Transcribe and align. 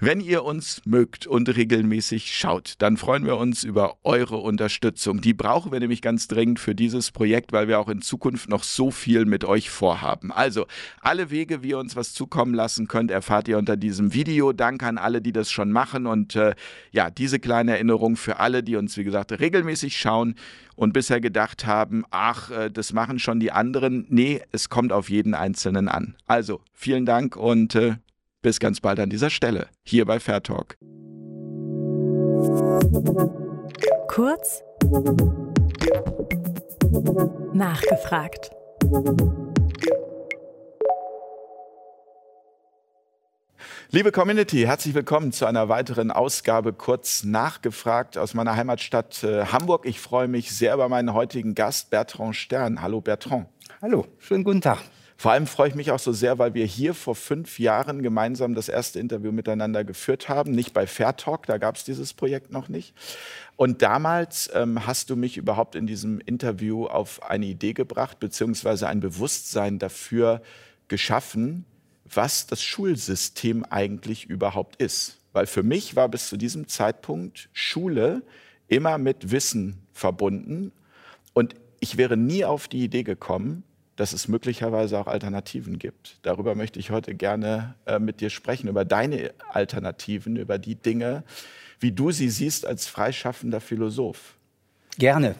Wenn 0.00 0.20
ihr 0.20 0.44
uns 0.44 0.82
mögt 0.84 1.26
und 1.26 1.54
regelmäßig 1.54 2.34
schaut, 2.36 2.74
dann 2.78 2.96
freuen 2.96 3.24
wir 3.24 3.36
uns 3.36 3.64
über 3.64 3.96
eure 4.02 4.38
Unterstützung. 4.38 5.20
Die 5.20 5.34
brauchen 5.34 5.72
wir 5.72 5.80
nämlich 5.80 6.02
ganz 6.02 6.28
dringend 6.28 6.60
für 6.60 6.74
dieses 6.74 7.10
Projekt, 7.10 7.52
weil 7.52 7.68
wir 7.68 7.78
auch 7.78 7.88
in 7.88 8.02
Zukunft 8.02 8.48
noch 8.48 8.64
so 8.64 8.90
viel 8.90 9.24
mit 9.24 9.44
euch 9.44 9.70
vorhaben. 9.70 10.32
Also, 10.32 10.66
alle 11.00 11.30
Wege, 11.30 11.62
wie 11.62 11.70
ihr 11.70 11.78
uns 11.78 11.96
was 11.96 12.14
zukommen 12.14 12.54
lassen 12.54 12.88
könnt, 12.88 13.10
erfahrt 13.10 13.48
ihr 13.48 13.58
unter 13.58 13.76
diesem 13.76 14.14
Video. 14.14 14.52
Danke 14.52 14.86
an 14.86 14.98
alle, 14.98 15.20
die 15.20 15.32
das 15.32 15.50
schon 15.50 15.70
machen. 15.70 16.06
Und 16.06 16.36
äh, 16.36 16.54
ja, 16.90 17.10
diese 17.10 17.38
kleine 17.38 17.72
Erinnerung 17.72 18.16
für 18.16 18.40
alle, 18.40 18.62
die 18.62 18.76
uns, 18.76 18.96
wie 18.96 19.04
gesagt, 19.04 19.32
regelmäßig 19.32 19.96
schauen 19.96 20.34
und 20.74 20.92
bisher 20.92 21.20
gedacht 21.20 21.66
haben, 21.66 22.04
ach, 22.10 22.50
äh, 22.50 22.70
das 22.70 22.92
machen 22.92 23.18
schon 23.18 23.40
die 23.40 23.52
anderen. 23.52 24.06
Nee, 24.08 24.42
es 24.52 24.68
kommt 24.68 24.92
auf 24.92 25.10
jeden 25.10 25.34
Einzelnen 25.34 25.88
an. 25.88 26.16
Also, 26.26 26.60
vielen 26.74 27.06
Dank 27.06 27.36
und 27.36 27.74
äh, 27.74 27.96
bis 28.42 28.60
ganz 28.60 28.80
bald 28.80 29.00
an 29.00 29.08
dieser 29.08 29.30
Stelle, 29.30 29.68
hier 29.84 30.04
bei 30.04 30.20
Fair 30.20 30.42
Talk. 30.42 30.76
Kurz 34.08 34.62
nachgefragt. 37.54 38.50
Liebe 43.94 44.10
Community, 44.10 44.62
herzlich 44.62 44.94
willkommen 44.94 45.32
zu 45.32 45.44
einer 45.44 45.68
weiteren 45.68 46.10
Ausgabe 46.10 46.72
kurz 46.72 47.24
nachgefragt 47.24 48.16
aus 48.16 48.32
meiner 48.32 48.56
Heimatstadt 48.56 49.22
äh, 49.22 49.44
Hamburg. 49.44 49.84
Ich 49.84 50.00
freue 50.00 50.28
mich 50.28 50.50
sehr 50.50 50.72
über 50.72 50.88
meinen 50.88 51.12
heutigen 51.12 51.54
Gast 51.54 51.90
Bertrand 51.90 52.34
Stern. 52.34 52.80
Hallo 52.80 53.02
Bertrand. 53.02 53.48
Hallo, 53.82 54.06
schönen 54.18 54.44
guten 54.44 54.62
Tag. 54.62 54.78
Vor 55.16 55.32
allem 55.32 55.46
freue 55.46 55.68
ich 55.68 55.74
mich 55.74 55.90
auch 55.90 55.98
so 55.98 56.12
sehr, 56.12 56.38
weil 56.38 56.54
wir 56.54 56.66
hier 56.66 56.94
vor 56.94 57.14
fünf 57.14 57.58
Jahren 57.58 58.02
gemeinsam 58.02 58.54
das 58.54 58.68
erste 58.68 58.98
Interview 58.98 59.32
miteinander 59.32 59.84
geführt 59.84 60.28
haben. 60.28 60.52
Nicht 60.52 60.72
bei 60.72 60.86
Fair 60.86 61.16
Talk, 61.16 61.46
da 61.46 61.58
gab 61.58 61.76
es 61.76 61.84
dieses 61.84 62.12
Projekt 62.12 62.50
noch 62.50 62.68
nicht. 62.68 62.94
Und 63.56 63.82
damals 63.82 64.50
ähm, 64.54 64.86
hast 64.86 65.10
du 65.10 65.16
mich 65.16 65.36
überhaupt 65.36 65.74
in 65.74 65.86
diesem 65.86 66.18
Interview 66.20 66.86
auf 66.86 67.22
eine 67.22 67.46
Idee 67.46 67.72
gebracht, 67.72 68.18
beziehungsweise 68.18 68.88
ein 68.88 69.00
Bewusstsein 69.00 69.78
dafür 69.78 70.42
geschaffen, 70.88 71.64
was 72.04 72.46
das 72.46 72.62
Schulsystem 72.62 73.64
eigentlich 73.64 74.24
überhaupt 74.28 74.76
ist. 74.76 75.18
Weil 75.32 75.46
für 75.46 75.62
mich 75.62 75.96
war 75.96 76.08
bis 76.08 76.28
zu 76.28 76.36
diesem 76.36 76.68
Zeitpunkt 76.68 77.48
Schule 77.52 78.22
immer 78.68 78.98
mit 78.98 79.30
Wissen 79.30 79.78
verbunden. 79.92 80.72
Und 81.32 81.54
ich 81.80 81.96
wäre 81.96 82.16
nie 82.16 82.44
auf 82.44 82.68
die 82.68 82.84
Idee 82.84 83.02
gekommen, 83.02 83.64
dass 84.02 84.12
es 84.12 84.26
möglicherweise 84.26 84.98
auch 84.98 85.06
Alternativen 85.06 85.78
gibt. 85.78 86.18
Darüber 86.22 86.56
möchte 86.56 86.80
ich 86.80 86.90
heute 86.90 87.14
gerne 87.14 87.76
äh, 87.86 88.00
mit 88.00 88.20
dir 88.20 88.30
sprechen, 88.30 88.66
über 88.66 88.84
deine 88.84 89.32
Alternativen, 89.52 90.34
über 90.34 90.58
die 90.58 90.74
Dinge, 90.74 91.22
wie 91.78 91.92
du 91.92 92.10
sie 92.10 92.28
siehst 92.28 92.66
als 92.66 92.88
freischaffender 92.88 93.60
Philosoph. 93.60 94.34
Gerne. 94.98 95.36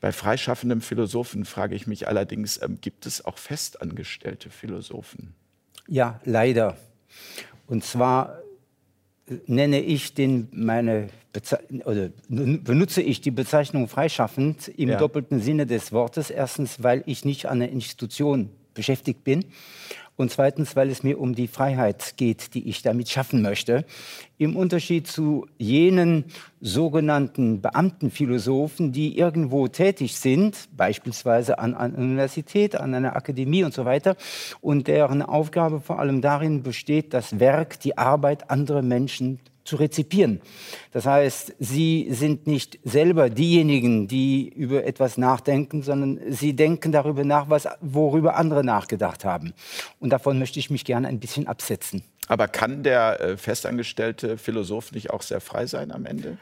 Bei 0.00 0.10
freischaffendem 0.10 0.80
Philosophen 0.80 1.44
frage 1.44 1.74
ich 1.74 1.86
mich 1.86 2.08
allerdings, 2.08 2.62
ähm, 2.62 2.78
gibt 2.80 3.04
es 3.04 3.22
auch 3.22 3.36
festangestellte 3.36 4.48
Philosophen? 4.48 5.34
Ja, 5.86 6.22
leider. 6.24 6.78
Und 7.66 7.84
zwar 7.84 8.38
nenne 9.46 9.80
ich 9.80 10.14
den 10.14 10.48
meine 10.52 11.08
oder 11.84 12.10
benutze 12.28 13.02
ich 13.02 13.20
die 13.20 13.30
Bezeichnung 13.30 13.88
freischaffend 13.88 14.68
im 14.68 14.90
ja. 14.90 14.98
doppelten 14.98 15.40
Sinne 15.40 15.66
des 15.66 15.92
Wortes. 15.92 16.30
Erstens, 16.30 16.82
weil 16.82 17.02
ich 17.06 17.24
nicht 17.24 17.46
an 17.46 17.60
einer 17.60 17.70
Institution 17.70 18.50
beschäftigt 18.74 19.24
bin 19.24 19.44
und 20.16 20.30
zweitens, 20.30 20.76
weil 20.76 20.90
es 20.90 21.02
mir 21.02 21.20
um 21.20 21.34
die 21.34 21.48
Freiheit 21.48 22.16
geht, 22.16 22.54
die 22.54 22.68
ich 22.68 22.82
damit 22.82 23.08
schaffen 23.08 23.42
möchte. 23.42 23.84
Im 24.38 24.56
Unterschied 24.56 25.06
zu 25.06 25.46
jenen 25.58 26.24
sogenannten 26.60 27.60
Beamtenphilosophen, 27.60 28.92
die 28.92 29.18
irgendwo 29.18 29.66
tätig 29.68 30.16
sind, 30.16 30.68
beispielsweise 30.76 31.58
an 31.58 31.74
einer 31.74 31.98
Universität, 31.98 32.76
an 32.76 32.94
einer 32.94 33.16
Akademie 33.16 33.64
und 33.64 33.74
so 33.74 33.84
weiter, 33.84 34.16
und 34.60 34.86
deren 34.86 35.22
Aufgabe 35.22 35.80
vor 35.80 35.98
allem 35.98 36.20
darin 36.20 36.62
besteht, 36.62 37.12
das 37.12 37.40
Werk, 37.40 37.80
die 37.80 37.98
Arbeit 37.98 38.50
anderer 38.50 38.82
Menschen 38.82 39.40
zu 39.64 39.76
rezipieren. 39.76 40.40
Das 40.92 41.06
heißt, 41.06 41.54
sie 41.58 42.08
sind 42.10 42.46
nicht 42.46 42.78
selber 42.84 43.30
diejenigen, 43.30 44.08
die 44.08 44.48
über 44.48 44.84
etwas 44.84 45.16
nachdenken, 45.18 45.82
sondern 45.82 46.20
sie 46.30 46.54
denken 46.54 46.92
darüber 46.92 47.24
nach, 47.24 47.48
was, 47.48 47.66
worüber 47.80 48.36
andere 48.36 48.62
nachgedacht 48.62 49.24
haben. 49.24 49.54
Und 50.00 50.10
davon 50.10 50.38
möchte 50.38 50.58
ich 50.58 50.70
mich 50.70 50.84
gerne 50.84 51.08
ein 51.08 51.18
bisschen 51.18 51.46
absetzen. 51.46 52.04
Aber 52.28 52.48
kann 52.48 52.82
der 52.82 53.20
äh, 53.20 53.36
festangestellte 53.36 54.38
Philosoph 54.38 54.92
nicht 54.92 55.10
auch 55.10 55.22
sehr 55.22 55.40
frei 55.40 55.66
sein 55.66 55.92
am 55.92 56.06
Ende? 56.06 56.38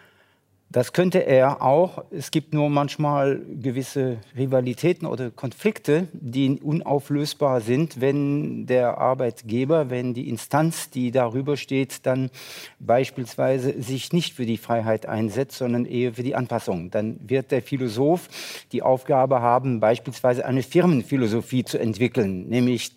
Das 0.72 0.94
könnte 0.94 1.18
er 1.18 1.60
auch. 1.60 2.02
Es 2.10 2.30
gibt 2.30 2.54
nur 2.54 2.70
manchmal 2.70 3.42
gewisse 3.60 4.16
Rivalitäten 4.34 5.06
oder 5.06 5.30
Konflikte, 5.30 6.08
die 6.14 6.60
unauflösbar 6.62 7.60
sind, 7.60 8.00
wenn 8.00 8.64
der 8.64 8.96
Arbeitgeber, 8.96 9.90
wenn 9.90 10.14
die 10.14 10.30
Instanz, 10.30 10.88
die 10.88 11.10
darüber 11.10 11.58
steht, 11.58 12.06
dann 12.06 12.30
beispielsweise 12.78 13.82
sich 13.82 14.14
nicht 14.14 14.32
für 14.32 14.46
die 14.46 14.56
Freiheit 14.56 15.04
einsetzt, 15.04 15.58
sondern 15.58 15.84
eher 15.84 16.14
für 16.14 16.22
die 16.22 16.34
Anpassung. 16.34 16.90
Dann 16.90 17.20
wird 17.22 17.50
der 17.50 17.60
Philosoph 17.60 18.30
die 18.72 18.80
Aufgabe 18.80 19.42
haben, 19.42 19.78
beispielsweise 19.78 20.46
eine 20.46 20.62
Firmenphilosophie 20.62 21.64
zu 21.64 21.78
entwickeln, 21.78 22.48
nämlich 22.48 22.94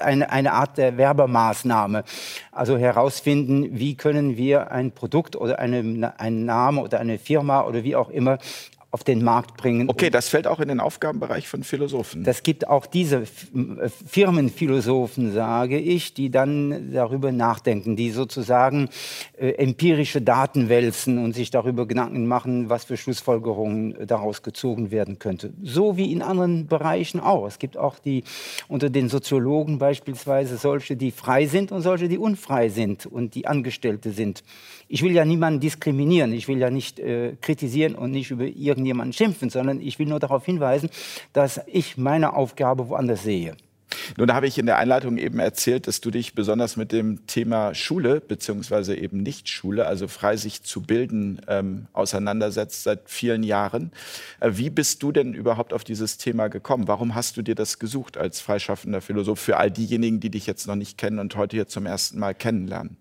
eine, 0.00 0.52
Art 0.52 0.78
der 0.78 0.96
Werbemaßnahme. 0.96 2.02
Also 2.50 2.76
herausfinden, 2.76 3.78
wie 3.78 3.94
können 3.94 4.36
wir 4.36 4.72
ein 4.72 4.90
Produkt 4.90 5.36
oder 5.36 5.60
eine, 5.60 6.12
eine 6.18 6.55
Name 6.56 6.80
oder 6.80 7.00
eine 7.00 7.18
Firma 7.18 7.64
oder 7.68 7.84
wie 7.84 7.96
auch 7.96 8.10
immer 8.10 8.38
auf 8.96 9.04
den 9.04 9.22
Markt 9.22 9.58
bringen. 9.58 9.90
Okay, 9.90 10.08
das 10.08 10.30
fällt 10.30 10.46
auch 10.46 10.58
in 10.58 10.68
den 10.68 10.80
Aufgabenbereich 10.80 11.48
von 11.48 11.62
Philosophen. 11.64 12.24
Das 12.24 12.42
gibt 12.42 12.66
auch 12.66 12.86
diese 12.86 13.24
äh, 13.24 13.26
Firmenphilosophen, 14.06 15.34
sage 15.34 15.78
ich, 15.78 16.14
die 16.14 16.30
dann 16.30 16.94
darüber 16.94 17.30
nachdenken, 17.30 17.94
die 17.94 18.08
sozusagen 18.08 18.88
äh, 19.36 19.50
empirische 19.50 20.22
Daten 20.22 20.70
wälzen 20.70 21.18
und 21.18 21.34
sich 21.34 21.50
darüber 21.50 21.86
Gedanken 21.86 22.26
machen, 22.26 22.70
was 22.70 22.86
für 22.86 22.96
Schlussfolgerungen 22.96 24.06
daraus 24.06 24.42
gezogen 24.42 24.90
werden 24.90 25.18
könnte. 25.18 25.52
So 25.62 25.98
wie 25.98 26.10
in 26.10 26.22
anderen 26.22 26.66
Bereichen 26.66 27.20
auch. 27.20 27.46
Es 27.46 27.58
gibt 27.58 27.76
auch 27.76 27.98
die 27.98 28.24
unter 28.66 28.88
den 28.88 29.10
Soziologen 29.10 29.76
beispielsweise 29.76 30.56
solche, 30.56 30.96
die 30.96 31.10
frei 31.10 31.44
sind 31.44 31.70
und 31.70 31.82
solche, 31.82 32.08
die 32.08 32.16
unfrei 32.16 32.70
sind 32.70 33.04
und 33.04 33.34
die 33.34 33.46
Angestellte 33.46 34.12
sind. 34.12 34.42
Ich 34.88 35.02
will 35.02 35.12
ja 35.12 35.26
niemanden 35.26 35.60
diskriminieren, 35.60 36.32
ich 36.32 36.48
will 36.48 36.58
ja 36.58 36.70
nicht 36.70 36.98
äh, 36.98 37.34
kritisieren 37.42 37.94
und 37.94 38.12
nicht 38.12 38.30
über 38.30 38.46
irgendjemanden 38.86 39.12
schimpfen, 39.12 39.50
sondern 39.50 39.80
ich 39.80 39.98
will 39.98 40.06
nur 40.06 40.20
darauf 40.20 40.44
hinweisen, 40.44 40.90
dass 41.32 41.60
ich 41.66 41.96
meine 41.96 42.34
Aufgabe 42.34 42.88
woanders 42.88 43.22
sehe. 43.22 43.56
Nun 44.16 44.32
habe 44.32 44.46
ich 44.46 44.58
in 44.58 44.66
der 44.66 44.78
Einleitung 44.78 45.16
eben 45.16 45.38
erzählt, 45.38 45.86
dass 45.86 46.00
du 46.00 46.10
dich 46.10 46.34
besonders 46.34 46.76
mit 46.76 46.92
dem 46.92 47.26
Thema 47.26 47.74
Schule 47.74 48.20
beziehungsweise 48.20 48.96
eben 48.96 49.22
nicht 49.22 49.48
Schule, 49.48 49.86
also 49.86 50.08
frei 50.08 50.36
sich 50.36 50.62
zu 50.62 50.82
bilden, 50.82 51.40
ähm, 51.48 51.86
auseinandersetzt 51.92 52.82
seit 52.82 53.08
vielen 53.08 53.42
Jahren. 53.42 53.92
Äh, 54.40 54.52
wie 54.54 54.70
bist 54.70 55.02
du 55.02 55.12
denn 55.12 55.34
überhaupt 55.34 55.72
auf 55.72 55.84
dieses 55.84 56.18
Thema 56.18 56.48
gekommen? 56.48 56.88
Warum 56.88 57.14
hast 57.14 57.36
du 57.36 57.42
dir 57.42 57.54
das 57.54 57.78
gesucht 57.78 58.16
als 58.16 58.40
freischaffender 58.40 59.00
Philosoph 59.00 59.40
für 59.40 59.56
all 59.56 59.70
diejenigen, 59.70 60.20
die 60.20 60.30
dich 60.30 60.46
jetzt 60.46 60.66
noch 60.66 60.76
nicht 60.76 60.98
kennen 60.98 61.18
und 61.18 61.36
heute 61.36 61.56
hier 61.56 61.68
zum 61.68 61.86
ersten 61.86 62.18
Mal 62.18 62.34
kennenlernen? 62.34 62.96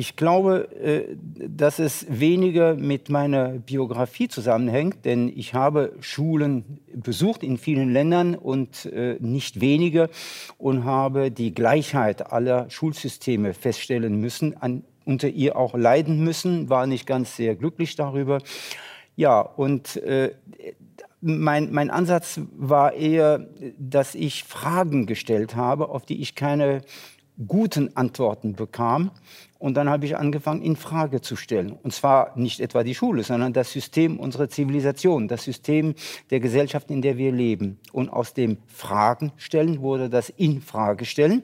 Ich 0.00 0.14
glaube, 0.14 0.68
äh, 0.80 1.16
dass 1.48 1.80
es 1.80 2.06
weniger 2.08 2.76
mit 2.76 3.08
meiner 3.08 3.48
Biografie 3.48 4.28
zusammenhängt, 4.28 5.04
denn 5.04 5.28
ich 5.28 5.54
habe 5.54 5.92
Schulen 5.98 6.78
besucht 6.94 7.42
in 7.42 7.58
vielen 7.58 7.92
Ländern 7.92 8.36
und 8.36 8.86
äh, 8.86 9.16
nicht 9.18 9.60
wenige 9.60 10.08
und 10.56 10.84
habe 10.84 11.32
die 11.32 11.52
Gleichheit 11.52 12.30
aller 12.30 12.70
Schulsysteme 12.70 13.54
feststellen 13.54 14.20
müssen, 14.20 14.56
an, 14.56 14.84
unter 15.04 15.26
ihr 15.26 15.56
auch 15.56 15.74
leiden 15.74 16.22
müssen, 16.22 16.70
war 16.70 16.86
nicht 16.86 17.04
ganz 17.04 17.34
sehr 17.34 17.56
glücklich 17.56 17.96
darüber. 17.96 18.38
Ja, 19.16 19.40
und 19.40 19.96
äh, 19.96 20.32
mein, 21.20 21.72
mein 21.72 21.90
Ansatz 21.90 22.40
war 22.56 22.92
eher, 22.92 23.48
dass 23.76 24.14
ich 24.14 24.44
Fragen 24.44 25.06
gestellt 25.06 25.56
habe, 25.56 25.88
auf 25.88 26.06
die 26.06 26.22
ich 26.22 26.36
keine 26.36 26.82
guten 27.46 27.96
Antworten 27.96 28.54
bekam. 28.54 29.10
Und 29.58 29.74
dann 29.74 29.88
habe 29.88 30.06
ich 30.06 30.16
angefangen, 30.16 30.62
in 30.62 30.76
Frage 30.76 31.20
zu 31.20 31.34
stellen. 31.34 31.72
Und 31.72 31.92
zwar 31.92 32.38
nicht 32.38 32.60
etwa 32.60 32.84
die 32.84 32.94
Schule, 32.94 33.24
sondern 33.24 33.52
das 33.52 33.72
System 33.72 34.20
unserer 34.20 34.48
Zivilisation, 34.48 35.26
das 35.26 35.44
System 35.44 35.94
der 36.30 36.40
Gesellschaft, 36.40 36.90
in 36.90 37.02
der 37.02 37.16
wir 37.16 37.32
leben. 37.32 37.78
Und 37.92 38.08
aus 38.08 38.34
dem 38.34 38.58
Fragen 38.66 39.32
stellen 39.36 39.80
wurde 39.80 40.08
das 40.08 40.28
in 40.30 40.60
Frage 40.60 41.04
stellen. 41.04 41.42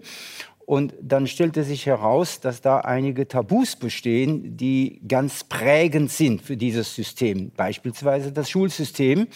Und 0.67 0.94
dann 1.02 1.26
stellte 1.26 1.62
sich 1.62 1.87
heraus, 1.87 2.40
dass 2.40 2.61
da 2.61 2.79
einige 2.79 3.29
Tabus 3.29 3.76
bestehen, 3.76 4.56
die 4.56 5.00
ganz 5.06 5.44
prägend 5.44 6.11
sind 6.11 6.40
für 6.40 6.56
dieses 6.56 6.94
System. 6.94 7.50
Beispielsweise 7.55 8.32
das 8.32 8.49
Schulsystem 8.49 9.26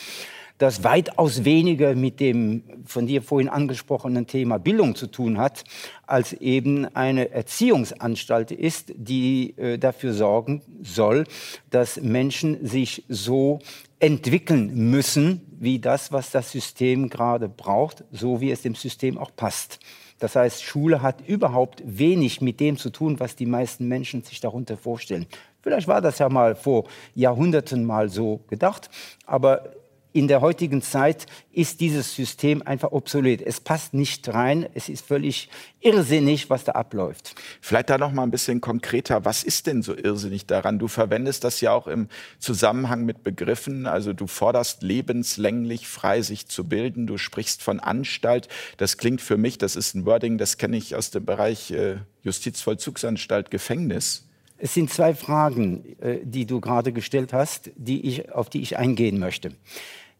das 0.58 0.82
weitaus 0.82 1.44
weniger 1.44 1.94
mit 1.94 2.20
dem 2.20 2.64
von 2.84 3.06
dir 3.06 3.22
vorhin 3.22 3.48
angesprochenen 3.48 4.26
Thema 4.26 4.58
Bildung 4.58 4.96
zu 4.96 5.06
tun 5.06 5.38
hat, 5.38 5.64
als 6.06 6.32
eben 6.32 6.84
eine 6.96 7.30
Erziehungsanstalt 7.30 8.50
ist, 8.50 8.92
die 8.96 9.56
äh, 9.56 9.78
dafür 9.78 10.12
sorgen 10.12 10.62
soll, 10.82 11.24
dass 11.70 12.00
Menschen 12.00 12.66
sich 12.66 13.04
so 13.08 13.60
entwickeln 14.00 14.90
müssen, 14.90 15.42
wie 15.60 15.78
das, 15.78 16.12
was 16.12 16.30
das 16.30 16.50
System 16.50 17.08
gerade 17.08 17.48
braucht, 17.48 18.04
so 18.12 18.40
wie 18.40 18.50
es 18.50 18.62
dem 18.62 18.74
System 18.74 19.16
auch 19.16 19.30
passt. 19.34 19.78
Das 20.18 20.34
heißt, 20.34 20.62
Schule 20.62 21.02
hat 21.02 21.26
überhaupt 21.28 21.82
wenig 21.84 22.40
mit 22.40 22.58
dem 22.58 22.76
zu 22.76 22.90
tun, 22.90 23.20
was 23.20 23.36
die 23.36 23.46
meisten 23.46 23.86
Menschen 23.86 24.22
sich 24.22 24.40
darunter 24.40 24.76
vorstellen. 24.76 25.26
Vielleicht 25.62 25.86
war 25.86 26.00
das 26.00 26.18
ja 26.18 26.28
mal 26.28 26.56
vor 26.56 26.84
Jahrhunderten 27.14 27.84
mal 27.84 28.08
so 28.08 28.40
gedacht, 28.48 28.90
aber 29.26 29.77
in 30.12 30.26
der 30.26 30.40
heutigen 30.40 30.80
Zeit 30.80 31.26
ist 31.52 31.80
dieses 31.80 32.14
System 32.14 32.62
einfach 32.62 32.92
obsolet. 32.92 33.42
Es 33.42 33.60
passt 33.60 33.94
nicht 33.94 34.28
rein. 34.28 34.66
Es 34.74 34.88
ist 34.88 35.04
völlig 35.04 35.50
irrsinnig, 35.80 36.48
was 36.48 36.64
da 36.64 36.72
abläuft. 36.72 37.34
Vielleicht 37.60 37.90
da 37.90 37.98
noch 37.98 38.12
mal 38.12 38.22
ein 38.22 38.30
bisschen 38.30 38.60
konkreter. 38.60 39.24
Was 39.24 39.44
ist 39.44 39.66
denn 39.66 39.82
so 39.82 39.94
irrsinnig 39.94 40.46
daran? 40.46 40.78
Du 40.78 40.88
verwendest 40.88 41.44
das 41.44 41.60
ja 41.60 41.72
auch 41.72 41.86
im 41.86 42.08
Zusammenhang 42.38 43.04
mit 43.04 43.22
Begriffen. 43.22 43.86
Also 43.86 44.12
du 44.12 44.26
forderst 44.26 44.82
lebenslänglich 44.82 45.86
frei 45.86 46.22
sich 46.22 46.48
zu 46.48 46.64
bilden. 46.64 47.06
Du 47.06 47.18
sprichst 47.18 47.62
von 47.62 47.78
Anstalt. 47.78 48.48
Das 48.78 48.96
klingt 48.96 49.20
für 49.20 49.36
mich, 49.36 49.58
das 49.58 49.76
ist 49.76 49.94
ein 49.94 50.06
Wording, 50.06 50.38
das 50.38 50.56
kenne 50.56 50.76
ich 50.76 50.96
aus 50.96 51.10
dem 51.10 51.26
Bereich 51.26 51.70
äh, 51.70 51.98
Justizvollzugsanstalt, 52.22 53.50
Gefängnis. 53.50 54.27
Es 54.60 54.74
sind 54.74 54.90
zwei 54.90 55.14
Fragen, 55.14 55.84
äh, 56.00 56.18
die 56.24 56.44
du 56.44 56.60
gerade 56.60 56.92
gestellt 56.92 57.32
hast, 57.32 57.70
die 57.76 58.06
ich, 58.06 58.32
auf 58.32 58.50
die 58.50 58.60
ich 58.60 58.76
eingehen 58.76 59.18
möchte. 59.18 59.52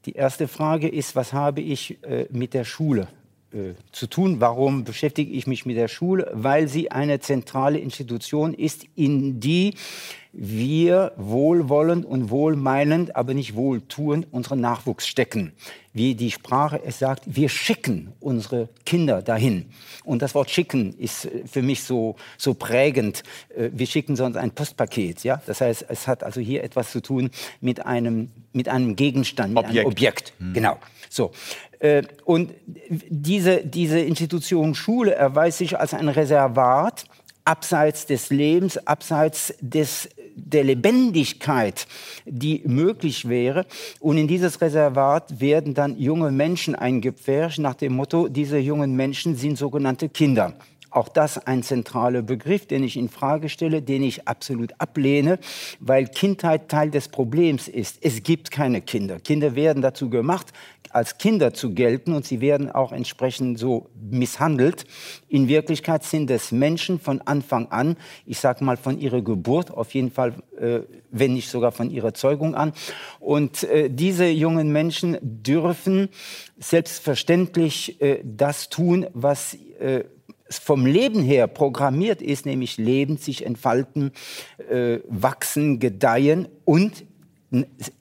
Die 0.06 0.12
erste 0.12 0.46
Frage 0.46 0.88
ist, 0.88 1.16
was 1.16 1.32
habe 1.32 1.60
ich 1.60 2.02
äh, 2.04 2.26
mit 2.30 2.54
der 2.54 2.64
Schule 2.64 3.08
äh, 3.52 3.74
zu 3.90 4.06
tun? 4.06 4.40
Warum 4.40 4.84
beschäftige 4.84 5.32
ich 5.32 5.48
mich 5.48 5.66
mit 5.66 5.76
der 5.76 5.88
Schule? 5.88 6.30
Weil 6.32 6.68
sie 6.68 6.92
eine 6.92 7.18
zentrale 7.18 7.78
Institution 7.78 8.54
ist, 8.54 8.86
in 8.94 9.40
die 9.40 9.74
wir 10.40 11.12
wohlwollend 11.16 12.06
und 12.06 12.30
wohlmeinend, 12.30 13.16
aber 13.16 13.34
nicht 13.34 13.56
wohltuend 13.56 14.28
unseren 14.30 14.60
Nachwuchs 14.60 15.08
stecken. 15.08 15.52
Wie 15.92 16.14
die 16.14 16.30
Sprache 16.30 16.80
es 16.84 17.00
sagt, 17.00 17.24
wir 17.26 17.48
schicken 17.48 18.12
unsere 18.20 18.68
Kinder 18.86 19.20
dahin. 19.20 19.66
Und 20.04 20.22
das 20.22 20.36
Wort 20.36 20.48
schicken 20.48 20.94
ist 20.96 21.24
äh, 21.24 21.42
für 21.44 21.60
mich 21.60 21.82
so, 21.82 22.14
so 22.36 22.54
prägend. 22.54 23.24
Äh, 23.48 23.70
wir 23.72 23.88
schicken 23.88 24.14
sonst 24.14 24.36
ein 24.36 24.52
Postpaket. 24.52 25.24
Ja? 25.24 25.42
Das 25.46 25.60
heißt, 25.60 25.86
es 25.88 26.06
hat 26.06 26.22
also 26.22 26.40
hier 26.40 26.62
etwas 26.62 26.92
zu 26.92 27.00
tun 27.00 27.30
mit 27.60 27.84
einem, 27.84 28.30
mit 28.52 28.68
einem 28.68 28.94
Gegenstand, 28.94 29.54
mit 29.54 29.64
Objekt. 29.64 29.78
einem 29.78 29.86
Objekt. 29.88 30.32
Hm. 30.38 30.52
Genau. 30.54 30.78
So. 31.10 31.32
Äh, 31.80 32.04
und 32.24 32.54
diese, 33.08 33.66
diese 33.66 33.98
Institution 33.98 34.76
Schule 34.76 35.16
erweist 35.16 35.58
sich 35.58 35.80
als 35.80 35.94
ein 35.94 36.08
Reservat 36.08 37.06
abseits 37.44 38.06
des 38.06 38.30
Lebens, 38.30 38.76
abseits 38.86 39.54
des 39.60 40.10
der 40.46 40.64
Lebendigkeit, 40.64 41.86
die 42.24 42.62
möglich 42.64 43.28
wäre. 43.28 43.66
Und 44.00 44.18
in 44.18 44.28
dieses 44.28 44.60
Reservat 44.60 45.40
werden 45.40 45.74
dann 45.74 45.98
junge 45.98 46.30
Menschen 46.30 46.74
eingepfercht 46.74 47.58
nach 47.58 47.74
dem 47.74 47.94
Motto, 47.94 48.28
diese 48.28 48.58
jungen 48.58 48.96
Menschen 48.96 49.36
sind 49.36 49.58
sogenannte 49.58 50.08
Kinder. 50.08 50.54
Auch 50.90 51.08
das 51.08 51.38
ein 51.38 51.62
zentraler 51.62 52.22
Begriff, 52.22 52.66
den 52.66 52.82
ich 52.82 52.96
in 52.96 53.10
Frage 53.10 53.50
stelle, 53.50 53.82
den 53.82 54.02
ich 54.02 54.26
absolut 54.26 54.72
ablehne, 54.78 55.38
weil 55.80 56.06
Kindheit 56.06 56.70
Teil 56.70 56.90
des 56.90 57.08
Problems 57.08 57.68
ist. 57.68 57.98
Es 58.00 58.22
gibt 58.22 58.50
keine 58.50 58.80
Kinder. 58.80 59.20
Kinder 59.20 59.54
werden 59.54 59.82
dazu 59.82 60.08
gemacht, 60.08 60.46
als 60.90 61.18
Kinder 61.18 61.54
zu 61.54 61.74
gelten 61.74 62.12
und 62.12 62.24
sie 62.24 62.40
werden 62.40 62.70
auch 62.70 62.92
entsprechend 62.92 63.58
so 63.58 63.88
misshandelt. 64.10 64.84
In 65.28 65.48
Wirklichkeit 65.48 66.04
sind 66.04 66.30
es 66.30 66.52
Menschen 66.52 66.98
von 66.98 67.20
Anfang 67.20 67.66
an, 67.70 67.96
ich 68.26 68.38
sage 68.38 68.64
mal 68.64 68.76
von 68.76 68.98
ihrer 68.98 69.22
Geburt, 69.22 69.70
auf 69.70 69.94
jeden 69.94 70.10
Fall, 70.10 70.34
äh, 70.58 70.80
wenn 71.10 71.34
nicht 71.34 71.48
sogar 71.48 71.72
von 71.72 71.90
ihrer 71.90 72.14
Zeugung 72.14 72.54
an. 72.54 72.72
Und 73.20 73.64
äh, 73.64 73.88
diese 73.90 74.26
jungen 74.26 74.72
Menschen 74.72 75.18
dürfen 75.20 76.08
selbstverständlich 76.58 78.00
äh, 78.00 78.20
das 78.24 78.68
tun, 78.68 79.06
was 79.12 79.56
äh, 79.80 80.04
vom 80.50 80.86
Leben 80.86 81.22
her 81.22 81.46
programmiert 81.46 82.22
ist, 82.22 82.46
nämlich 82.46 82.78
leben, 82.78 83.18
sich 83.18 83.44
entfalten, 83.44 84.12
äh, 84.70 85.00
wachsen, 85.08 85.78
gedeihen 85.78 86.48
und 86.64 87.04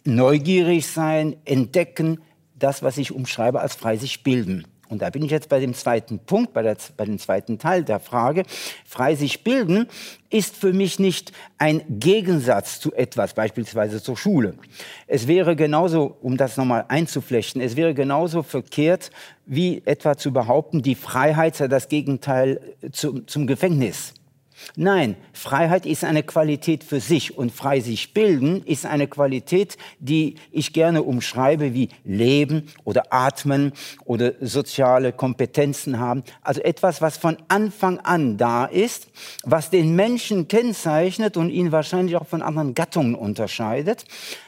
neugierig 0.03 0.87
sein, 0.87 1.37
entdecken, 1.45 2.19
das, 2.59 2.83
was 2.83 2.97
ich 2.97 3.11
umschreibe, 3.11 3.61
als 3.61 3.75
frei 3.75 3.97
sich 3.97 4.23
bilden. 4.23 4.65
Und 4.89 5.01
da 5.01 5.09
bin 5.09 5.23
ich 5.23 5.31
jetzt 5.31 5.49
bei 5.49 5.59
dem 5.59 5.73
zweiten 5.73 6.19
Punkt, 6.19 6.53
bei, 6.53 6.61
der, 6.61 6.77
bei 6.95 7.05
dem 7.05 7.19
zweiten 7.19 7.59
Teil 7.59 7.83
der 7.83 7.99
Frage. 7.99 8.43
Frei 8.85 9.15
sich 9.15 9.43
bilden 9.43 9.87
ist 10.29 10.55
für 10.55 10.71
mich 10.71 10.97
nicht 10.97 11.33
ein 11.57 11.81
Gegensatz 11.89 12.79
zu 12.79 12.93
etwas, 12.93 13.33
beispielsweise 13.33 14.01
zur 14.01 14.15
Schule. 14.15 14.55
Es 15.05 15.27
wäre 15.27 15.55
genauso, 15.55 16.17
um 16.21 16.37
das 16.37 16.55
nochmal 16.55 16.85
einzuflechten, 16.87 17.61
es 17.61 17.75
wäre 17.75 17.93
genauso 17.93 18.43
verkehrt, 18.43 19.11
wie 19.45 19.81
etwa 19.85 20.17
zu 20.17 20.31
behaupten, 20.31 20.81
die 20.81 20.95
Freiheit 20.95 21.55
sei 21.55 21.67
das 21.67 21.89
Gegenteil 21.89 22.61
zum, 22.91 23.27
zum 23.27 23.45
Gefängnis. 23.45 24.13
Nein, 24.75 25.15
Freiheit 25.33 25.85
ist 25.85 26.03
eine 26.03 26.23
Qualität 26.23 26.83
für 26.83 26.99
sich 26.99 27.37
und 27.37 27.51
frei 27.51 27.79
sich 27.79 28.13
bilden 28.13 28.63
ist 28.65 28.85
eine 28.85 29.07
Qualität, 29.07 29.77
die 29.99 30.35
ich 30.51 30.73
gerne 30.73 31.03
umschreibe 31.03 31.73
wie 31.73 31.89
Leben 32.03 32.67
oder 32.83 33.13
Atmen 33.13 33.73
oder 34.05 34.33
soziale 34.41 35.13
Kompetenzen 35.13 35.99
haben. 35.99 36.23
Also 36.41 36.61
etwas, 36.61 37.01
was 37.01 37.17
von 37.17 37.37
Anfang 37.47 37.99
an 37.99 38.37
da 38.37 38.65
ist, 38.65 39.07
was 39.43 39.69
den 39.69 39.95
Menschen 39.95 40.47
kennzeichnet 40.47 41.37
und 41.37 41.49
ihn 41.49 41.71
wahrscheinlich 41.71 42.15
auch 42.15 42.27
von 42.27 42.41
anderen 42.41 42.73
Gattungen 42.73 43.15
unterscheidet. 43.15 44.05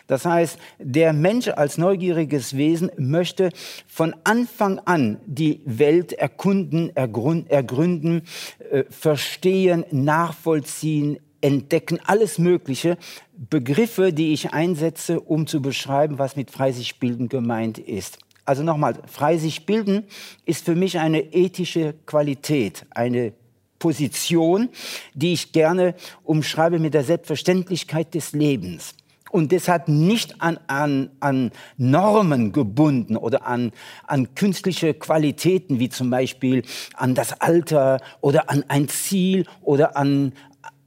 Das 0.10 0.26
heißt, 0.26 0.58
der 0.80 1.14
Mensch 1.14 1.50
als 1.50 1.78
neugieriges 1.78 2.58
Wesen 2.58 2.90
möchte 2.98 3.52
von 3.86 4.16
Anfang 4.24 4.80
an 4.80 5.20
die 5.28 5.62
Welt 5.66 6.14
erkunden, 6.14 6.90
ergründen, 6.96 8.24
äh, 8.72 8.86
verstehen, 8.90 9.86
nachvollziehen, 9.92 11.20
entdecken, 11.42 12.00
alles 12.08 12.40
Mögliche. 12.40 12.98
Begriffe, 13.38 14.12
die 14.12 14.34
ich 14.34 14.52
einsetze, 14.52 15.20
um 15.20 15.46
zu 15.46 15.62
beschreiben, 15.62 16.18
was 16.18 16.36
mit 16.36 16.50
frei 16.50 16.72
sich 16.72 17.00
bilden 17.00 17.30
gemeint 17.30 17.78
ist. 17.78 18.18
Also 18.46 18.64
nochmal, 18.64 18.96
frei 19.06 19.38
sich 19.38 19.68
bilden 19.68 20.06
ist 20.44 20.66
für 20.66 20.76
mich 20.76 20.98
eine 20.98 21.22
ethische 21.36 21.94
Qualität, 22.08 22.88
eine 22.90 23.34
Position, 23.78 24.70
die 25.14 25.34
ich 25.34 25.52
gerne 25.52 25.94
umschreibe 26.24 26.80
mit 26.80 26.96
der 26.96 27.04
Selbstverständlichkeit 27.04 28.16
des 28.16 28.32
Lebens 28.32 28.96
und 29.32 29.52
deshalb 29.52 29.88
nicht 29.88 30.42
an, 30.42 30.60
an, 30.68 31.10
an 31.20 31.52
Normen 31.78 32.52
gebunden 32.52 33.18
oder 33.18 33.46
an, 33.46 33.72
an 34.08 34.36
künstliche 34.36 34.94
Qualitäten, 34.94 35.80
wie 35.80 35.90
zum 35.90 36.10
Beispiel 36.10 36.64
an 36.96 37.16
das 37.16 37.40
Alter 37.42 38.00
oder 38.22 38.50
an 38.50 38.64
ein 38.68 38.88
Ziel 38.88 39.46
oder 39.62 39.98
an 39.98 40.34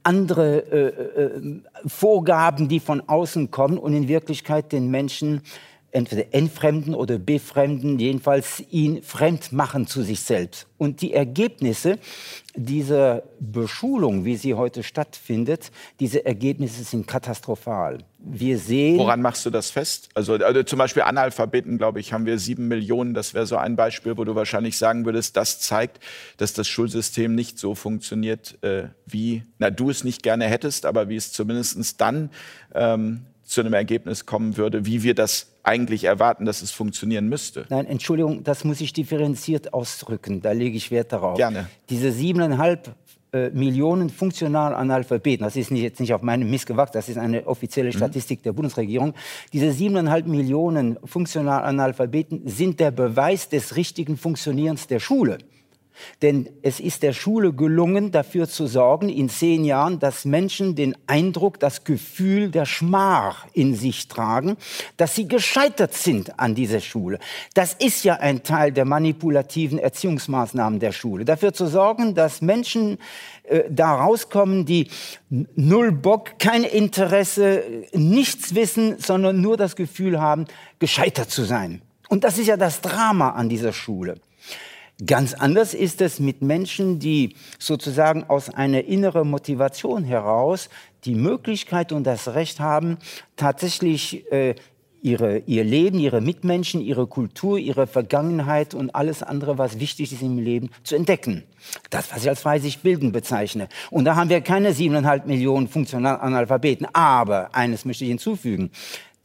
andere 0.03 0.57
äh, 0.71 1.23
äh, 1.23 1.61
Vorgaben, 1.87 2.67
die 2.67 2.79
von 2.79 3.01
außen 3.07 3.51
kommen 3.51 3.77
und 3.77 3.93
in 3.93 4.07
Wirklichkeit 4.07 4.71
den 4.71 4.91
Menschen 4.91 5.41
entweder 5.93 6.33
entfremden 6.33 6.95
oder 6.95 7.19
befremden, 7.19 7.99
jedenfalls 7.99 8.63
ihn 8.71 9.03
fremd 9.03 9.51
machen 9.51 9.85
zu 9.87 10.01
sich 10.01 10.21
selbst. 10.21 10.67
Und 10.77 11.01
die 11.01 11.13
Ergebnisse 11.13 11.99
dieser 12.55 13.23
Beschulung, 13.39 14.25
wie 14.25 14.35
sie 14.35 14.55
heute 14.55 14.83
stattfindet, 14.83 15.71
diese 15.99 16.25
Ergebnisse 16.25 16.83
sind 16.83 17.07
katastrophal. 17.07 17.99
Wir 18.17 18.57
sehen. 18.57 18.97
Woran 18.97 19.21
machst 19.21 19.45
du 19.45 19.49
das 19.49 19.69
fest? 19.69 20.09
Also, 20.15 20.33
also 20.33 20.63
zum 20.63 20.79
Beispiel 20.79 21.03
Analphabeten, 21.03 21.77
glaube 21.77 21.99
ich, 21.99 22.11
haben 22.11 22.25
wir 22.25 22.39
sieben 22.39 22.67
Millionen. 22.67 23.13
Das 23.13 23.33
wäre 23.33 23.45
so 23.45 23.57
ein 23.57 23.75
Beispiel, 23.75 24.17
wo 24.17 24.23
du 24.23 24.33
wahrscheinlich 24.35 24.77
sagen 24.77 25.05
würdest, 25.05 25.37
das 25.37 25.59
zeigt, 25.59 25.99
dass 26.37 26.53
das 26.53 26.67
Schulsystem 26.67 27.35
nicht 27.35 27.59
so 27.59 27.75
funktioniert, 27.75 28.57
äh, 28.63 28.89
wie 29.05 29.43
na, 29.59 29.69
du 29.69 29.89
es 29.89 30.03
nicht 30.03 30.23
gerne 30.23 30.45
hättest, 30.45 30.85
aber 30.85 31.07
wie 31.07 31.15
es 31.15 31.31
zumindest 31.31 32.01
dann 32.01 32.29
ähm, 32.73 33.21
zu 33.43 33.61
einem 33.61 33.73
Ergebnis 33.73 34.25
kommen 34.25 34.57
würde, 34.57 34.85
wie 34.85 35.03
wir 35.03 35.13
das 35.13 35.52
eigentlich 35.63 36.03
erwarten, 36.03 36.45
dass 36.45 36.61
es 36.61 36.71
funktionieren 36.71 37.27
müsste. 37.29 37.65
Nein, 37.69 37.85
Entschuldigung, 37.85 38.43
das 38.43 38.63
muss 38.63 38.81
ich 38.81 38.93
differenziert 38.93 39.73
ausdrücken. 39.73 40.41
Da 40.41 40.51
lege 40.51 40.75
ich 40.75 40.91
Wert 40.91 41.13
darauf. 41.13 41.37
Gerne. 41.37 41.69
Diese 41.89 42.11
siebeneinhalb 42.11 42.93
äh, 43.31 43.49
Millionen 43.49 44.09
funktional 44.09 44.75
Analphabeten, 44.75 45.45
das 45.45 45.55
ist 45.55 45.71
nicht, 45.71 45.81
jetzt 45.81 45.99
nicht 45.99 46.13
auf 46.13 46.21
meinem 46.21 46.49
Mist 46.49 46.67
gewachsen, 46.67 46.93
das 46.93 47.09
ist 47.09 47.17
eine 47.17 47.47
offizielle 47.47 47.89
mhm. 47.89 47.93
Statistik 47.93 48.39
mhm. 48.39 48.43
der 48.43 48.53
Bundesregierung. 48.53 49.13
Diese 49.53 49.71
siebeneinhalb 49.71 50.27
Millionen 50.27 50.99
funktional 51.05 51.63
Analphabeten 51.63 52.47
sind 52.47 52.79
der 52.79 52.91
Beweis 52.91 53.49
des 53.49 53.75
richtigen 53.75 54.17
Funktionierens 54.17 54.87
der 54.87 54.99
Schule. 54.99 55.39
Denn 56.21 56.49
es 56.61 56.79
ist 56.79 57.03
der 57.03 57.13
Schule 57.13 57.53
gelungen, 57.53 58.11
dafür 58.11 58.47
zu 58.47 58.67
sorgen, 58.67 59.09
in 59.09 59.29
zehn 59.29 59.63
Jahren, 59.65 59.99
dass 59.99 60.25
Menschen 60.25 60.75
den 60.75 60.95
Eindruck, 61.07 61.59
das 61.59 61.83
Gefühl 61.83 62.49
der 62.49 62.65
Schmach 62.65 63.45
in 63.53 63.75
sich 63.75 64.07
tragen, 64.07 64.57
dass 64.97 65.15
sie 65.15 65.27
gescheitert 65.27 65.93
sind 65.93 66.39
an 66.39 66.55
dieser 66.55 66.79
Schule. 66.79 67.19
Das 67.53 67.73
ist 67.73 68.03
ja 68.03 68.15
ein 68.15 68.43
Teil 68.43 68.71
der 68.71 68.85
manipulativen 68.85 69.79
Erziehungsmaßnahmen 69.79 70.79
der 70.79 70.91
Schule. 70.91 71.25
Dafür 71.25 71.53
zu 71.53 71.67
sorgen, 71.67 72.15
dass 72.15 72.41
Menschen 72.41 72.97
äh, 73.43 73.63
da 73.69 73.95
rauskommen, 73.95 74.65
die 74.65 74.89
null 75.29 75.91
Bock, 75.91 76.39
kein 76.39 76.63
Interesse, 76.63 77.63
nichts 77.93 78.55
wissen, 78.55 78.97
sondern 78.99 79.41
nur 79.41 79.57
das 79.57 79.75
Gefühl 79.75 80.19
haben, 80.19 80.45
gescheitert 80.79 81.29
zu 81.29 81.43
sein. 81.43 81.81
Und 82.09 82.23
das 82.23 82.37
ist 82.37 82.47
ja 82.47 82.57
das 82.57 82.81
Drama 82.81 83.29
an 83.31 83.49
dieser 83.49 83.73
Schule. 83.73 84.15
Ganz 85.05 85.33
anders 85.33 85.73
ist 85.73 86.01
es 86.01 86.19
mit 86.19 86.41
Menschen, 86.41 86.99
die 86.99 87.35
sozusagen 87.57 88.25
aus 88.25 88.49
einer 88.49 88.85
inneren 88.85 89.29
Motivation 89.29 90.03
heraus 90.03 90.69
die 91.05 91.15
Möglichkeit 91.15 91.91
und 91.91 92.03
das 92.03 92.35
Recht 92.35 92.59
haben, 92.59 92.97
tatsächlich 93.35 94.31
äh, 94.31 94.55
ihre, 95.01 95.39
ihr 95.39 95.63
Leben, 95.63 95.99
ihre 95.99 96.21
Mitmenschen, 96.21 96.79
ihre 96.79 97.07
Kultur, 97.07 97.57
ihre 97.57 97.87
Vergangenheit 97.87 98.73
und 98.73 98.95
alles 98.95 99.21
andere, 99.21 99.57
was 99.57 99.79
wichtig 99.79 100.13
ist 100.13 100.21
im 100.21 100.37
Leben, 100.37 100.69
zu 100.83 100.95
entdecken. 100.95 101.43
Das, 101.89 102.11
was 102.11 102.23
ich 102.23 102.29
als 102.29 102.41
frei 102.41 102.59
sich 102.59 102.79
bilden 102.79 103.11
bezeichne. 103.11 103.67
Und 103.91 104.05
da 104.05 104.15
haben 104.15 104.29
wir 104.29 104.41
keine 104.41 104.73
siebeneinhalb 104.73 105.25
Millionen 105.27 105.67
funktionalen 105.67 106.21
Analphabeten. 106.21 106.87
Aber 106.93 107.53
eines 107.53 107.83
möchte 107.83 108.05
ich 108.05 108.09
hinzufügen 108.09 108.71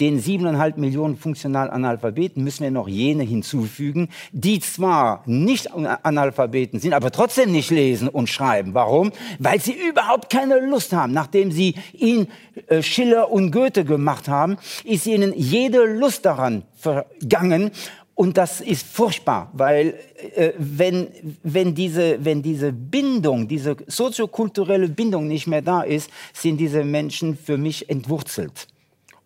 den 0.01 0.21
siebeneinhalb 0.21 0.79
Millionen 0.79 1.17
funktionalen 1.17 1.71
Analphabeten 1.71 2.45
müssen 2.45 2.63
wir 2.63 2.71
noch 2.71 2.89
jene 2.89 3.25
hinzufügen, 3.25 4.09
die 4.33 4.61
zwar 4.61 5.23
nicht 5.27 5.73
Analphabeten 5.73 6.79
sind, 6.79 6.93
aber 6.93 7.11
trotzdem 7.11 7.51
nicht 7.51 7.71
lesen 7.71 8.09
und 8.09 8.29
schreiben. 8.29 8.75
Warum? 8.75 9.13
Weil 9.39 9.61
sie 9.61 9.73
überhaupt 9.73 10.31
keine 10.31 10.61
Lust 10.61 10.93
haben. 10.93 11.13
Nachdem 11.13 11.51
sie 11.51 11.75
ihn 11.93 12.29
äh, 12.69 12.83
Schiller 12.83 13.31
und 13.31 13.51
Goethe 13.51 13.85
gemacht 13.85 14.29
haben, 14.29 14.57
ist 14.85 15.07
ihnen 15.07 15.33
jede 15.35 15.85
Lust 15.85 16.25
daran 16.25 16.63
vergangen. 16.75 17.73
Und 18.15 18.37
das 18.37 18.61
ist 18.61 18.87
furchtbar, 18.87 19.51
weil 19.53 19.95
äh, 20.35 20.53
wenn, 20.59 21.09
wenn, 21.43 21.75
diese, 21.75 22.25
wenn 22.25 22.43
diese 22.43 22.73
Bindung, 22.73 23.47
diese 23.49 23.77
soziokulturelle 23.87 24.89
Bindung 24.89 25.29
nicht 25.29 25.47
mehr 25.47 25.63
da 25.63 25.83
ist, 25.83 26.11
sind 26.33 26.59
diese 26.59 26.85
Menschen 26.85 27.37
für 27.37 27.59
mich 27.59 27.89
entwurzelt. 27.89 28.67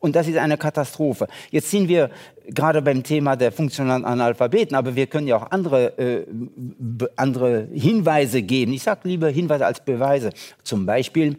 Und 0.02 0.16
das 0.16 0.26
ist 0.26 0.36
eine 0.36 0.58
Katastrophe. 0.58 1.28
Jetzt 1.52 1.70
sind 1.70 1.88
wir 1.88 2.10
gerade 2.48 2.82
beim 2.82 3.04
Thema 3.04 3.36
der 3.36 3.52
funktionalen 3.52 4.04
Analphabeten, 4.04 4.76
aber 4.76 4.96
wir 4.96 5.06
können 5.06 5.28
ja 5.28 5.36
auch 5.36 5.52
andere, 5.52 5.96
äh, 5.96 6.26
andere 7.14 7.68
Hinweise 7.72 8.42
geben. 8.42 8.72
Ich 8.72 8.82
sage 8.82 9.08
lieber 9.08 9.28
Hinweise 9.28 9.64
als 9.64 9.84
Beweise. 9.84 10.30
Zum 10.64 10.86
Beispiel 10.86 11.36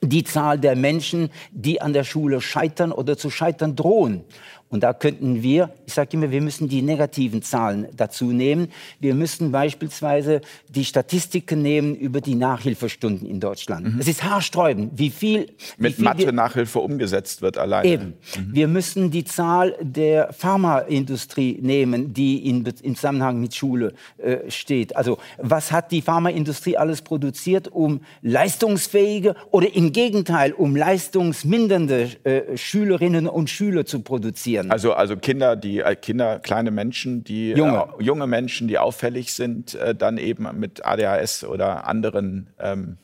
die 0.00 0.24
Zahl 0.24 0.58
der 0.58 0.76
Menschen, 0.76 1.28
die 1.50 1.82
an 1.82 1.92
der 1.92 2.04
Schule 2.04 2.40
scheitern 2.40 2.90
oder 2.90 3.18
zu 3.18 3.28
scheitern 3.28 3.76
drohen. 3.76 4.24
Und 4.74 4.80
da 4.80 4.92
könnten 4.92 5.40
wir, 5.40 5.70
ich 5.86 5.94
sage 5.94 6.08
immer, 6.14 6.32
wir 6.32 6.40
müssen 6.40 6.68
die 6.68 6.82
negativen 6.82 7.42
Zahlen 7.42 7.86
dazu 7.96 8.32
nehmen. 8.32 8.72
Wir 8.98 9.14
müssen 9.14 9.52
beispielsweise 9.52 10.40
die 10.68 10.84
Statistiken 10.84 11.62
nehmen 11.62 11.94
über 11.94 12.20
die 12.20 12.34
Nachhilfestunden 12.34 13.24
in 13.28 13.38
Deutschland. 13.38 13.94
Mhm. 13.94 14.00
Es 14.00 14.08
ist 14.08 14.24
haarsträubend, 14.24 14.98
wie 14.98 15.10
viel... 15.10 15.46
Mit 15.78 16.00
Mathe-Nachhilfe 16.00 16.80
umgesetzt 16.80 17.40
wird 17.40 17.56
alleine. 17.56 17.88
Eben. 17.88 18.04
Mhm. 18.36 18.48
Wir 18.52 18.66
müssen 18.66 19.12
die 19.12 19.22
Zahl 19.22 19.76
der 19.80 20.32
Pharmaindustrie 20.32 21.60
nehmen, 21.62 22.12
die 22.12 22.48
in, 22.48 22.64
im 22.82 22.96
Zusammenhang 22.96 23.40
mit 23.40 23.54
Schule 23.54 23.92
äh, 24.18 24.50
steht. 24.50 24.96
Also 24.96 25.18
was 25.38 25.70
hat 25.70 25.92
die 25.92 26.02
Pharmaindustrie 26.02 26.76
alles 26.76 27.02
produziert, 27.02 27.68
um 27.68 28.00
leistungsfähige 28.22 29.36
oder 29.52 29.72
im 29.72 29.92
Gegenteil, 29.92 30.52
um 30.52 30.74
leistungsmindernde 30.74 32.10
äh, 32.24 32.56
Schülerinnen 32.56 33.28
und 33.28 33.48
Schüler 33.48 33.86
zu 33.86 34.00
produzieren? 34.00 34.63
Werden. 34.64 34.72
Also, 34.72 34.92
also 34.92 35.16
Kinder, 35.16 35.56
die 35.56 35.80
äh, 35.80 35.96
Kinder, 35.96 36.38
kleine 36.40 36.70
Menschen, 36.70 37.24
die 37.24 37.52
äh, 37.52 37.56
junge, 37.56 37.86
äh, 37.98 38.02
junge 38.02 38.26
Menschen, 38.26 38.68
die 38.68 38.78
auffällig 38.78 39.32
sind, 39.32 39.74
äh, 39.74 39.94
dann 39.94 40.18
eben 40.18 40.48
mit 40.58 40.84
ADHS 40.84 41.44
oder 41.44 41.86
anderen 41.86 42.48
ähm, 42.58 42.98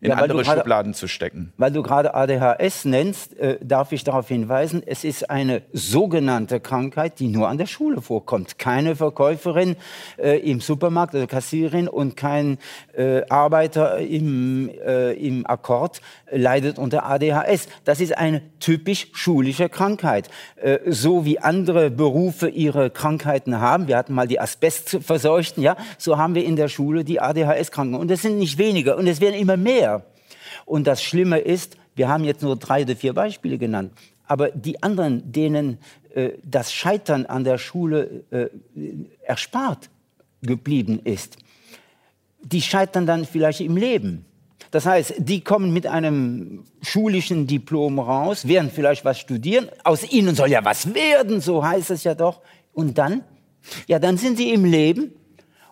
in 0.00 0.10
ja, 0.10 0.16
andere 0.16 0.42
grade, 0.42 0.60
Schubladen 0.60 0.94
zu 0.94 1.08
stecken. 1.08 1.52
Weil 1.58 1.72
du 1.72 1.82
gerade 1.82 2.14
ADHS 2.14 2.86
nennst, 2.86 3.38
äh, 3.38 3.58
darf 3.62 3.92
ich 3.92 4.02
darauf 4.02 4.28
hinweisen, 4.28 4.82
es 4.84 5.04
ist 5.04 5.28
eine 5.28 5.62
sogenannte 5.72 6.58
Krankheit, 6.58 7.20
die 7.20 7.28
nur 7.28 7.48
an 7.48 7.58
der 7.58 7.66
Schule 7.66 8.00
vorkommt. 8.00 8.58
Keine 8.58 8.96
Verkäuferin 8.96 9.76
äh, 10.16 10.38
im 10.38 10.60
Supermarkt 10.60 11.14
oder 11.14 11.26
Kassierin 11.26 11.86
und 11.86 12.16
kein 12.16 12.56
äh, 12.96 13.22
Arbeiter 13.28 13.98
im, 13.98 14.70
äh, 14.70 15.12
im 15.12 15.46
Akkord 15.46 16.00
leidet 16.30 16.78
unter 16.78 17.04
ADHS. 17.04 17.68
Das 17.84 18.00
ist 18.00 18.16
eine 18.16 18.40
typisch 18.58 19.08
schulische 19.12 19.68
Krankheit. 19.68 20.30
Äh, 20.56 20.78
so 20.86 21.26
wie 21.26 21.40
andere 21.40 21.90
Berufe 21.90 22.48
ihre 22.48 22.88
Krankheiten 22.88 23.60
haben, 23.60 23.86
wir 23.86 23.98
hatten 23.98 24.14
mal 24.14 24.26
die 24.26 24.40
Asbestverseuchten, 24.40 25.62
ja, 25.62 25.76
so 25.98 26.16
haben 26.16 26.34
wir 26.34 26.44
in 26.44 26.56
der 26.56 26.68
Schule 26.68 27.04
die 27.04 27.20
ADHS-Kranken. 27.20 27.96
Und 27.96 28.10
es 28.10 28.22
sind 28.22 28.38
nicht 28.38 28.56
weniger 28.56 28.96
und 28.96 29.06
es 29.06 29.20
werden 29.20 29.34
immer 29.34 29.58
mehr. 29.58 29.89
Und 30.64 30.86
das 30.86 31.02
Schlimme 31.02 31.38
ist, 31.38 31.76
wir 31.94 32.08
haben 32.08 32.24
jetzt 32.24 32.42
nur 32.42 32.56
drei 32.56 32.82
oder 32.82 32.96
vier 32.96 33.12
Beispiele 33.12 33.58
genannt, 33.58 33.92
aber 34.26 34.50
die 34.50 34.82
anderen, 34.82 35.32
denen 35.32 35.78
äh, 36.14 36.30
das 36.44 36.72
Scheitern 36.72 37.26
an 37.26 37.44
der 37.44 37.58
Schule 37.58 38.24
äh, 38.30 38.48
erspart 39.22 39.90
geblieben 40.42 41.00
ist, 41.04 41.36
die 42.42 42.62
scheitern 42.62 43.06
dann 43.06 43.24
vielleicht 43.24 43.60
im 43.60 43.76
Leben. 43.76 44.24
Das 44.70 44.86
heißt, 44.86 45.14
die 45.18 45.40
kommen 45.40 45.72
mit 45.72 45.86
einem 45.86 46.64
schulischen 46.80 47.46
Diplom 47.46 47.98
raus, 47.98 48.46
werden 48.46 48.70
vielleicht 48.72 49.04
was 49.04 49.18
studieren, 49.18 49.68
aus 49.84 50.10
ihnen 50.10 50.34
soll 50.34 50.50
ja 50.50 50.64
was 50.64 50.94
werden, 50.94 51.40
so 51.40 51.64
heißt 51.64 51.90
es 51.90 52.04
ja 52.04 52.14
doch. 52.14 52.40
Und 52.72 52.98
dann? 52.98 53.24
Ja, 53.88 53.98
dann 53.98 54.16
sind 54.16 54.38
sie 54.38 54.52
im 54.52 54.64
Leben 54.64 55.12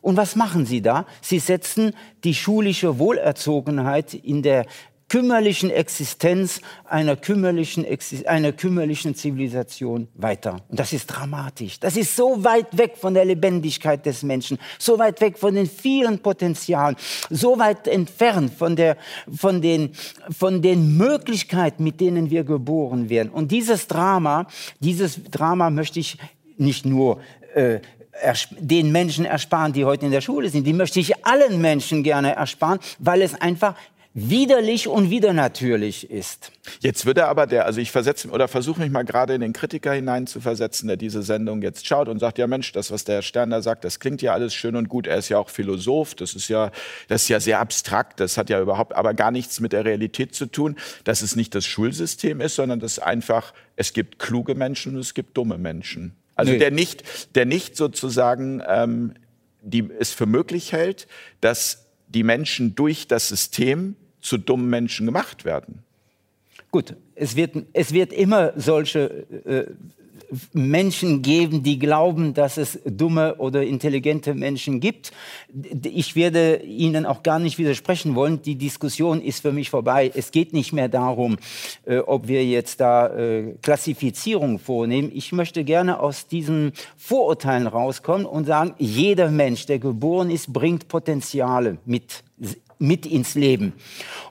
und 0.00 0.16
was 0.16 0.36
machen 0.36 0.66
sie 0.66 0.82
da? 0.82 1.06
Sie 1.20 1.38
setzen 1.38 1.92
die 2.24 2.34
schulische 2.34 2.98
Wohlerzogenheit 2.98 4.14
in 4.14 4.42
der 4.42 4.66
kümmerlichen 5.08 5.70
Existenz 5.70 6.60
einer 6.84 7.16
kümmerlichen, 7.16 7.86
einer 8.26 8.52
kümmerlichen 8.52 9.14
Zivilisation 9.14 10.08
weiter. 10.14 10.60
Und 10.68 10.78
das 10.78 10.92
ist 10.92 11.06
dramatisch. 11.06 11.80
Das 11.80 11.96
ist 11.96 12.14
so 12.14 12.44
weit 12.44 12.76
weg 12.76 12.96
von 12.96 13.14
der 13.14 13.24
Lebendigkeit 13.24 14.04
des 14.04 14.22
Menschen, 14.22 14.58
so 14.78 14.98
weit 14.98 15.20
weg 15.20 15.38
von 15.38 15.54
den 15.54 15.66
vielen 15.66 16.18
Potenzialen, 16.18 16.96
so 17.30 17.58
weit 17.58 17.88
entfernt 17.88 18.52
von, 18.52 18.76
der, 18.76 18.96
von, 19.34 19.62
den, 19.62 19.92
von 20.30 20.60
den 20.60 20.96
Möglichkeiten, 20.96 21.84
mit 21.84 22.00
denen 22.00 22.30
wir 22.30 22.44
geboren 22.44 23.08
werden. 23.08 23.30
Und 23.30 23.50
dieses 23.50 23.86
Drama, 23.86 24.46
dieses 24.80 25.22
Drama 25.24 25.70
möchte 25.70 26.00
ich 26.00 26.18
nicht 26.58 26.84
nur 26.84 27.20
äh, 27.54 27.80
den 28.58 28.92
Menschen 28.92 29.24
ersparen, 29.24 29.72
die 29.72 29.84
heute 29.84 30.06
in 30.06 30.12
der 30.12 30.20
Schule 30.20 30.48
sind. 30.50 30.66
Die 30.66 30.72
möchte 30.72 31.00
ich 31.00 31.24
allen 31.24 31.60
Menschen 31.60 32.02
gerne 32.02 32.34
ersparen, 32.34 32.78
weil 32.98 33.22
es 33.22 33.34
einfach 33.40 33.74
widerlich 34.14 34.88
und 34.88 35.10
widernatürlich 35.10 36.10
ist. 36.10 36.50
Jetzt 36.80 37.06
wird 37.06 37.18
er 37.18 37.28
aber 37.28 37.46
der, 37.46 37.66
also 37.66 37.80
ich 37.80 37.90
versetze 37.90 38.28
oder 38.28 38.48
versuche 38.48 38.80
mich 38.80 38.90
mal 38.90 39.04
gerade 39.04 39.34
in 39.34 39.40
den 39.40 39.52
Kritiker 39.52 39.92
hinein 39.92 40.26
zu 40.26 40.40
versetzen, 40.40 40.88
der 40.88 40.96
diese 40.96 41.22
Sendung 41.22 41.62
jetzt 41.62 41.86
schaut 41.86 42.08
und 42.08 42.18
sagt, 42.18 42.38
ja 42.38 42.46
Mensch, 42.46 42.72
das, 42.72 42.90
was 42.90 43.04
der 43.04 43.22
Stern 43.22 43.50
da 43.50 43.62
sagt, 43.62 43.84
das 43.84 44.00
klingt 44.00 44.20
ja 44.22 44.32
alles 44.32 44.54
schön 44.54 44.76
und 44.76 44.88
gut. 44.88 45.06
Er 45.06 45.18
ist 45.18 45.28
ja 45.28 45.38
auch 45.38 45.50
Philosoph, 45.50 46.14
das 46.14 46.34
ist 46.34 46.48
ja, 46.48 46.70
das 47.08 47.22
ist 47.22 47.28
ja 47.28 47.38
sehr 47.38 47.60
abstrakt, 47.60 48.18
das 48.18 48.36
hat 48.36 48.50
ja 48.50 48.60
überhaupt 48.60 48.96
aber 48.96 49.14
gar 49.14 49.30
nichts 49.30 49.60
mit 49.60 49.72
der 49.72 49.84
Realität 49.84 50.34
zu 50.34 50.46
tun, 50.46 50.76
dass 51.04 51.22
es 51.22 51.36
nicht 51.36 51.54
das 51.54 51.66
Schulsystem 51.66 52.40
ist, 52.40 52.56
sondern 52.56 52.80
dass 52.80 52.98
einfach, 52.98 53.52
es 53.76 53.92
gibt 53.92 54.18
kluge 54.18 54.54
Menschen 54.54 54.94
und 54.94 55.00
es 55.00 55.14
gibt 55.14 55.36
dumme 55.36 55.58
Menschen. 55.58 56.16
Also 56.38 56.52
nee. 56.52 56.58
der 56.58 56.70
nicht, 56.70 57.34
der 57.34 57.46
nicht 57.46 57.76
sozusagen 57.76 58.62
ähm, 58.64 59.14
die, 59.60 59.90
es 59.98 60.12
für 60.12 60.26
möglich 60.26 60.72
hält, 60.72 61.08
dass 61.40 61.86
die 62.06 62.22
Menschen 62.22 62.76
durch 62.76 63.08
das 63.08 63.26
System 63.26 63.96
zu 64.20 64.38
dummen 64.38 64.70
Menschen 64.70 65.04
gemacht 65.04 65.44
werden. 65.44 65.82
Gut, 66.70 66.94
es 67.16 67.34
wird, 67.34 67.56
es 67.72 67.92
wird 67.92 68.12
immer 68.12 68.52
solche 68.54 69.26
äh, 69.44 69.66
Menschen 70.52 71.22
geben, 71.22 71.62
die 71.62 71.78
glauben, 71.78 72.34
dass 72.34 72.58
es 72.58 72.78
dumme 72.84 73.36
oder 73.36 73.62
intelligente 73.62 74.34
Menschen 74.34 74.80
gibt. 74.80 75.10
Ich 75.84 76.16
werde 76.16 76.62
Ihnen 76.62 77.06
auch 77.06 77.22
gar 77.22 77.38
nicht 77.38 77.58
widersprechen 77.58 78.14
wollen. 78.14 78.42
Die 78.42 78.56
Diskussion 78.56 79.22
ist 79.22 79.40
für 79.40 79.52
mich 79.52 79.70
vorbei. 79.70 80.10
Es 80.14 80.30
geht 80.30 80.52
nicht 80.52 80.72
mehr 80.72 80.88
darum, 80.88 81.38
äh, 81.86 81.98
ob 81.98 82.28
wir 82.28 82.44
jetzt 82.44 82.80
da 82.80 83.08
äh, 83.08 83.54
Klassifizierung 83.62 84.58
vornehmen. 84.58 85.10
Ich 85.14 85.32
möchte 85.32 85.64
gerne 85.64 86.00
aus 86.00 86.26
diesen 86.26 86.72
Vorurteilen 86.96 87.66
rauskommen 87.66 88.26
und 88.26 88.46
sagen, 88.46 88.74
jeder 88.78 89.30
Mensch, 89.30 89.66
der 89.66 89.78
geboren 89.78 90.30
ist, 90.30 90.52
bringt 90.52 90.88
Potenziale 90.88 91.78
mit, 91.86 92.22
mit 92.78 93.06
ins 93.06 93.34
Leben. 93.34 93.72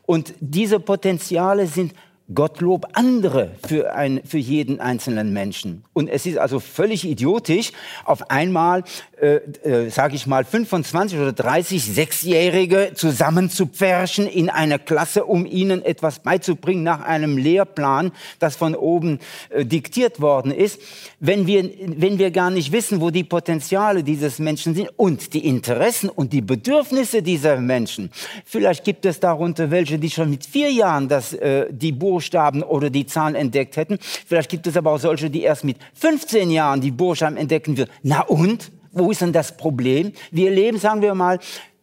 Und 0.05 0.33
diese 0.39 0.79
Potenziale 0.79 1.65
sind 1.67 1.93
Gottlob 2.33 2.87
andere 2.93 3.51
für, 3.65 3.93
ein, 3.93 4.21
für 4.25 4.37
jeden 4.37 4.81
einzelnen 4.81 5.31
Menschen. 5.31 5.85
Und 5.93 6.09
es 6.09 6.25
ist 6.25 6.37
also 6.37 6.59
völlig 6.59 7.05
idiotisch, 7.05 7.71
auf 8.03 8.29
einmal, 8.29 8.83
äh, 9.19 9.37
äh, 9.63 9.89
sage 9.89 10.15
ich 10.15 10.27
mal, 10.27 10.45
25 10.45 11.17
oder 11.17 11.33
30 11.33 11.83
Sechsjährige 11.83 12.91
zusammenzupferchen 12.93 14.27
in 14.27 14.51
einer 14.51 14.77
Klasse, 14.77 15.25
um 15.25 15.47
ihnen 15.47 15.83
etwas 15.83 16.19
beizubringen 16.19 16.83
nach 16.83 17.01
einem 17.01 17.35
Lehrplan, 17.35 18.11
das 18.37 18.55
von 18.55 18.75
oben 18.75 19.17
äh, 19.49 19.65
diktiert 19.65 20.21
worden 20.21 20.51
ist, 20.51 20.79
wenn 21.19 21.47
wir, 21.47 21.67
wenn 21.97 22.19
wir 22.19 22.29
gar 22.29 22.51
nicht 22.51 22.71
wissen, 22.71 23.01
wo 23.01 23.09
die 23.09 23.23
Potenziale 23.23 24.03
dieses 24.03 24.37
Menschen 24.37 24.75
sind 24.75 24.89
und 24.97 25.33
die 25.33 25.47
Interessen 25.47 26.09
und 26.09 26.31
die 26.31 26.41
Bedürfnisse 26.41 27.23
dieser 27.23 27.57
Menschen. 27.57 28.11
Vielleicht 28.45 28.83
gibt 28.83 29.03
es 29.07 29.19
darunter 29.19 29.71
welche, 29.71 29.97
die 29.97 30.11
schon 30.11 30.29
mit 30.29 30.45
vier 30.45 30.71
Jahren 30.71 31.07
das, 31.07 31.33
äh, 31.33 31.65
die 31.71 31.91
Buchstaben 31.91 32.61
oder 32.61 32.91
die 32.91 33.07
Zahlen 33.07 33.33
entdeckt 33.33 33.77
hätten. 33.77 33.97
Vielleicht 33.99 34.51
gibt 34.51 34.67
es 34.67 34.77
aber 34.77 34.91
auch 34.91 34.99
solche, 34.99 35.31
die 35.31 35.41
erst 35.41 35.63
mit 35.63 35.77
15 35.95 36.51
Jahren 36.51 36.81
die 36.81 36.91
Buchstaben 36.91 37.35
entdecken 37.35 37.79
würden. 37.79 37.89
Na 38.03 38.21
und? 38.21 38.71
Wo 38.91 39.11
ist 39.11 39.21
denn 39.21 39.33
das 39.33 39.55
Problem? 39.57 40.13
Wir 40.31 40.51
leben, 40.51 40.77
sagen 40.77 41.01
wir 41.01 41.15
mal, 41.15 41.39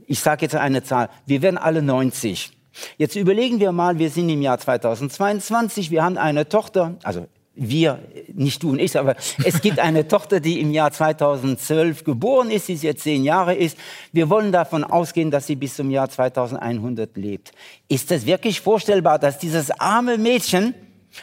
ich 0.07 0.21
sage 0.21 0.43
jetzt 0.43 0.55
eine 0.55 0.83
Zahl, 0.83 1.09
wir 1.27 1.43
werden 1.43 1.59
alle 1.59 1.83
90. 1.83 2.51
Jetzt 2.99 3.17
überlegen 3.17 3.61
wir 3.61 3.73
mal, 3.73 3.99
wir 3.99 4.11
sind 4.11 4.29
im 4.29 4.43
Jahr 4.43 4.59
2022, 4.59 5.91
wir 5.91 6.03
haben 6.03 6.19
eine 6.19 6.49
Tochter, 6.49 6.97
also 7.03 7.27
wir, 7.57 8.01
nicht 8.33 8.63
du 8.63 8.71
und 8.71 8.81
ich, 8.81 8.99
aber 8.99 9.15
es 9.45 9.61
gibt 9.61 9.79
eine 9.79 10.09
Tochter, 10.09 10.41
die 10.41 10.61
im 10.61 10.73
Jahr 10.73 10.91
2012 10.91 12.03
geboren 12.03 12.51
ist, 12.51 12.69
die 12.69 12.75
jetzt 12.75 13.05
zehn 13.05 13.23
Jahre 13.23 13.55
ist. 13.55 13.79
Wir 14.13 14.29
wollen 14.29 14.51
davon 14.51 14.83
ausgehen, 14.83 15.31
dass 15.31 15.47
sie 15.47 15.55
bis 15.55 15.77
zum 15.77 15.91
Jahr 15.91 16.09
2100 16.09 17.17
lebt. 17.17 17.53
Ist 17.89 18.11
es 18.11 18.27
wirklich 18.27 18.61
vorstellbar, 18.61 19.21
dass 19.21 19.39
dieses 19.39 19.71
arme 19.71 20.19
Mädchen 20.19 20.75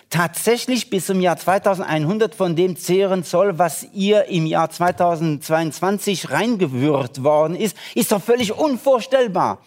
tatsächlich 0.10 0.90
bis 0.90 1.08
zum 1.08 1.22
Jahr 1.22 1.38
2100 1.38 2.36
von 2.36 2.56
dem 2.56 2.78
zehren 2.78 3.24
soll, 3.24 3.58
was 3.60 3.88
ihr 3.94 4.26
im 4.26 4.46
Jahr 4.46 4.70
2022 4.70 6.32
reingewürgt 6.32 7.24
worden 7.24 7.56
ist? 7.56 7.76
Ist 7.96 8.12
doch 8.12 8.22
völlig 8.22 8.58
unvorstellbar. 8.58 9.60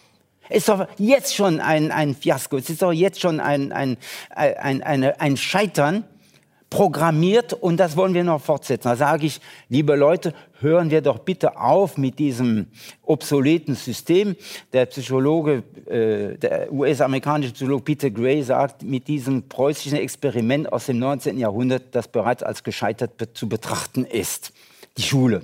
Ist 0.49 0.69
doch 0.69 0.87
jetzt 0.97 1.35
schon 1.35 1.59
ein, 1.59 1.91
ein 1.91 2.15
Fiasko. 2.15 2.57
Es 2.57 2.69
ist 2.69 2.81
doch 2.81 2.91
jetzt 2.91 3.19
schon 3.19 3.39
ein, 3.39 3.71
ein, 3.71 3.97
ein, 4.29 4.83
ein, 4.83 5.03
ein 5.03 5.37
Scheitern 5.37 6.03
programmiert 6.75 7.53
und 7.53 7.77
das 7.77 7.95
wollen 7.95 8.13
wir 8.13 8.25
noch 8.25 8.41
fortsetzen. 8.41 8.89
Da 8.89 8.97
sage 8.97 9.27
ich, 9.27 9.39
liebe 9.69 9.95
Leute, 9.95 10.33
hören 10.59 10.91
wir 10.91 10.99
doch 10.99 11.19
bitte 11.19 11.55
auf 11.55 11.97
mit 11.97 12.19
diesem 12.19 12.67
obsoleten 13.01 13.75
System. 13.75 14.35
Der 14.73 14.85
Psychologe, 14.87 15.63
äh, 15.85 16.37
der 16.37 16.73
US-amerikanische 16.73 17.53
Psychologe 17.53 17.83
Peter 17.85 18.09
Gray 18.09 18.43
sagt, 18.43 18.83
mit 18.83 19.07
diesem 19.07 19.47
preußischen 19.47 19.97
Experiment 19.97 20.73
aus 20.73 20.87
dem 20.87 20.99
19. 20.99 21.37
Jahrhundert, 21.37 21.95
das 21.95 22.09
bereits 22.09 22.43
als 22.43 22.61
gescheitert 22.61 23.11
zu 23.35 23.47
betrachten 23.47 24.03
ist 24.03 24.51
die 24.97 25.03
Schule. 25.03 25.41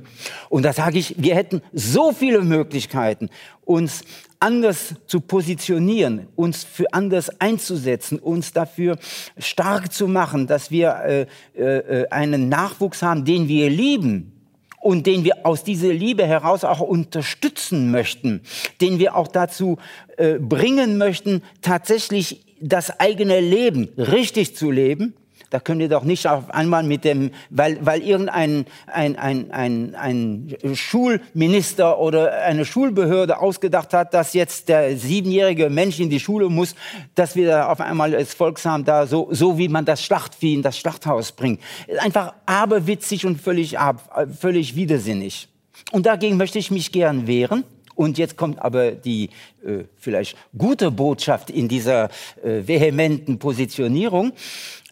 Und 0.50 0.64
da 0.64 0.74
sage 0.74 0.98
ich, 0.98 1.16
wir 1.18 1.36
hätten 1.36 1.62
so 1.74 2.14
viele 2.14 2.42
Möglichkeiten, 2.42 3.30
uns 3.66 4.04
anders 4.40 4.96
zu 5.08 5.20
positionieren, 5.20 6.28
uns 6.36 6.64
für 6.64 6.92
anders 6.94 7.30
einzusetzen, 7.42 8.18
uns 8.18 8.54
dafür 8.54 8.98
stark 9.38 9.94
zu 9.94 10.08
machen, 10.08 10.48
dass 10.48 10.72
wir 10.72 11.28
äh, 11.56 11.62
äh, 11.62 12.08
einen 12.10 12.50
Nachwuchs 12.50 13.02
haben, 13.02 13.26
den 13.26 13.48
wir 13.48 13.70
lieben 13.70 14.32
und 14.80 15.06
den 15.06 15.24
wir 15.24 15.46
aus 15.46 15.64
dieser 15.64 15.94
Liebe 15.94 16.26
heraus 16.26 16.64
auch 16.64 16.80
unterstützen 16.80 17.92
möchten, 17.92 18.42
den 18.80 19.00
wir 19.00 19.16
auch 19.16 19.28
dazu 19.28 19.78
äh, 20.18 20.40
bringen 20.40 20.98
möchten, 20.98 21.44
tatsächlich 21.62 22.46
das 22.60 23.00
eigene 23.00 23.40
Leben 23.42 23.90
richtig 23.98 24.56
zu 24.56 24.72
leben 24.72 25.14
da 25.52 25.60
könnt 25.60 25.82
ihr 25.82 25.90
doch 25.90 26.06
nicht 26.06 26.28
auf 26.28 26.50
einmal 26.50 26.82
mit 26.82 27.04
dem, 27.04 27.32
weil, 27.50 27.78
weil 27.86 28.02
irgendein 28.02 28.66
ein, 28.88 29.18
ein, 29.18 29.52
ein, 29.52 29.96
ein 29.96 30.58
Schulminister 30.74 32.00
oder 32.00 32.42
eine 32.44 32.64
Schulbehörde 32.64 33.38
ausgedacht 33.38 33.94
hat, 33.94 34.14
dass 34.14 34.34
jetzt 34.34 34.70
der 34.70 34.96
siebenjährige 34.96 35.70
Mensch 35.70 36.00
in 36.00 36.10
die 36.10 36.22
Schule 36.22 36.48
muss, 36.48 36.74
dass 37.16 37.36
wir 37.36 37.48
da 37.48 37.68
auf 37.68 37.82
einmal 37.82 38.16
als 38.16 38.34
Volksam 38.34 38.86
da 38.86 39.06
so, 39.06 39.28
so 39.32 39.58
wie 39.58 39.68
man 39.68 39.84
das 39.84 40.02
Schlachtvieh 40.02 40.54
in 40.54 40.62
das 40.62 40.78
Schlachthaus 40.78 41.34
bringt. 41.34 41.60
Einfach 42.00 42.34
aberwitzig 42.46 43.26
und 43.26 43.42
völlig, 43.42 43.78
ab, 43.78 44.30
völlig 44.40 44.78
widersinnig. 44.78 45.50
Und 45.92 46.06
dagegen 46.06 46.38
möchte 46.38 46.60
ich 46.60 46.72
mich 46.72 46.94
gern 46.94 47.28
wehren. 47.28 47.66
Und 47.96 48.18
jetzt 48.18 48.38
kommt 48.38 48.60
aber 48.60 48.92
die 48.92 49.30
äh, 49.64 49.84
vielleicht 49.98 50.36
gute 50.58 50.90
Botschaft 50.90 51.50
in 51.50 51.68
dieser 51.68 52.10
äh, 52.44 52.66
vehementen 52.66 53.38
Positionierung. 53.38 54.32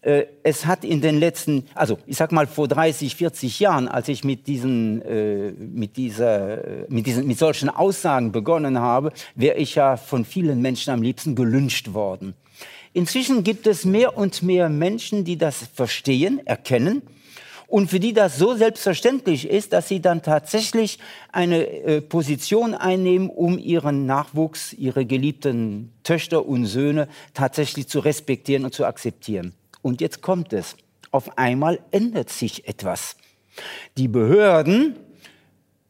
Äh, 0.01 0.25
es 0.44 0.65
hat 0.65 0.84
in 0.84 1.02
den 1.02 1.19
letzten, 1.19 1.65
also 1.76 2.00
ich 2.06 2.17
sag 2.17 2.32
mal 2.32 2.47
vor 2.47 2.67
30, 2.67 3.15
40 3.15 3.60
Jahren, 3.60 3.88
als 3.88 4.08
ich 4.08 4.24
mit 4.24 4.47
diesen, 4.47 5.02
äh, 5.02 5.52
mit 5.52 5.97
dieser, 5.97 6.86
mit 6.88 7.06
diesen, 7.06 7.28
mit 7.28 7.38
solchen 7.38 7.69
Aussagen 7.69 8.32
begonnen 8.32 8.80
habe, 8.80 9.12
wäre 9.36 9.58
ich 9.58 9.76
ja 9.76 9.97
von 9.97 10.26
vielen 10.26 10.62
Menschen 10.62 10.93
am 10.93 11.02
liebsten 11.02 11.36
gelünscht 11.36 11.93
worden. 11.93 12.34
Inzwischen 12.93 13.43
gibt 13.43 13.67
es 13.67 13.86
mehr 13.86 14.17
und 14.17 14.41
mehr 14.41 14.69
Menschen, 14.69 15.24
die 15.24 15.38
das 15.38 15.67
verstehen, 15.76 16.41
erkennen 16.45 17.04
und 17.69 17.91
für 17.91 18.00
die 18.00 18.13
das 18.13 18.38
so 18.38 18.56
selbstverständlich 18.56 19.47
ist, 19.47 19.74
dass 19.74 19.88
sie 19.88 20.02
dann 20.02 20.24
tatsächlich 20.24 20.97
eine 21.32 21.67
äh, 21.67 22.02
Position 22.02 22.74
einnehmen, 22.74 23.30
um 23.30 23.60
ihren 23.60 24.08
Nachwuchs, 24.08 24.74
ihre 24.74 25.06
geliebten 25.06 25.93
Töchter 26.04 26.47
und 26.47 26.65
Söhne 26.65 27.08
tatsächlich 27.36 27.88
zu 27.88 28.00
respektieren 28.00 28.65
und 28.65 28.74
zu 28.74 28.86
akzeptieren. 28.86 29.54
Und 29.82 30.02
jetzt 30.02 30.22
kommt 30.22 30.54
es. 30.54 30.76
Auf 31.12 31.38
einmal 31.38 31.80
ändert 31.92 32.30
sich 32.30 32.68
etwas. 32.68 33.15
Die 33.98 34.08
Behörden 34.08 34.96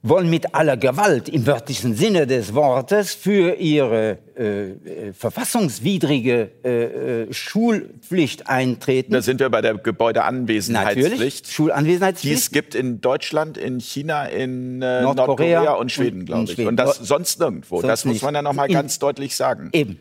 wollen 0.02 0.30
mit 0.30 0.56
aller 0.56 0.78
Gewalt 0.78 1.28
im 1.28 1.46
wörtlichen 1.46 1.94
Sinne 1.94 2.26
des 2.26 2.54
Wortes 2.54 3.14
für 3.14 3.56
ihre 3.56 4.18
äh, 4.38 4.70
äh 4.70 5.14
verfassungswidrige 5.14 6.52
äh, 6.64 7.24
äh, 7.24 7.34
Schulpflicht 7.34 8.48
eintreten. 8.48 9.12
Da 9.12 9.22
sind 9.22 9.42
wir 9.42 9.50
bei 9.50 9.60
der 9.62 9.76
Gebäudeanwesenheitspflicht. 9.76 11.12
Natürlich, 11.12 11.42
Schulanwesenheitspflicht. 11.48 12.34
Die 12.34 12.40
es 12.40 12.52
gibt 12.52 12.76
in 12.76 13.02
Deutschland, 13.02 13.58
in 13.58 13.82
China, 13.82 14.26
in 14.26 14.82
äh, 14.82 15.02
Nordkorea, 15.02 15.64
Nordkorea, 15.64 15.74
und 15.74 15.92
Schweden, 15.92 16.26
glaube 16.26 16.46
ich. 16.46 16.52
Schweden. 16.54 16.70
Und 16.70 16.78
das 16.78 16.98
sonst 16.98 17.40
nirgendwo. 17.40 17.82
Sonst 17.82 17.90
das 17.90 18.06
muss 18.06 18.22
man 18.22 18.36
ja 18.36 18.42
noch 18.42 18.54
mal 18.54 18.70
ganz 18.70 19.00
deutlich 19.00 19.36
sagen. 19.36 19.70
Eben. 19.74 20.00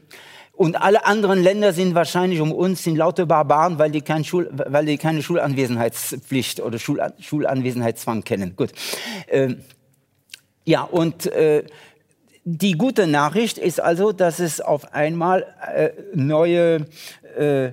Und 0.58 0.74
alle 0.74 1.06
anderen 1.06 1.40
Länder 1.40 1.72
sind 1.72 1.94
wahrscheinlich 1.94 2.40
um 2.40 2.50
uns 2.50 2.82
sind 2.82 2.96
lauter 2.96 3.26
Barbaren, 3.26 3.78
weil 3.78 3.92
die, 3.92 4.00
kein 4.00 4.24
Schul, 4.24 4.50
weil 4.52 4.86
die 4.86 4.98
keine 4.98 5.22
Schulanwesenheitspflicht 5.22 6.58
oder 6.58 6.80
Schul, 6.80 7.00
Schulanwesenheitszwang 7.20 8.24
kennen. 8.24 8.56
Gut. 8.56 8.72
Ähm, 9.28 9.60
ja, 10.64 10.82
und 10.82 11.26
äh, 11.26 11.62
die 12.42 12.72
gute 12.72 13.06
Nachricht 13.06 13.56
ist 13.56 13.80
also, 13.80 14.10
dass 14.10 14.40
es 14.40 14.60
auf 14.60 14.92
einmal 14.92 15.46
äh, 15.72 15.90
neue, 16.12 16.86
äh, 17.38 17.66
äh, 17.66 17.72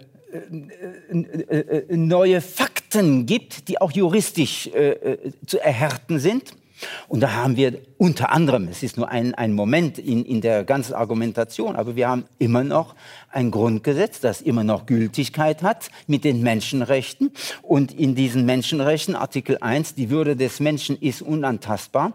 äh 1.10 1.98
neue 1.98 2.40
Fakten 2.40 3.26
gibt, 3.26 3.68
die 3.68 3.82
auch 3.82 3.94
juristisch 3.94 4.68
äh, 4.68 5.18
zu 5.48 5.60
erhärten 5.60 6.20
sind. 6.20 6.52
Und 7.08 7.22
da 7.22 7.34
haben 7.34 7.56
wir 7.56 7.80
unter 7.98 8.32
anderem, 8.32 8.68
es 8.68 8.84
ist 8.84 8.98
nur 8.98 9.10
ein, 9.10 9.34
ein 9.34 9.54
Moment 9.54 9.98
in, 9.98 10.26
in 10.26 10.42
der 10.42 10.64
ganzen 10.64 10.94
Argumentation, 10.94 11.76
aber 11.76 11.96
wir 11.96 12.10
haben 12.10 12.26
immer 12.38 12.64
noch 12.64 12.96
ein 13.30 13.52
Grundgesetz, 13.52 14.20
das 14.20 14.42
immer 14.42 14.64
noch 14.64 14.86
Gültigkeit 14.86 15.64
hat 15.64 15.90
mit 16.08 16.24
den 16.24 16.42
Menschenrechten. 16.42 17.32
Und 17.62 17.94
in 17.94 18.16
diesen 18.16 18.46
Menschenrechten, 18.46 19.16
Artikel 19.16 19.58
1, 19.62 19.96
die 19.96 20.10
Würde 20.10 20.36
des 20.36 20.60
Menschen 20.60 20.98
ist 20.98 21.22
unantastbar. 21.22 22.14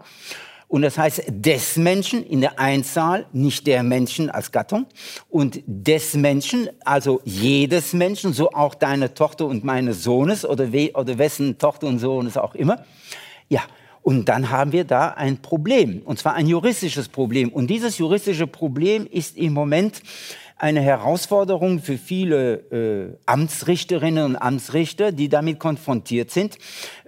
Und 0.70 0.82
das 0.82 0.96
heißt 0.96 1.24
des 1.28 1.76
Menschen 1.76 2.24
in 2.24 2.40
der 2.40 2.60
Einzahl, 2.60 3.26
nicht 3.32 3.66
der 3.66 3.82
Menschen 3.82 4.30
als 4.30 4.52
Gattung. 4.52 4.86
Und 5.28 5.60
des 5.66 6.14
Menschen, 6.14 6.68
also 6.84 7.20
jedes 7.24 7.92
Menschen, 7.92 8.32
so 8.32 8.52
auch 8.52 8.76
deine 8.76 9.12
Tochter 9.12 9.46
und 9.46 9.64
meines 9.64 10.04
Sohnes 10.04 10.44
oder, 10.44 10.72
we 10.72 10.92
oder 10.94 11.18
wessen 11.18 11.58
Tochter 11.58 11.88
und 11.88 11.98
Sohnes 11.98 12.36
auch 12.36 12.54
immer. 12.54 12.84
Ja, 13.48 13.62
und 14.02 14.28
dann 14.28 14.50
haben 14.50 14.72
wir 14.72 14.84
da 14.84 15.08
ein 15.08 15.38
Problem, 15.38 16.02
und 16.04 16.18
zwar 16.18 16.34
ein 16.34 16.46
juristisches 16.46 17.08
Problem. 17.08 17.50
Und 17.50 17.68
dieses 17.68 17.98
juristische 17.98 18.46
Problem 18.46 19.06
ist 19.10 19.36
im 19.36 19.52
Moment 19.52 20.02
eine 20.56 20.82
Herausforderung 20.82 21.80
für 21.80 21.96
viele 21.96 22.54
äh, 22.70 23.16
Amtsrichterinnen 23.26 24.24
und 24.24 24.36
Amtsrichter, 24.36 25.10
die 25.10 25.28
damit 25.28 25.58
konfrontiert 25.58 26.30
sind, 26.30 26.58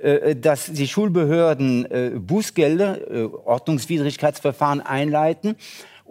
äh, 0.01 0.35
dass 0.35 0.73
die 0.73 0.89
Schulbehörden 0.89 1.91
äh, 1.91 2.11
Bußgelder, 2.15 3.11
äh, 3.11 3.25
Ordnungswidrigkeitsverfahren 3.25 4.81
einleiten 4.81 5.57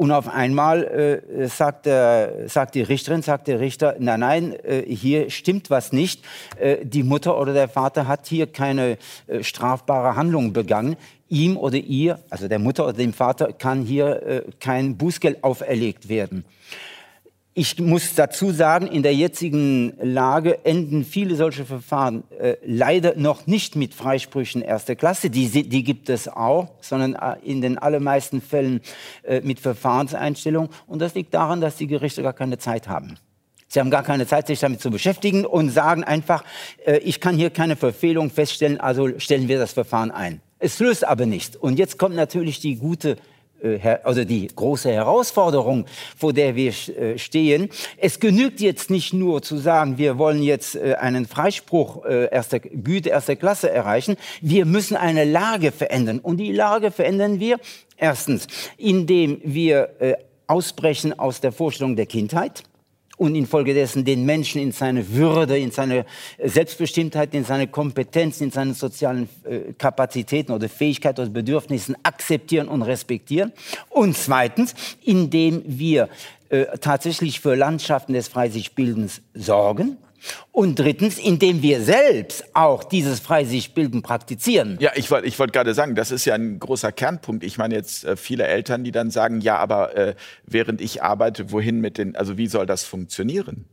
und 0.01 0.09
auf 0.09 0.27
einmal 0.27 1.21
äh, 1.29 1.47
sagt, 1.47 1.85
der, 1.85 2.49
sagt 2.49 2.73
die 2.73 2.81
Richterin, 2.81 3.21
sagt 3.21 3.47
der 3.47 3.59
Richter, 3.59 3.97
nein, 3.99 4.21
nein, 4.21 4.55
äh, 4.63 4.81
hier 4.81 5.29
stimmt 5.29 5.69
was 5.69 5.93
nicht. 5.93 6.25
Äh, 6.59 6.83
die 6.83 7.03
Mutter 7.03 7.39
oder 7.39 7.53
der 7.53 7.69
Vater 7.69 8.07
hat 8.07 8.25
hier 8.25 8.47
keine 8.47 8.97
äh, 9.27 9.43
strafbare 9.43 10.15
Handlung 10.15 10.53
begangen. 10.53 10.97
Ihm 11.29 11.55
oder 11.55 11.77
ihr, 11.77 12.17
also 12.31 12.47
der 12.47 12.57
Mutter 12.57 12.85
oder 12.85 12.93
dem 12.93 13.13
Vater, 13.13 13.53
kann 13.53 13.83
hier 13.83 14.23
äh, 14.25 14.41
kein 14.59 14.97
Bußgeld 14.97 15.43
auferlegt 15.43 16.09
werden. 16.09 16.45
Ich 17.53 17.77
muss 17.79 18.15
dazu 18.15 18.51
sagen, 18.51 18.87
in 18.87 19.03
der 19.03 19.13
jetzigen 19.13 19.91
Lage 20.01 20.63
enden 20.63 21.03
viele 21.03 21.35
solche 21.35 21.65
Verfahren 21.65 22.23
äh, 22.39 22.55
leider 22.65 23.17
noch 23.17 23.45
nicht 23.45 23.75
mit 23.75 23.93
Freisprüchen 23.93 24.61
erster 24.61 24.95
Klasse. 24.95 25.29
Die, 25.29 25.67
die 25.67 25.83
gibt 25.83 26.07
es 26.07 26.29
auch, 26.29 26.69
sondern 26.79 27.13
äh, 27.15 27.35
in 27.43 27.59
den 27.59 27.77
allermeisten 27.77 28.41
Fällen 28.41 28.79
äh, 29.23 29.41
mit 29.41 29.59
Verfahrenseinstellung. 29.59 30.69
Und 30.87 30.99
das 30.99 31.13
liegt 31.13 31.33
daran, 31.33 31.59
dass 31.59 31.75
die 31.75 31.87
Gerichte 31.87 32.23
gar 32.23 32.31
keine 32.31 32.57
Zeit 32.57 32.87
haben. 32.87 33.17
Sie 33.67 33.81
haben 33.81 33.91
gar 33.91 34.03
keine 34.03 34.25
Zeit, 34.25 34.47
sich 34.47 34.61
damit 34.61 34.79
zu 34.79 34.89
beschäftigen 34.89 35.45
und 35.45 35.71
sagen 35.71 36.05
einfach, 36.05 36.45
äh, 36.85 36.99
ich 36.99 37.19
kann 37.19 37.35
hier 37.35 37.49
keine 37.49 37.75
Verfehlung 37.75 38.29
feststellen, 38.29 38.79
also 38.79 39.19
stellen 39.19 39.49
wir 39.49 39.59
das 39.59 39.73
Verfahren 39.73 40.11
ein. 40.11 40.39
Es 40.59 40.79
löst 40.79 41.05
aber 41.05 41.25
nicht. 41.25 41.57
Und 41.57 41.79
jetzt 41.79 41.97
kommt 41.97 42.15
natürlich 42.15 42.61
die 42.61 42.77
gute 42.77 43.17
also 44.03 44.23
die 44.23 44.47
große 44.47 44.91
Herausforderung, 44.91 45.85
vor 46.17 46.33
der 46.33 46.55
wir 46.55 46.71
äh, 46.71 47.17
stehen. 47.17 47.69
Es 47.97 48.19
genügt 48.19 48.59
jetzt 48.59 48.89
nicht 48.89 49.13
nur 49.13 49.41
zu 49.41 49.57
sagen, 49.57 49.97
wir 49.97 50.17
wollen 50.17 50.41
jetzt 50.43 50.75
äh, 50.75 50.95
einen 50.95 51.25
Freispruch 51.27 52.05
erster 52.05 52.59
Güte, 52.59 53.09
erster 53.09 53.35
Klasse 53.35 53.69
erreichen. 53.69 54.17
Wir 54.41 54.65
müssen 54.65 54.97
eine 54.97 55.23
Lage 55.23 55.71
verändern. 55.71 56.19
Und 56.19 56.37
die 56.37 56.51
Lage 56.51 56.91
verändern 56.91 57.39
wir 57.39 57.59
erstens, 57.97 58.47
indem 58.77 59.39
wir 59.43 60.17
ausbrechen 60.47 61.17
aus 61.17 61.41
der 61.41 61.51
Vorstellung 61.51 61.95
der 61.95 62.05
Kindheit 62.05 62.63
und 63.21 63.35
infolgedessen 63.35 64.03
den 64.03 64.25
Menschen 64.25 64.59
in 64.59 64.71
seine 64.71 65.07
Würde, 65.11 65.55
in 65.55 65.69
seine 65.69 66.07
Selbstbestimmtheit, 66.43 67.35
in 67.35 67.45
seine 67.45 67.67
Kompetenzen, 67.67 68.45
in 68.45 68.51
seine 68.51 68.73
sozialen 68.73 69.29
äh, 69.43 69.73
Kapazitäten 69.77 70.51
oder 70.51 70.67
Fähigkeiten 70.67 71.21
oder 71.21 71.29
Bedürfnissen 71.29 71.95
akzeptieren 72.01 72.67
und 72.67 72.81
respektieren. 72.81 73.51
Und 73.91 74.17
zweitens, 74.17 74.73
indem 75.03 75.61
wir 75.67 76.09
äh, 76.49 76.65
tatsächlich 76.79 77.41
für 77.41 77.53
Landschaften 77.53 78.13
des 78.13 78.27
Freisichtbildens 78.27 79.21
sorgen 79.35 79.97
und 80.51 80.79
drittens, 80.79 81.17
indem 81.17 81.61
wir 81.61 81.81
selbst 81.81 82.43
auch 82.53 82.83
dieses 82.83 83.19
Freisichtbilden 83.19 84.01
praktizieren. 84.01 84.77
Ja, 84.79 84.91
ich 84.95 85.09
wollte 85.11 85.27
ich 85.27 85.37
wollt 85.39 85.53
gerade 85.53 85.73
sagen, 85.73 85.95
das 85.95 86.11
ist 86.11 86.25
ja 86.25 86.35
ein 86.35 86.59
großer 86.59 86.91
Kernpunkt. 86.91 87.43
Ich 87.43 87.57
meine 87.57 87.75
jetzt 87.75 88.05
äh, 88.05 88.15
viele 88.15 88.45
Eltern, 88.45 88.83
die 88.83 88.91
dann 88.91 89.11
sagen, 89.11 89.41
ja, 89.41 89.57
aber 89.57 89.95
äh, 89.95 90.15
während 90.45 90.81
ich 90.81 91.03
arbeite, 91.03 91.51
wohin 91.51 91.79
mit 91.79 91.97
den, 91.97 92.15
also 92.15 92.37
wie 92.37 92.47
soll 92.47 92.65
das 92.65 92.83
funktionieren? 92.83 93.65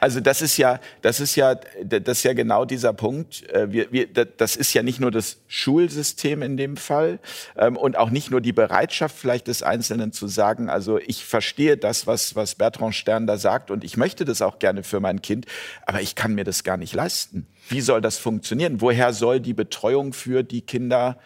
Also 0.00 0.20
das 0.20 0.42
ist 0.42 0.56
ja, 0.58 0.80
das 1.00 1.20
ist 1.20 1.34
ja, 1.34 1.54
das 1.54 2.18
ist 2.18 2.22
ja 2.22 2.34
genau 2.34 2.64
dieser 2.64 2.92
Punkt. 2.92 3.48
Äh, 3.50 3.72
wir, 3.72 3.90
wir, 3.90 4.06
das 4.06 4.56
ist 4.56 4.74
ja 4.74 4.82
nicht 4.82 5.00
nur 5.00 5.10
das 5.10 5.38
Schulsystem 5.48 6.42
in 6.42 6.56
dem 6.56 6.76
Fall 6.76 7.18
ähm, 7.56 7.76
und 7.76 7.96
auch 7.96 8.10
nicht 8.10 8.30
nur 8.30 8.40
die 8.40 8.52
Bereitschaft 8.52 9.16
vielleicht 9.16 9.48
des 9.48 9.62
Einzelnen 9.62 10.12
zu 10.12 10.26
sagen, 10.28 10.68
also 10.68 10.98
ich 10.98 11.24
verstehe 11.24 11.76
das, 11.76 12.06
was, 12.06 12.36
was 12.36 12.54
Bertrand 12.54 12.94
Stern 12.94 13.26
da 13.26 13.38
sagt 13.38 13.70
und 13.70 13.84
ich 13.84 13.96
möchte 13.96 14.24
das 14.24 14.42
auch 14.42 14.58
gerne 14.58 14.82
für 14.82 15.00
mein 15.00 15.22
Kind, 15.22 15.46
aber 15.86 16.00
ich 16.00 16.14
kann 16.14 16.34
mir 16.34 16.44
das 16.44 16.64
gar 16.64 16.76
nicht 16.76 16.94
leisten. 16.94 17.46
Wie 17.68 17.80
soll 17.80 18.00
das 18.00 18.18
funktionieren? 18.18 18.80
Woher 18.80 19.12
soll 19.12 19.40
die 19.40 19.54
Betreuung 19.54 20.12
für 20.12 20.42
die 20.42 20.62
Kinder, 20.62 21.18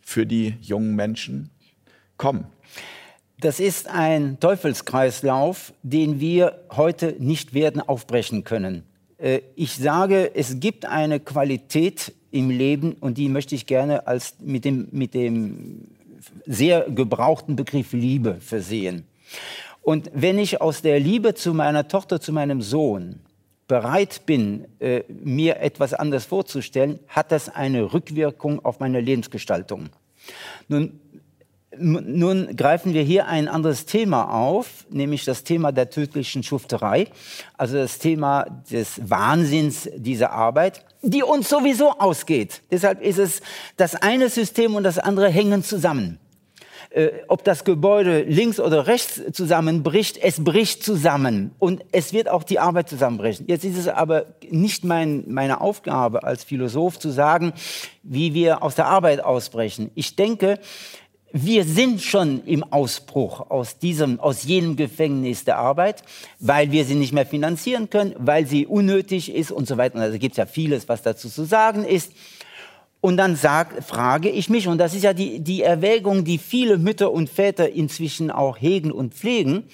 für 0.00 0.26
die 0.26 0.56
jungen 0.60 0.94
Menschen 0.94 1.50
kommen? 2.16 2.46
Das 3.40 3.60
ist 3.60 3.88
ein 3.88 4.40
Teufelskreislauf, 4.40 5.74
den 5.82 6.20
wir 6.20 6.64
heute 6.74 7.16
nicht 7.18 7.52
werden 7.52 7.82
aufbrechen 7.82 8.44
können. 8.44 8.84
Äh, 9.18 9.40
ich 9.56 9.74
sage, 9.74 10.34
es 10.34 10.58
gibt 10.58 10.86
eine 10.86 11.20
Qualität 11.20 12.14
im 12.30 12.48
Leben 12.48 12.94
und 12.94 13.18
die 13.18 13.28
möchte 13.28 13.54
ich 13.54 13.66
gerne 13.66 14.06
als 14.06 14.36
mit 14.40 14.64
dem, 14.64 14.88
mit 14.90 15.12
dem 15.12 15.88
sehr 16.46 16.88
gebrauchten 16.88 17.56
Begriff 17.56 17.92
Liebe 17.92 18.36
versehen. 18.40 19.04
Und 19.82 20.10
wenn 20.14 20.38
ich 20.38 20.62
aus 20.62 20.80
der 20.80 20.98
Liebe 20.98 21.34
zu 21.34 21.52
meiner 21.52 21.88
Tochter, 21.88 22.20
zu 22.20 22.32
meinem 22.32 22.62
Sohn 22.62 23.20
bereit 23.68 24.22
bin, 24.24 24.66
äh, 24.78 25.02
mir 25.08 25.60
etwas 25.60 25.92
anderes 25.92 26.24
vorzustellen, 26.24 27.00
hat 27.08 27.32
das 27.32 27.50
eine 27.50 27.92
Rückwirkung 27.92 28.64
auf 28.64 28.80
meine 28.80 29.00
Lebensgestaltung. 29.00 29.90
Nun 30.68 31.00
nun 31.78 32.56
greifen 32.56 32.94
wir 32.94 33.02
hier 33.02 33.26
ein 33.26 33.48
anderes 33.48 33.86
Thema 33.86 34.32
auf, 34.32 34.86
nämlich 34.90 35.24
das 35.24 35.44
Thema 35.44 35.72
der 35.72 35.90
tödlichen 35.90 36.42
Schufterei, 36.42 37.08
also 37.56 37.76
das 37.76 37.98
Thema 37.98 38.46
des 38.70 39.08
Wahnsinns 39.08 39.88
dieser 39.96 40.32
Arbeit, 40.32 40.84
die 41.02 41.22
uns 41.22 41.48
sowieso 41.48 41.90
ausgeht. 41.92 42.62
Deshalb 42.70 43.02
ist 43.02 43.18
es 43.18 43.40
das 43.76 43.94
eine 43.94 44.28
System 44.28 44.74
und 44.74 44.84
das 44.84 44.98
andere 44.98 45.28
hängen 45.28 45.62
zusammen. 45.62 46.18
Äh, 46.90 47.10
ob 47.28 47.44
das 47.44 47.64
Gebäude 47.64 48.22
links 48.22 48.60
oder 48.60 48.86
rechts 48.86 49.20
zusammenbricht, 49.32 50.18
es 50.18 50.42
bricht 50.42 50.82
zusammen 50.82 51.50
und 51.58 51.84
es 51.92 52.12
wird 52.12 52.28
auch 52.28 52.42
die 52.42 52.58
Arbeit 52.58 52.88
zusammenbrechen. 52.88 53.46
Jetzt 53.48 53.64
ist 53.64 53.76
es 53.76 53.88
aber 53.88 54.26
nicht 54.48 54.84
mein, 54.84 55.24
meine 55.26 55.60
Aufgabe 55.60 56.22
als 56.22 56.44
Philosoph 56.44 56.98
zu 56.98 57.10
sagen, 57.10 57.52
wie 58.02 58.34
wir 58.34 58.62
aus 58.62 58.76
der 58.76 58.86
Arbeit 58.86 59.22
ausbrechen. 59.22 59.90
Ich 59.94 60.16
denke, 60.16 60.58
wir 61.44 61.64
sind 61.64 62.02
schon 62.02 62.42
im 62.46 62.64
Ausbruch 62.64 63.50
aus 63.50 63.78
diesem, 63.78 64.20
aus 64.20 64.44
jenem 64.44 64.76
Gefängnis 64.76 65.44
der 65.44 65.58
Arbeit, 65.58 66.02
weil 66.40 66.72
wir 66.72 66.84
sie 66.84 66.94
nicht 66.94 67.12
mehr 67.12 67.26
finanzieren 67.26 67.90
können, 67.90 68.14
weil 68.18 68.46
sie 68.46 68.66
unnötig 68.66 69.34
ist 69.34 69.50
und 69.50 69.68
so 69.68 69.76
weiter. 69.76 69.98
Also 69.98 70.18
gibt 70.18 70.32
es 70.32 70.38
ja 70.38 70.46
vieles, 70.46 70.88
was 70.88 71.02
dazu 71.02 71.28
zu 71.28 71.44
sagen 71.44 71.84
ist. 71.84 72.12
Und 73.00 73.18
dann 73.18 73.36
sag, 73.36 73.84
frage 73.84 74.30
ich 74.30 74.48
mich, 74.48 74.66
und 74.66 74.78
das 74.78 74.94
ist 74.94 75.04
ja 75.04 75.12
die, 75.12 75.40
die 75.40 75.62
Erwägung, 75.62 76.24
die 76.24 76.38
viele 76.38 76.78
Mütter 76.78 77.12
und 77.12 77.28
Väter 77.28 77.70
inzwischen 77.70 78.30
auch 78.30 78.56
hegen 78.58 78.90
und 78.90 79.14
pflegen, 79.14 79.64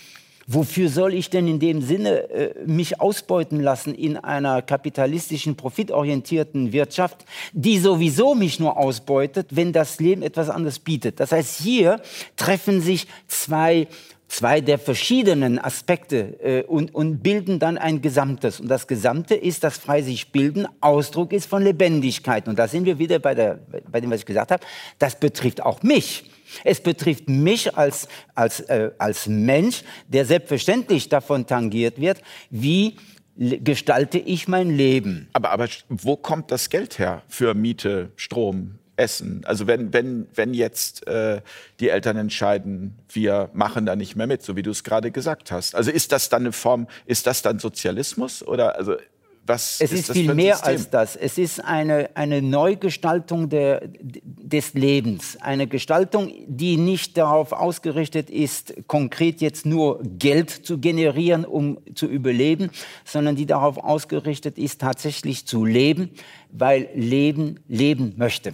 Wofür 0.46 0.88
soll 0.88 1.14
ich 1.14 1.30
denn 1.30 1.46
in 1.46 1.60
dem 1.60 1.82
Sinne 1.82 2.30
äh, 2.30 2.54
mich 2.66 3.00
ausbeuten 3.00 3.60
lassen 3.60 3.94
in 3.94 4.16
einer 4.16 4.62
kapitalistischen, 4.62 5.56
profitorientierten 5.56 6.72
Wirtschaft, 6.72 7.24
die 7.52 7.78
sowieso 7.78 8.34
mich 8.34 8.58
nur 8.58 8.76
ausbeutet, 8.76 9.48
wenn 9.50 9.72
das 9.72 10.00
Leben 10.00 10.22
etwas 10.22 10.50
anderes 10.50 10.78
bietet? 10.78 11.20
Das 11.20 11.32
heißt, 11.32 11.60
hier 11.60 12.00
treffen 12.36 12.80
sich 12.80 13.06
zwei 13.28 13.86
zwei 14.32 14.62
der 14.62 14.78
verschiedenen 14.78 15.58
Aspekte 15.58 16.40
äh, 16.42 16.62
und, 16.62 16.94
und 16.94 17.22
bilden 17.22 17.58
dann 17.58 17.76
ein 17.76 18.00
Gesamtes. 18.00 18.60
Und 18.60 18.68
das 18.68 18.86
Gesamte 18.86 19.34
ist, 19.34 19.62
dass 19.62 19.76
frei 19.76 20.00
sich 20.02 20.32
bilden 20.32 20.66
Ausdruck 20.80 21.32
ist 21.32 21.46
von 21.46 21.62
Lebendigkeit. 21.62 22.48
Und 22.48 22.58
da 22.58 22.66
sind 22.66 22.86
wir 22.86 22.98
wieder 22.98 23.18
bei, 23.18 23.34
der, 23.34 23.58
bei 23.90 24.00
dem, 24.00 24.10
was 24.10 24.20
ich 24.20 24.26
gesagt 24.26 24.50
habe. 24.50 24.64
Das 24.98 25.20
betrifft 25.20 25.62
auch 25.62 25.82
mich. 25.82 26.24
Es 26.64 26.80
betrifft 26.80 27.28
mich 27.28 27.76
als, 27.76 28.08
als, 28.34 28.60
äh, 28.60 28.90
als 28.98 29.26
Mensch, 29.26 29.84
der 30.08 30.24
selbstverständlich 30.24 31.10
davon 31.10 31.46
tangiert 31.46 32.00
wird, 32.00 32.22
wie 32.50 32.96
gestalte 33.36 34.18
ich 34.18 34.48
mein 34.48 34.70
Leben. 34.70 35.28
Aber, 35.32 35.50
aber 35.50 35.68
wo 35.88 36.16
kommt 36.16 36.50
das 36.50 36.70
Geld 36.70 36.98
her 36.98 37.22
für 37.28 37.54
Miete, 37.54 38.10
Strom, 38.16 38.78
Essen? 38.96 39.42
Also 39.44 39.66
wenn, 39.66 39.92
wenn, 39.92 40.26
wenn 40.34 40.54
jetzt 40.54 41.06
äh, 41.06 41.40
die 41.80 41.88
Eltern 41.88 42.16
entscheiden, 42.16 42.98
wir 43.08 43.50
machen 43.52 43.86
da 43.86 43.96
nicht 43.96 44.16
mehr 44.16 44.26
mit, 44.26 44.42
so 44.42 44.56
wie 44.56 44.62
du 44.62 44.70
es 44.70 44.84
gerade 44.84 45.10
gesagt 45.10 45.50
hast. 45.50 45.74
Also 45.74 45.90
ist 45.90 46.12
das 46.12 46.28
dann 46.28 46.42
eine 46.42 46.52
Form, 46.52 46.86
ist 47.06 47.26
das 47.26 47.42
dann 47.42 47.58
Sozialismus? 47.58 48.46
Oder 48.46 48.76
also 48.76 48.96
was 49.44 49.80
es 49.80 49.92
ist, 49.92 50.08
ist 50.08 50.12
viel 50.12 50.34
mehr 50.34 50.54
System? 50.54 50.72
als 50.72 50.90
das. 50.90 51.16
Es 51.16 51.36
ist 51.36 51.64
eine, 51.64 52.10
eine 52.14 52.40
Neugestaltung 52.42 53.48
der, 53.48 53.82
des 54.00 54.74
Lebens. 54.74 55.36
Eine 55.40 55.66
Gestaltung, 55.66 56.32
die 56.46 56.76
nicht 56.76 57.16
darauf 57.16 57.52
ausgerichtet 57.52 58.30
ist, 58.30 58.86
konkret 58.86 59.40
jetzt 59.40 59.66
nur 59.66 60.00
Geld 60.02 60.50
zu 60.50 60.78
generieren, 60.78 61.44
um 61.44 61.78
zu 61.94 62.06
überleben, 62.06 62.70
sondern 63.04 63.34
die 63.34 63.46
darauf 63.46 63.78
ausgerichtet 63.78 64.58
ist, 64.58 64.80
tatsächlich 64.80 65.46
zu 65.46 65.64
leben, 65.64 66.10
weil 66.52 66.88
Leben 66.94 67.58
leben 67.66 68.14
möchte. 68.16 68.52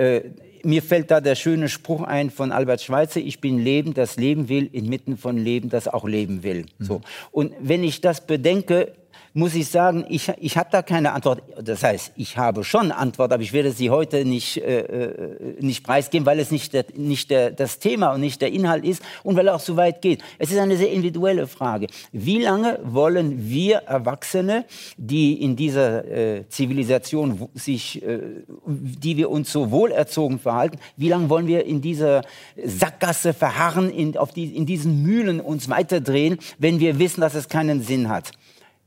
Äh, 0.00 0.30
mir 0.62 0.82
fällt 0.82 1.10
da 1.10 1.20
der 1.20 1.34
schöne 1.34 1.68
Spruch 1.68 2.02
ein 2.02 2.30
von 2.30 2.52
Albert 2.52 2.80
Schweitzer, 2.80 3.20
ich 3.20 3.40
bin 3.40 3.58
Leben, 3.58 3.92
das 3.92 4.16
Leben 4.16 4.48
will, 4.48 4.68
inmitten 4.72 5.16
von 5.16 5.36
Leben, 5.36 5.68
das 5.68 5.88
auch 5.88 6.06
leben 6.06 6.42
will. 6.42 6.66
Mhm. 6.78 6.84
So. 6.84 7.00
Und 7.32 7.52
wenn 7.60 7.84
ich 7.84 8.00
das 8.00 8.26
bedenke, 8.26 8.92
muss 9.32 9.54
ich 9.54 9.68
sagen, 9.68 10.04
ich, 10.08 10.30
ich 10.38 10.56
habe 10.56 10.68
da 10.72 10.82
keine 10.82 11.12
Antwort. 11.12 11.42
Das 11.62 11.82
heißt, 11.82 12.12
ich 12.16 12.36
habe 12.36 12.64
schon 12.64 12.90
Antwort, 12.90 13.32
aber 13.32 13.42
ich 13.42 13.52
werde 13.52 13.70
sie 13.70 13.90
heute 13.90 14.24
nicht, 14.24 14.56
äh, 14.58 14.80
äh, 14.80 15.56
nicht 15.60 15.84
preisgeben, 15.84 16.26
weil 16.26 16.40
es 16.40 16.50
nicht, 16.50 16.72
der, 16.72 16.86
nicht 16.96 17.30
der, 17.30 17.50
das 17.50 17.78
Thema 17.78 18.12
und 18.12 18.20
nicht 18.20 18.40
der 18.40 18.52
Inhalt 18.52 18.84
ist 18.84 19.02
und 19.22 19.36
weil 19.36 19.46
er 19.46 19.54
auch 19.54 19.60
so 19.60 19.76
weit 19.76 20.02
geht. 20.02 20.22
Es 20.38 20.50
ist 20.50 20.58
eine 20.58 20.76
sehr 20.76 20.90
individuelle 20.90 21.46
Frage. 21.46 21.86
Wie 22.12 22.40
lange 22.40 22.80
wollen 22.82 23.48
wir 23.48 23.78
Erwachsene, 23.78 24.64
die 24.96 25.42
in 25.42 25.54
dieser 25.54 26.04
äh, 26.04 26.48
Zivilisation 26.48 27.48
sich, 27.54 28.02
äh, 28.02 28.18
die 28.66 29.16
wir 29.16 29.30
uns 29.30 29.52
so 29.52 29.70
wohlerzogen 29.70 30.40
verhalten, 30.40 30.78
wie 30.96 31.08
lange 31.08 31.30
wollen 31.30 31.46
wir 31.46 31.64
in 31.64 31.80
dieser 31.80 32.22
Sackgasse 32.62 33.32
verharren, 33.32 33.90
in, 33.90 34.16
auf 34.16 34.32
die, 34.32 34.56
in 34.56 34.66
diesen 34.66 35.02
Mühlen 35.02 35.40
uns 35.40 35.68
weiterdrehen, 35.68 36.38
wenn 36.58 36.80
wir 36.80 36.98
wissen, 36.98 37.20
dass 37.20 37.34
es 37.34 37.48
keinen 37.48 37.82
Sinn 37.82 38.08
hat? 38.08 38.32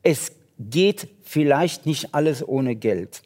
Es 0.03 0.31
geht 0.59 1.07
vielleicht 1.23 1.85
nicht 1.85 2.13
alles 2.13 2.47
ohne 2.47 2.75
Geld. 2.75 3.21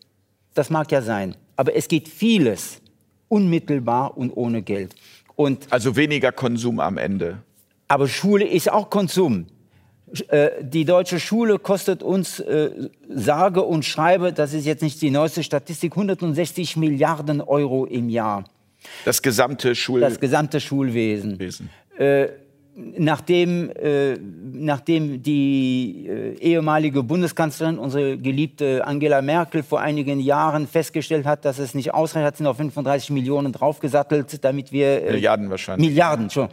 Das 0.53 0.69
mag 0.69 0.91
ja 0.91 1.01
sein. 1.01 1.35
Aber 1.55 1.75
es 1.75 1.87
geht 1.87 2.07
vieles 2.07 2.79
unmittelbar 3.27 4.17
und 4.17 4.31
ohne 4.31 4.61
Geld. 4.61 4.95
Und 5.35 5.71
also 5.71 5.95
weniger 5.95 6.31
Konsum 6.31 6.79
am 6.79 6.97
Ende. 6.97 7.39
Aber 7.87 8.07
Schule 8.07 8.45
ist 8.45 8.71
auch 8.71 8.89
Konsum. 8.89 9.47
Äh, 10.29 10.63
die 10.63 10.85
deutsche 10.85 11.19
Schule 11.19 11.59
kostet 11.59 12.01
uns 12.01 12.39
äh, 12.39 12.71
sage 13.09 13.61
und 13.63 13.83
schreibe, 13.83 14.31
das 14.31 14.53
ist 14.53 14.65
jetzt 14.65 14.81
nicht 14.81 15.01
die 15.01 15.11
neueste 15.11 15.43
Statistik, 15.43 15.93
160 15.93 16.77
Milliarden 16.77 17.41
Euro 17.41 17.85
im 17.85 18.09
Jahr. 18.09 18.45
Das 19.03 19.21
gesamte, 19.21 19.75
Schul 19.75 19.99
das 19.99 20.19
gesamte 20.19 20.61
Schulwesen. 20.61 21.39
Wesen. 21.39 21.69
Äh, 21.97 22.29
nachdem, 22.77 23.71
äh, 23.71 24.17
nachdem 24.53 25.23
die 25.23 26.07
äh, 26.07 26.37
ehemalige 26.39 27.01
Bundeskanzlerin, 27.01 27.79
unsere 27.79 28.17
geliebte 28.17 28.85
Angela 28.85 29.23
Merkel, 29.23 29.63
vor 29.63 29.81
einigen 29.81 30.19
Jahren 30.19 30.67
festgestellt 30.67 31.25
hat, 31.25 31.43
dass 31.43 31.57
es 31.57 31.73
nicht 31.73 31.95
ausreicht, 31.95 32.25
hat 32.25 32.37
sie 32.37 32.43
noch 32.43 32.55
35 32.55 33.09
Millionen 33.09 33.51
draufgesattelt, 33.51 34.43
damit 34.43 34.71
wir... 34.71 35.07
Äh, 35.07 35.11
Milliarden 35.13 35.49
wahrscheinlich. 35.49 35.89
Milliarden, 35.89 36.29
schon. 36.29 36.49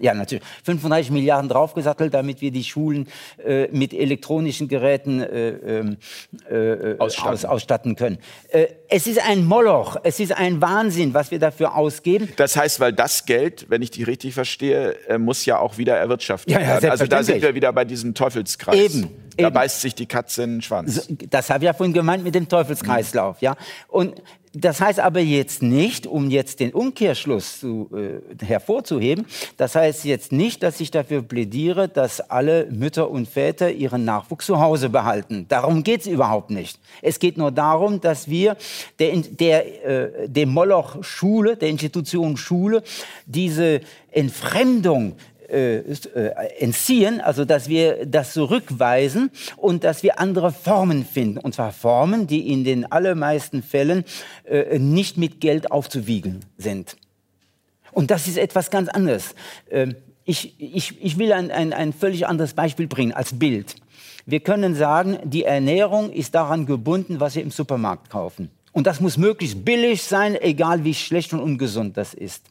Ja, 0.00 0.14
natürlich. 0.14 0.42
35 0.64 1.10
Milliarden 1.10 1.50
draufgesattelt, 1.50 2.14
damit 2.14 2.40
wir 2.40 2.50
die 2.50 2.64
Schulen 2.64 3.06
äh, 3.44 3.68
mit 3.70 3.92
elektronischen 3.92 4.68
Geräten 4.68 5.20
äh, 5.20 5.48
ähm, 5.48 5.96
äh, 6.48 6.96
ausstatten. 6.98 7.32
Aus, 7.32 7.44
ausstatten. 7.44 7.96
können. 7.96 8.18
es 8.88 9.06
ist 9.06 9.20
ein 9.28 9.44
Moloch, 9.44 9.96
es 10.02 10.20
ist 10.20 10.32
ein 10.32 10.62
Wahnsinn, 10.62 11.12
was 11.12 11.30
wir 11.30 11.38
dafür 11.38 11.74
ausgeben. 11.76 12.30
Das 12.36 12.56
heißt, 12.56 12.80
weil 12.80 12.94
das 12.94 13.26
Geld, 13.26 13.66
wenn 13.68 13.82
ich 13.82 13.90
dich 13.90 14.06
richtig 14.06 14.32
verstehe, 14.32 14.96
muss 15.18 15.44
ja 15.44 15.58
auch 15.58 15.65
auch 15.66 15.78
wieder 15.78 15.96
erwirtschaftet 15.96 16.52
ja, 16.52 16.60
ja, 16.60 16.66
werden. 16.68 16.90
Also 16.90 17.06
da 17.06 17.22
sind 17.22 17.42
wir 17.42 17.54
wieder 17.54 17.72
bei 17.72 17.84
diesem 17.84 18.14
Teufelskreis. 18.14 18.94
Eben. 18.94 19.10
Da 19.36 19.48
eben. 19.48 19.54
beißt 19.54 19.80
sich 19.80 19.94
die 19.94 20.06
Katze 20.06 20.44
in 20.44 20.54
den 20.54 20.62
Schwanz. 20.62 21.08
Das 21.30 21.50
habe 21.50 21.64
ich 21.64 21.66
ja 21.66 21.72
vorhin 21.72 21.92
gemeint 21.92 22.24
mit 22.24 22.34
dem 22.34 22.48
Teufelskreislauf. 22.48 23.42
Ja? 23.42 23.56
Und 23.88 24.22
das 24.58 24.80
heißt 24.80 25.00
aber 25.00 25.20
jetzt 25.20 25.62
nicht, 25.62 26.06
um 26.06 26.30
jetzt 26.30 26.60
den 26.60 26.72
Umkehrschluss 26.72 27.60
zu, 27.60 27.90
äh, 27.94 28.44
hervorzuheben, 28.44 29.26
das 29.58 29.74
heißt 29.74 30.06
jetzt 30.06 30.32
nicht, 30.32 30.62
dass 30.62 30.80
ich 30.80 30.90
dafür 30.90 31.20
plädiere, 31.20 31.88
dass 31.88 32.20
alle 32.30 32.66
Mütter 32.70 33.10
und 33.10 33.28
Väter 33.28 33.70
ihren 33.70 34.06
Nachwuchs 34.06 34.46
zu 34.46 34.58
Hause 34.58 34.88
behalten. 34.88 35.44
Darum 35.50 35.82
geht 35.82 36.00
es 36.00 36.06
überhaupt 36.06 36.48
nicht. 36.48 36.80
Es 37.02 37.18
geht 37.18 37.36
nur 37.36 37.50
darum, 37.50 38.00
dass 38.00 38.30
wir 38.30 38.56
der, 38.98 39.14
der, 39.16 39.84
äh, 39.84 40.28
dem 40.28 40.48
Moloch 40.48 41.04
Schule, 41.04 41.56
der 41.58 41.68
Institution 41.68 42.38
Schule, 42.38 42.82
diese 43.26 43.82
Entfremdung 44.10 45.16
äh, 45.48 45.78
äh, 45.78 46.30
entziehen, 46.58 47.20
also 47.20 47.44
dass 47.44 47.68
wir 47.68 48.06
das 48.06 48.32
zurückweisen 48.32 49.30
und 49.56 49.84
dass 49.84 50.02
wir 50.02 50.18
andere 50.18 50.52
Formen 50.52 51.04
finden. 51.04 51.38
Und 51.38 51.54
zwar 51.54 51.72
Formen, 51.72 52.26
die 52.26 52.52
in 52.52 52.64
den 52.64 52.90
allermeisten 52.90 53.62
Fällen 53.62 54.04
äh, 54.44 54.78
nicht 54.78 55.16
mit 55.18 55.40
Geld 55.40 55.70
aufzuwiegen 55.70 56.40
sind. 56.58 56.96
Und 57.92 58.10
das 58.10 58.28
ist 58.28 58.38
etwas 58.38 58.70
ganz 58.70 58.88
anderes. 58.88 59.34
Ähm, 59.70 59.96
ich, 60.24 60.60
ich, 60.60 61.02
ich 61.02 61.18
will 61.18 61.32
ein, 61.32 61.50
ein, 61.50 61.72
ein 61.72 61.92
völlig 61.92 62.26
anderes 62.26 62.52
Beispiel 62.52 62.88
bringen 62.88 63.12
als 63.12 63.38
Bild. 63.38 63.76
Wir 64.26 64.40
können 64.40 64.74
sagen, 64.74 65.18
die 65.24 65.44
Ernährung 65.44 66.12
ist 66.12 66.34
daran 66.34 66.66
gebunden, 66.66 67.20
was 67.20 67.36
wir 67.36 67.42
im 67.42 67.52
Supermarkt 67.52 68.10
kaufen. 68.10 68.50
Und 68.72 68.86
das 68.86 69.00
muss 69.00 69.16
möglichst 69.16 69.64
billig 69.64 70.02
sein, 70.02 70.34
egal 70.34 70.84
wie 70.84 70.94
schlecht 70.94 71.32
und 71.32 71.40
ungesund 71.40 71.96
das 71.96 72.12
ist. 72.12 72.42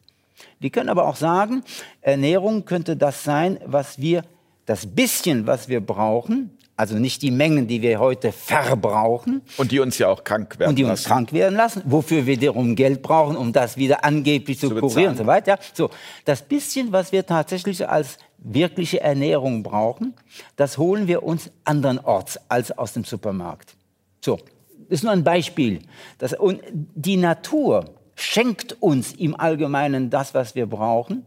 Die 0.60 0.70
können 0.70 0.90
aber 0.90 1.08
auch 1.08 1.16
sagen, 1.16 1.64
Ernährung 2.02 2.66
könnte 2.66 2.96
das 2.96 3.24
sein, 3.24 3.60
was 3.66 4.00
wir, 4.00 4.24
das 4.66 4.88
bisschen, 4.88 5.48
was 5.48 5.70
wir 5.70 5.80
brauchen, 5.80 6.58
also 6.78 6.96
nicht 6.96 7.22
die 7.22 7.32
Mengen, 7.32 7.68
die 7.68 7.82
wir 7.82 8.00
heute 8.00 8.32
verbrauchen. 8.34 9.42
Und 9.58 9.72
die 9.72 9.80
uns 9.80 9.98
ja 9.98 10.10
auch 10.10 10.24
krank 10.24 10.60
werden 10.60 10.72
Und 10.72 10.76
die 10.76 10.84
uns 10.84 10.92
lassen. 10.92 11.08
krank 11.08 11.34
werden 11.34 11.56
lassen, 11.56 11.84
wofür 11.86 12.26
wir 12.26 12.40
wiederum 12.40 12.76
Geld 12.76 13.02
brauchen, 13.02 13.38
um 13.38 13.54
das 13.54 13.78
wieder 13.78 14.04
angeblich 14.04 14.60
zu, 14.60 14.70
zu 14.70 14.76
kurieren 14.76 15.12
und 15.12 15.18
so 15.18 15.26
weiter. 15.26 15.58
So, 15.74 15.90
das 16.26 16.42
bisschen, 16.42 16.92
was 16.92 17.14
wir 17.14 17.26
tatsächlich 17.26 17.88
als 17.88 18.18
wirkliche 18.38 19.00
Ernährung 19.00 19.64
brauchen, 19.64 20.14
das 20.58 20.78
holen 20.78 21.08
wir 21.08 21.24
uns 21.24 21.50
andernorts 21.64 22.40
als 22.50 22.78
aus 22.78 22.94
dem 22.94 23.06
Supermarkt. 23.06 23.76
So, 24.20 24.36
das 24.36 25.00
ist 25.00 25.04
nur 25.04 25.14
ein 25.14 25.24
Beispiel. 25.24 25.80
Das, 26.18 26.34
und 26.34 26.62
die 26.72 27.18
Natur, 27.18 27.86
schenkt 28.16 28.82
uns 28.82 29.14
im 29.14 29.40
Allgemeinen 29.40 30.10
das, 30.10 30.34
was 30.34 30.56
wir 30.56 30.66
brauchen, 30.66 31.26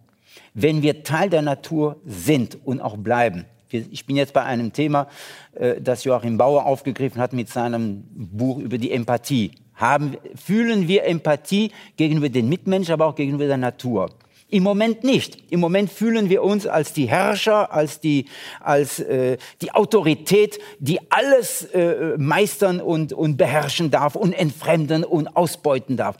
wenn 0.54 0.82
wir 0.82 1.02
Teil 1.02 1.30
der 1.30 1.42
Natur 1.42 1.96
sind 2.04 2.58
und 2.64 2.80
auch 2.80 2.96
bleiben. 2.96 3.44
Ich 3.70 4.06
bin 4.06 4.16
jetzt 4.16 4.32
bei 4.32 4.42
einem 4.42 4.72
Thema, 4.72 5.08
äh, 5.54 5.80
das 5.80 6.04
Joachim 6.04 6.38
Bauer 6.38 6.64
aufgegriffen 6.64 7.20
hat 7.20 7.34
mit 7.34 7.50
seinem 7.50 8.04
Buch 8.08 8.58
über 8.58 8.78
die 8.78 8.92
Empathie. 8.92 9.52
Haben, 9.74 10.16
fühlen 10.34 10.88
wir 10.88 11.04
Empathie 11.04 11.70
gegenüber 11.96 12.30
den 12.30 12.48
Mitmenschen, 12.48 12.94
aber 12.94 13.06
auch 13.06 13.14
gegenüber 13.14 13.46
der 13.46 13.58
Natur? 13.58 14.10
Im 14.50 14.62
Moment 14.62 15.04
nicht. 15.04 15.52
Im 15.52 15.60
Moment 15.60 15.90
fühlen 15.90 16.30
wir 16.30 16.42
uns 16.42 16.66
als 16.66 16.94
die 16.94 17.06
Herrscher, 17.06 17.70
als 17.70 18.00
die, 18.00 18.24
als, 18.60 18.98
äh, 18.98 19.36
die 19.60 19.72
Autorität, 19.72 20.58
die 20.78 20.98
alles 21.10 21.64
äh, 21.74 22.16
meistern 22.16 22.80
und, 22.80 23.12
und 23.12 23.36
beherrschen 23.36 23.90
darf 23.90 24.16
und 24.16 24.32
entfremden 24.32 25.04
und 25.04 25.36
ausbeuten 25.36 25.98
darf. 25.98 26.16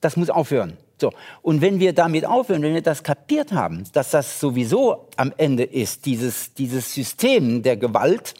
Das 0.00 0.16
muss 0.16 0.30
aufhören. 0.30 0.76
So. 1.00 1.12
Und 1.42 1.60
wenn 1.60 1.80
wir 1.80 1.92
damit 1.92 2.26
aufhören, 2.26 2.62
wenn 2.62 2.74
wir 2.74 2.82
das 2.82 3.02
kapiert 3.02 3.52
haben, 3.52 3.84
dass 3.92 4.10
das 4.10 4.38
sowieso 4.38 5.08
am 5.16 5.32
Ende 5.36 5.64
ist, 5.64 6.06
dieses, 6.06 6.54
dieses 6.54 6.92
System 6.94 7.62
der 7.62 7.76
Gewalt, 7.76 8.34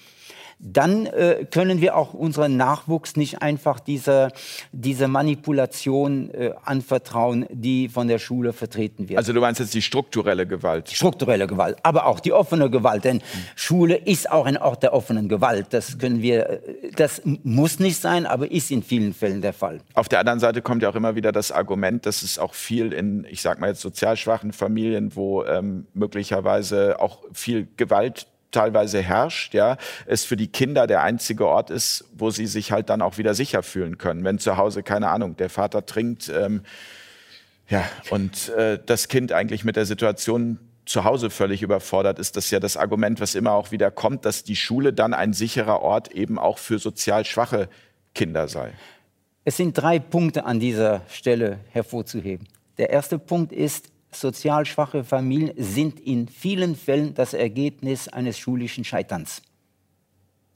dann 0.63 1.07
äh, 1.07 1.47
können 1.51 1.81
wir 1.81 1.97
auch 1.97 2.13
unseren 2.13 2.57
Nachwuchs 2.57 3.17
nicht 3.17 3.41
einfach 3.43 3.81
dieser 3.81 4.31
diese 4.73 5.09
Manipulation 5.09 6.31
äh, 6.31 6.53
anvertrauen, 6.65 7.47
die 7.51 7.89
von 7.89 8.09
der 8.09 8.19
Schule 8.19 8.53
vertreten 8.53 9.09
wird. 9.09 9.19
Also 9.19 9.33
du 9.33 9.41
meinst 9.41 9.61
jetzt 9.61 9.75
die 9.75 9.83
strukturelle 9.83 10.47
Gewalt? 10.47 10.91
Strukturelle 10.91 11.47
Gewalt, 11.47 11.79
aber 11.83 12.07
auch 12.07 12.21
die 12.21 12.33
offene 12.33 12.71
Gewalt, 12.71 13.05
denn 13.05 13.17
mhm. 13.17 13.23
Schule 13.57 13.97
ist 13.97 14.31
auch 14.31 14.45
ein 14.45 14.59
Ort 14.59 14.83
der 14.83 14.93
offenen 14.93 15.29
Gewalt. 15.29 15.69
Das 15.71 15.99
können 15.99 16.21
wir, 16.21 16.51
äh, 16.51 16.61
das 16.95 17.23
muss 17.25 17.79
nicht 17.79 18.01
sein, 18.01 18.27
aber 18.27 18.51
ist 18.51 18.71
in 18.71 18.83
vielen 18.83 19.15
Fällen 19.15 19.41
der 19.41 19.55
Fall. 19.55 19.81
Auf 19.95 20.09
der 20.09 20.21
anderen 20.21 20.41
Seite 20.41 20.61
kommt 20.61 20.83
ja 20.83 20.91
auch 20.91 20.95
immer 20.95 21.15
wieder 21.15 21.33
das 21.33 21.53
Argument, 21.53 22.05
dass 22.05 22.23
es 22.23 22.39
auch 22.39 22.55
viel 22.55 22.93
in, 22.93 23.27
ich 23.31 23.41
sag 23.41 23.61
mal 23.61 23.69
jetzt 23.69 23.81
sozial 23.81 24.17
schwachen 24.17 24.53
Familien, 24.53 25.17
wo 25.17 25.45
ähm, 25.45 25.87
möglicherweise 25.95 27.01
auch 27.01 27.21
viel 27.33 27.67
Gewalt 27.77 28.27
teilweise 28.51 29.01
herrscht, 29.01 29.55
ja, 29.55 29.77
es 30.07 30.25
für 30.25 30.37
die 30.37 30.49
Kinder 30.49 30.87
der 30.87 31.03
einzige 31.03 31.47
Ort 31.47 31.71
ist, 31.71 32.05
wo 32.15 32.31
sie 32.31 32.47
sich 32.47 32.73
halt 32.73 32.91
dann 32.91 33.03
auch 33.03 33.19
wieder 33.19 33.35
sicher 33.35 33.63
fühlen 33.63 33.99
können. 33.99 34.25
Wenn 34.25 34.39
zu 34.39 34.57
Hause, 34.57 34.83
keine 34.83 35.09
Ahnung, 35.09 35.37
der 35.37 35.51
Vater 35.51 35.87
trinkt, 35.87 36.29
ähm, 36.29 36.63
ja, 37.69 37.85
und 38.11 38.49
äh, 38.51 38.79
das 38.85 39.09
Kind 39.09 39.33
eigentlich 39.33 39.65
mit 39.65 39.77
der 39.77 39.87
Situation 39.87 40.59
zu 40.87 41.05
Hause 41.05 41.31
völlig 41.31 41.63
überfordert 41.63 42.19
ist, 42.19 42.37
das 42.37 42.51
ja 42.51 42.59
das 42.59 42.77
Argument, 42.77 43.21
was 43.21 43.37
immer 43.37 43.53
auch 43.53 43.71
wieder 43.71 43.93
kommt, 43.93 44.25
dass 44.25 44.43
die 44.43 44.57
Schule 44.57 44.93
dann 44.93 45.15
ein 45.15 45.33
sicherer 45.33 45.81
Ort 45.81 46.11
eben 46.13 46.39
auch 46.39 46.59
für 46.59 46.81
sozial 46.81 47.25
schwache 47.25 47.69
Kinder 48.15 48.49
sei. 48.49 48.73
Es 49.45 49.57
sind 49.57 49.79
drei 49.79 50.01
Punkte 50.01 50.45
an 50.45 50.59
dieser 50.59 51.03
Stelle 51.09 51.61
hervorzuheben. 51.71 52.49
Der 52.79 52.91
erste 52.91 53.19
Punkt 53.19 53.53
ist, 53.53 53.91
sozial 54.13 54.67
schwache 54.67 55.05
Familien 55.05 55.53
sind 55.57 56.01
in 56.01 56.29
vielen 56.29 56.77
Fällen 56.77 57.15
das 57.15 57.35
Ergebnis 57.35 58.09
eines 58.09 58.39
schulischen 58.39 58.85
Scheiterns. 58.85 59.43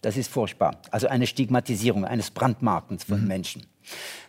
Das 0.03 0.17
ist 0.17 0.31
furchtbar. 0.31 0.83
Also 0.91 1.09
eine 1.09 1.27
Stigmatisierung, 1.27 2.05
eines 2.05 2.31
Brandmarkens 2.31 3.05
von 3.05 3.23
mhm. 3.23 3.29
Menschen. 3.29 3.67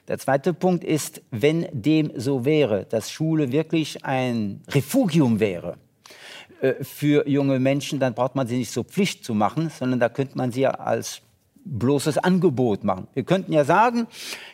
Der 0.07 0.19
zweite 0.19 0.53
Punkt 0.53 0.83
ist, 0.83 1.21
wenn 1.31 1.67
dem 1.71 2.11
so 2.15 2.45
wäre, 2.45 2.85
dass 2.85 3.11
Schule 3.11 3.51
wirklich 3.51 4.05
ein 4.05 4.61
Refugium 4.69 5.39
wäre 5.39 5.77
äh, 6.61 6.83
für 6.83 7.27
junge 7.27 7.59
Menschen, 7.59 7.99
dann 7.99 8.13
braucht 8.13 8.35
man 8.35 8.47
sie 8.47 8.57
nicht 8.57 8.71
zur 8.71 8.85
Pflicht 8.85 9.25
zu 9.25 9.33
machen, 9.33 9.69
sondern 9.69 9.99
da 9.99 10.09
könnte 10.09 10.37
man 10.37 10.51
sie 10.51 10.67
als 10.67 11.21
bloßes 11.65 12.19
Angebot 12.19 12.83
machen. 12.83 13.07
Wir 13.13 13.23
könnten 13.23 13.51
ja 13.51 13.65
sagen, 13.65 14.07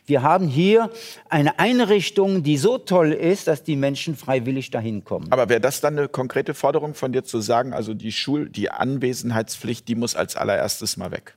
wir 0.05 0.23
haben 0.23 0.47
hier 0.47 0.89
eine 1.29 1.59
Einrichtung, 1.59 2.41
die 2.41 2.57
so 2.57 2.77
toll 2.77 3.11
ist, 3.11 3.47
dass 3.47 3.63
die 3.63 3.75
Menschen 3.75 4.15
freiwillig 4.15 4.71
dahin 4.71 5.03
kommen. 5.03 5.27
Aber 5.31 5.49
wäre 5.49 5.61
das 5.61 5.81
dann 5.81 5.97
eine 5.97 6.07
konkrete 6.07 6.53
Forderung 6.53 6.95
von 6.95 7.11
dir 7.11 7.23
zu 7.23 7.41
sagen, 7.41 7.73
also 7.73 7.93
die 7.93 8.11
Schul, 8.11 8.49
die 8.49 8.71
Anwesenheitspflicht, 8.71 9.87
die 9.87 9.95
muss 9.95 10.15
als 10.15 10.35
allererstes 10.35 10.97
mal 10.97 11.11
weg? 11.11 11.35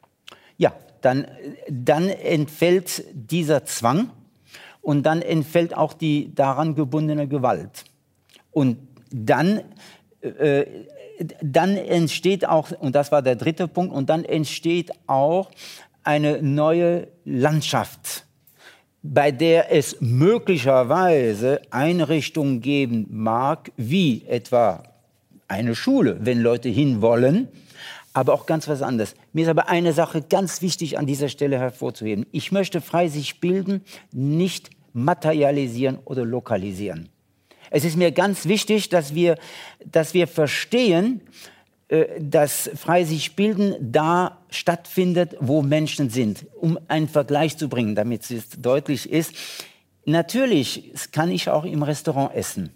Ja, 0.57 0.73
dann, 1.03 1.27
dann 1.69 2.09
entfällt 2.09 3.05
dieser 3.13 3.65
Zwang 3.65 4.11
und 4.81 5.03
dann 5.05 5.23
entfällt 5.23 5.77
auch 5.77 5.93
die 5.93 6.33
daran 6.35 6.75
gebundene 6.77 7.27
Gewalt. 7.27 7.85
Und 8.53 8.79
dann 9.11 9.63
äh, 10.21 10.65
dann 11.43 11.77
entsteht 11.77 12.47
auch, 12.47 12.71
und 12.73 12.95
das 12.95 13.13
war 13.13 13.23
der 13.23 13.37
dritte 13.37 13.69
Punkt, 13.69 13.95
und 13.95 14.09
dann 14.09 14.25
entsteht 14.25 14.91
auch 15.07 15.51
eine 16.03 16.43
neue 16.43 17.09
Landschaft, 17.25 18.27
bei 19.03 19.31
der 19.31 19.73
es 19.73 20.01
möglicherweise 20.01 21.61
Einrichtungen 21.71 22.61
geben 22.61 23.07
mag, 23.11 23.71
wie 23.77 24.25
etwa 24.27 24.83
eine 25.49 25.75
Schule, 25.75 26.19
wenn 26.21 26.41
Leute 26.41 26.69
hinwollen, 26.69 27.49
aber 28.13 28.33
auch 28.33 28.47
ganz 28.47 28.69
was 28.69 28.81
anderes. 28.81 29.15
Mir 29.33 29.43
ist 29.43 29.49
aber 29.49 29.69
eine 29.69 29.93
Sache 29.93 30.23
ganz 30.23 30.63
wichtig 30.63 30.99
an 30.99 31.07
dieser 31.07 31.29
Stelle 31.29 31.59
hervorzuheben. 31.59 32.27
Ich 32.33 32.53
möchte 32.53 32.81
frei 32.81 33.09
sich 33.09 33.41
bilden, 33.41 33.83
nicht 34.13 34.71
materialisieren 34.93 35.99
oder 36.05 36.25
lokalisieren. 36.25 37.09
Es 37.75 37.85
ist 37.85 37.97
mir 37.97 38.13
ganz 38.13 38.47
wichtig, 38.47 38.89
dass 38.89 39.17
wir, 39.17 39.37
dass 39.85 40.15
wir 40.15 40.29
verstehen, 40.29 41.23
äh, 41.89 42.07
dass 42.21 42.71
frei 42.77 43.03
sich 43.03 43.35
bilden 43.35 43.75
da 43.81 44.39
stattfindet, 44.49 45.37
wo 45.41 45.61
Menschen 45.61 46.09
sind. 46.09 46.47
Um 46.61 46.79
einen 46.87 47.09
Vergleich 47.09 47.57
zu 47.57 47.69
bringen, 47.69 47.97
damit 47.97 48.31
es 48.31 48.51
deutlich 48.51 49.11
ist. 49.11 49.35
Natürlich 50.05 50.93
kann 51.11 51.33
ich 51.33 51.49
auch 51.49 51.65
im 51.65 51.83
Restaurant 51.83 52.33
essen, 52.37 52.71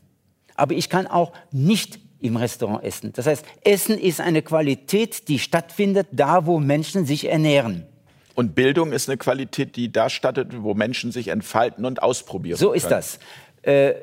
aber 0.57 0.75
ich 0.75 0.89
kann 0.89 1.07
auch 1.07 1.33
nicht 1.53 2.01
im 2.21 2.37
Restaurant 2.37 2.83
essen. 2.83 3.13
Das 3.13 3.27
heißt, 3.27 3.45
Essen 3.63 3.97
ist 3.97 4.21
eine 4.21 4.43
Qualität, 4.43 5.29
die 5.29 5.39
stattfindet 5.39 6.09
da, 6.11 6.45
wo 6.45 6.59
Menschen 6.59 7.07
sich 7.07 7.29
ernähren. 7.29 7.87
Und 8.35 8.57
Bildung 8.57 8.91
ist 8.91 9.09
eine 9.09 9.17
Qualität, 9.17 9.77
die 9.77 9.93
da 9.93 10.11
stattfindet, 10.11 10.65
wo 10.65 10.75
Menschen 10.75 11.13
sich 11.13 11.29
entfalten 11.29 11.85
und 11.85 12.03
ausprobieren. 12.03 12.59
So 12.59 12.73
ist 12.73 12.89
können. 12.89 13.01
das. 13.01 13.19
Äh, 13.63 13.95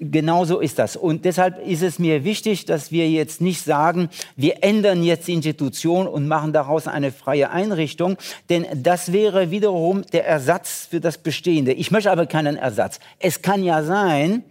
Genau 0.00 0.44
so 0.44 0.58
ist 0.58 0.80
das. 0.80 0.96
Und 0.96 1.24
deshalb 1.24 1.64
ist 1.64 1.82
es 1.82 2.00
mir 2.00 2.24
wichtig, 2.24 2.64
dass 2.64 2.90
wir 2.90 3.08
jetzt 3.08 3.40
nicht 3.40 3.62
sagen, 3.62 4.08
wir 4.34 4.64
ändern 4.64 5.04
jetzt 5.04 5.28
die 5.28 5.34
Institution 5.34 6.08
und 6.08 6.26
machen 6.26 6.52
daraus 6.52 6.88
eine 6.88 7.12
freie 7.12 7.50
Einrichtung, 7.50 8.16
denn 8.50 8.66
das 8.74 9.12
wäre 9.12 9.52
wiederum 9.52 10.02
der 10.12 10.26
Ersatz 10.26 10.88
für 10.90 11.00
das 11.00 11.18
Bestehende. 11.18 11.72
Ich 11.72 11.92
möchte 11.92 12.10
aber 12.10 12.26
keinen 12.26 12.56
Ersatz. 12.56 12.98
Es 13.20 13.40
kann 13.40 13.62
ja 13.62 13.84
sein, 13.84 14.42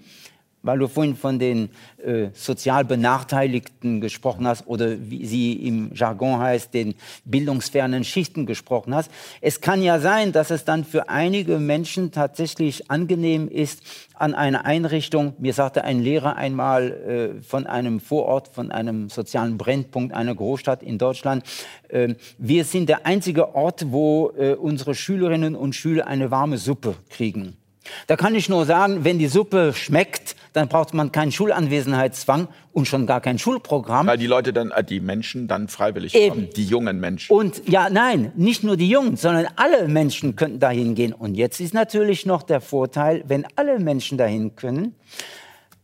weil 0.64 0.80
du 0.80 0.88
vorhin 0.88 1.16
von 1.16 1.38
den 1.38 1.70
äh, 2.04 2.30
sozial 2.34 2.86
Benachteiligten 2.86 4.02
gesprochen 4.02 4.48
hast 4.48 4.66
oder 4.66 4.96
wie 5.10 5.26
sie 5.26 5.54
im 5.54 5.92
Jargon 5.94 6.40
heißt, 6.40 6.74
den 6.74 6.96
bildungsfernen 7.26 8.04
Schichten 8.04 8.46
gesprochen 8.46 8.96
hast. 8.96 9.12
Es 9.42 9.62
kann 9.62 9.84
ja 9.84 10.00
sein, 10.00 10.32
dass 10.32 10.50
es 10.50 10.66
dann 10.66 10.86
für 10.86 11.10
einige 11.10 11.60
Menschen 11.60 12.12
tatsächlich 12.12 12.90
angenehm 12.90 13.48
ist, 13.50 13.84
an 14.16 14.36
einer 14.36 14.66
Einrichtung, 14.66 15.34
mir 15.38 15.54
sagte 15.54 15.84
ein 15.84 16.02
Lehrer 16.02 16.38
einmal 16.38 16.92
äh, 17.38 17.42
von 17.42 17.68
einem 17.68 18.00
Vorort, 18.00 18.48
von 18.48 18.72
einem 18.72 19.10
sozialen 19.10 19.58
Brennpunkt 19.58 20.14
einer 20.14 20.34
Großstadt 20.34 20.82
in 20.82 20.98
Deutschland, 20.98 21.44
äh, 21.90 22.16
wir 22.38 22.64
sind 22.64 22.88
der 22.88 23.06
einzige 23.06 23.54
Ort, 23.54 23.92
wo 23.92 24.32
äh, 24.38 24.54
unsere 24.54 24.96
Schülerinnen 24.96 25.56
und 25.56 25.76
Schüler 25.76 26.08
eine 26.08 26.32
warme 26.32 26.58
Suppe 26.58 26.96
kriegen. 27.10 27.58
Da 28.08 28.16
kann 28.16 28.36
ich 28.36 28.50
nur 28.50 28.66
sagen, 28.66 29.04
wenn 29.04 29.20
die 29.20 29.28
Suppe 29.28 29.74
schmeckt, 29.74 30.36
dann 30.54 30.68
braucht 30.68 30.94
man 30.94 31.12
keinen 31.12 31.32
Schulanwesenheitszwang 31.32 32.48
und 32.72 32.88
schon 32.88 33.06
gar 33.06 33.22
kein 33.22 33.40
Schulprogramm. 33.40 34.08
Weil 34.08 34.18
die 34.18 34.28
Leute 34.28 34.54
dann, 34.54 34.72
äh, 34.72 34.84
die 34.84 35.00
Menschen 35.00 35.48
dann 35.48 35.68
freiwillig 35.68 36.16
Eben. 36.16 36.30
kommen, 36.30 36.50
die 36.56 36.66
jungen 36.66 37.00
Menschen. 37.00 37.36
Und 37.36 37.68
ja, 37.68 37.90
nein, 37.90 38.32
nicht 38.36 38.64
nur 38.64 38.78
die 38.78 38.90
Jungen, 38.90 39.18
sondern 39.18 39.48
alle 39.56 39.88
Menschen 39.88 40.36
könnten 40.36 40.60
dahin 40.60 40.96
gehen. 40.96 41.14
Und 41.14 41.36
jetzt 41.36 41.60
ist 41.60 41.74
natürlich 41.74 42.26
noch 42.26 42.44
der 42.44 42.62
Vorteil, 42.62 43.24
wenn 43.28 43.46
alle 43.56 43.80
Menschen 43.80 44.18
dahin 44.18 44.56
können, 44.56 44.96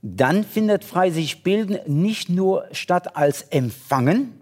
dann 0.02 0.44
findet 0.44 0.86
frei 0.86 1.10
sich 1.10 1.44
bilden 1.44 1.80
nicht 1.86 2.30
nur 2.30 2.66
statt 2.72 3.18
als 3.18 3.42
empfangen, 3.42 4.40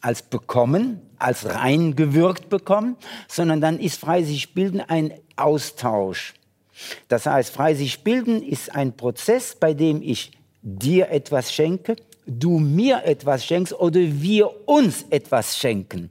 als 0.00 0.22
bekommen, 0.22 1.00
als 1.18 1.54
reingewirkt 1.54 2.48
bekommen, 2.48 2.96
sondern 3.28 3.60
dann 3.60 3.78
ist 3.78 4.00
frei 4.00 4.22
sich 4.22 4.54
bilden 4.54 4.80
ein 4.80 5.12
Austausch. 5.36 6.34
Das 7.08 7.26
heißt, 7.26 7.52
frei 7.52 7.74
sich 7.74 8.02
bilden 8.02 8.42
ist 8.42 8.74
ein 8.74 8.96
Prozess, 8.96 9.54
bei 9.54 9.74
dem 9.74 10.02
ich 10.02 10.32
dir 10.62 11.10
etwas 11.10 11.52
schenke, 11.52 11.96
du 12.26 12.58
mir 12.58 13.04
etwas 13.04 13.44
schenkst 13.44 13.72
oder 13.72 14.00
wir 14.00 14.68
uns 14.68 15.04
etwas 15.10 15.58
schenken. 15.58 16.10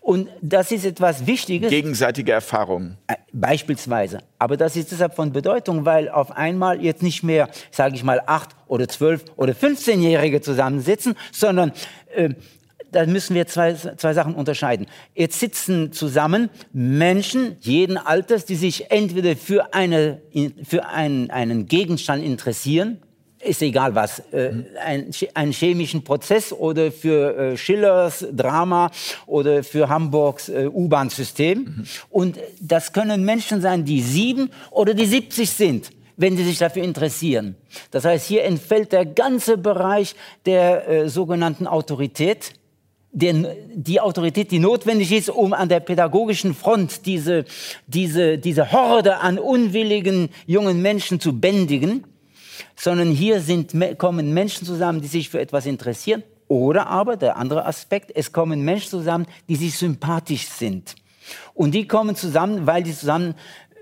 Und 0.00 0.28
das 0.40 0.70
ist 0.70 0.84
etwas 0.84 1.26
Wichtiges. 1.26 1.70
Gegenseitige 1.70 2.32
Erfahrung. 2.32 2.96
Äh, 3.08 3.16
beispielsweise. 3.32 4.20
Aber 4.38 4.56
das 4.56 4.76
ist 4.76 4.92
deshalb 4.92 5.16
von 5.16 5.32
Bedeutung, 5.32 5.84
weil 5.84 6.08
auf 6.08 6.30
einmal 6.30 6.80
jetzt 6.80 7.02
nicht 7.02 7.24
mehr, 7.24 7.48
sage 7.72 7.96
ich 7.96 8.04
mal, 8.04 8.22
acht 8.26 8.50
oder 8.66 8.86
zwölf 8.88 9.24
oder 9.36 9.52
15-Jährige 9.52 10.40
zusammensitzen, 10.40 11.16
sondern 11.32 11.72
äh, 12.14 12.30
da 12.94 13.06
müssen 13.06 13.34
wir 13.34 13.46
zwei, 13.46 13.74
zwei 13.74 14.14
Sachen 14.14 14.34
unterscheiden. 14.34 14.86
Jetzt 15.14 15.40
sitzen 15.40 15.92
zusammen 15.92 16.50
Menschen 16.72 17.56
jeden 17.60 17.96
Alters, 17.96 18.44
die 18.44 18.54
sich 18.54 18.90
entweder 18.90 19.36
für, 19.36 19.74
eine, 19.74 20.20
für 20.62 20.86
einen, 20.86 21.30
einen 21.30 21.66
Gegenstand 21.66 22.24
interessieren, 22.24 22.98
ist 23.40 23.60
egal 23.62 23.94
was, 23.94 24.20
äh, 24.32 24.52
ein, 24.82 25.10
einen 25.34 25.52
chemischen 25.52 26.02
Prozess 26.02 26.52
oder 26.52 26.90
für 26.90 27.36
äh, 27.36 27.56
Schillers 27.56 28.26
Drama 28.32 28.90
oder 29.26 29.62
für 29.62 29.88
Hamburgs 29.88 30.48
äh, 30.48 30.66
U-Bahn-System. 30.66 31.58
Mhm. 31.58 31.84
Und 32.10 32.38
das 32.60 32.92
können 32.92 33.24
Menschen 33.24 33.60
sein, 33.60 33.84
die 33.84 34.00
sieben 34.00 34.50
oder 34.70 34.94
die 34.94 35.06
70 35.06 35.50
sind 35.50 35.90
wenn 36.16 36.36
sie 36.36 36.44
sich 36.44 36.58
dafür 36.58 36.84
interessieren. 36.84 37.56
Das 37.90 38.04
heißt, 38.04 38.26
hier 38.28 38.44
entfällt 38.44 38.92
der 38.92 39.04
ganze 39.04 39.58
Bereich 39.58 40.14
der 40.46 40.88
äh, 40.88 41.08
sogenannten 41.08 41.66
Autorität 41.66 42.52
den, 43.14 43.46
die 43.72 44.00
Autorität, 44.00 44.50
die 44.50 44.58
notwendig 44.58 45.12
ist, 45.12 45.30
um 45.30 45.52
an 45.52 45.68
der 45.68 45.80
pädagogischen 45.80 46.52
Front 46.52 47.06
diese, 47.06 47.44
diese, 47.86 48.38
diese 48.38 48.72
Horde 48.72 49.18
an 49.18 49.38
unwilligen 49.38 50.28
jungen 50.46 50.82
Menschen 50.82 51.20
zu 51.20 51.38
bändigen, 51.38 52.04
sondern 52.76 53.10
hier 53.10 53.40
sind, 53.40 53.72
kommen 53.98 54.34
Menschen 54.34 54.66
zusammen, 54.66 55.00
die 55.00 55.06
sich 55.06 55.30
für 55.30 55.40
etwas 55.40 55.64
interessieren. 55.64 56.24
Oder 56.48 56.88
aber 56.88 57.16
der 57.16 57.36
andere 57.36 57.64
Aspekt, 57.64 58.10
es 58.14 58.32
kommen 58.32 58.62
Menschen 58.62 58.90
zusammen, 58.90 59.26
die 59.48 59.56
sich 59.56 59.78
sympathisch 59.78 60.48
sind. 60.48 60.96
Und 61.54 61.72
die 61.72 61.86
kommen 61.86 62.16
zusammen, 62.16 62.66
weil 62.66 62.82
die 62.82 62.94
zusammen 62.94 63.34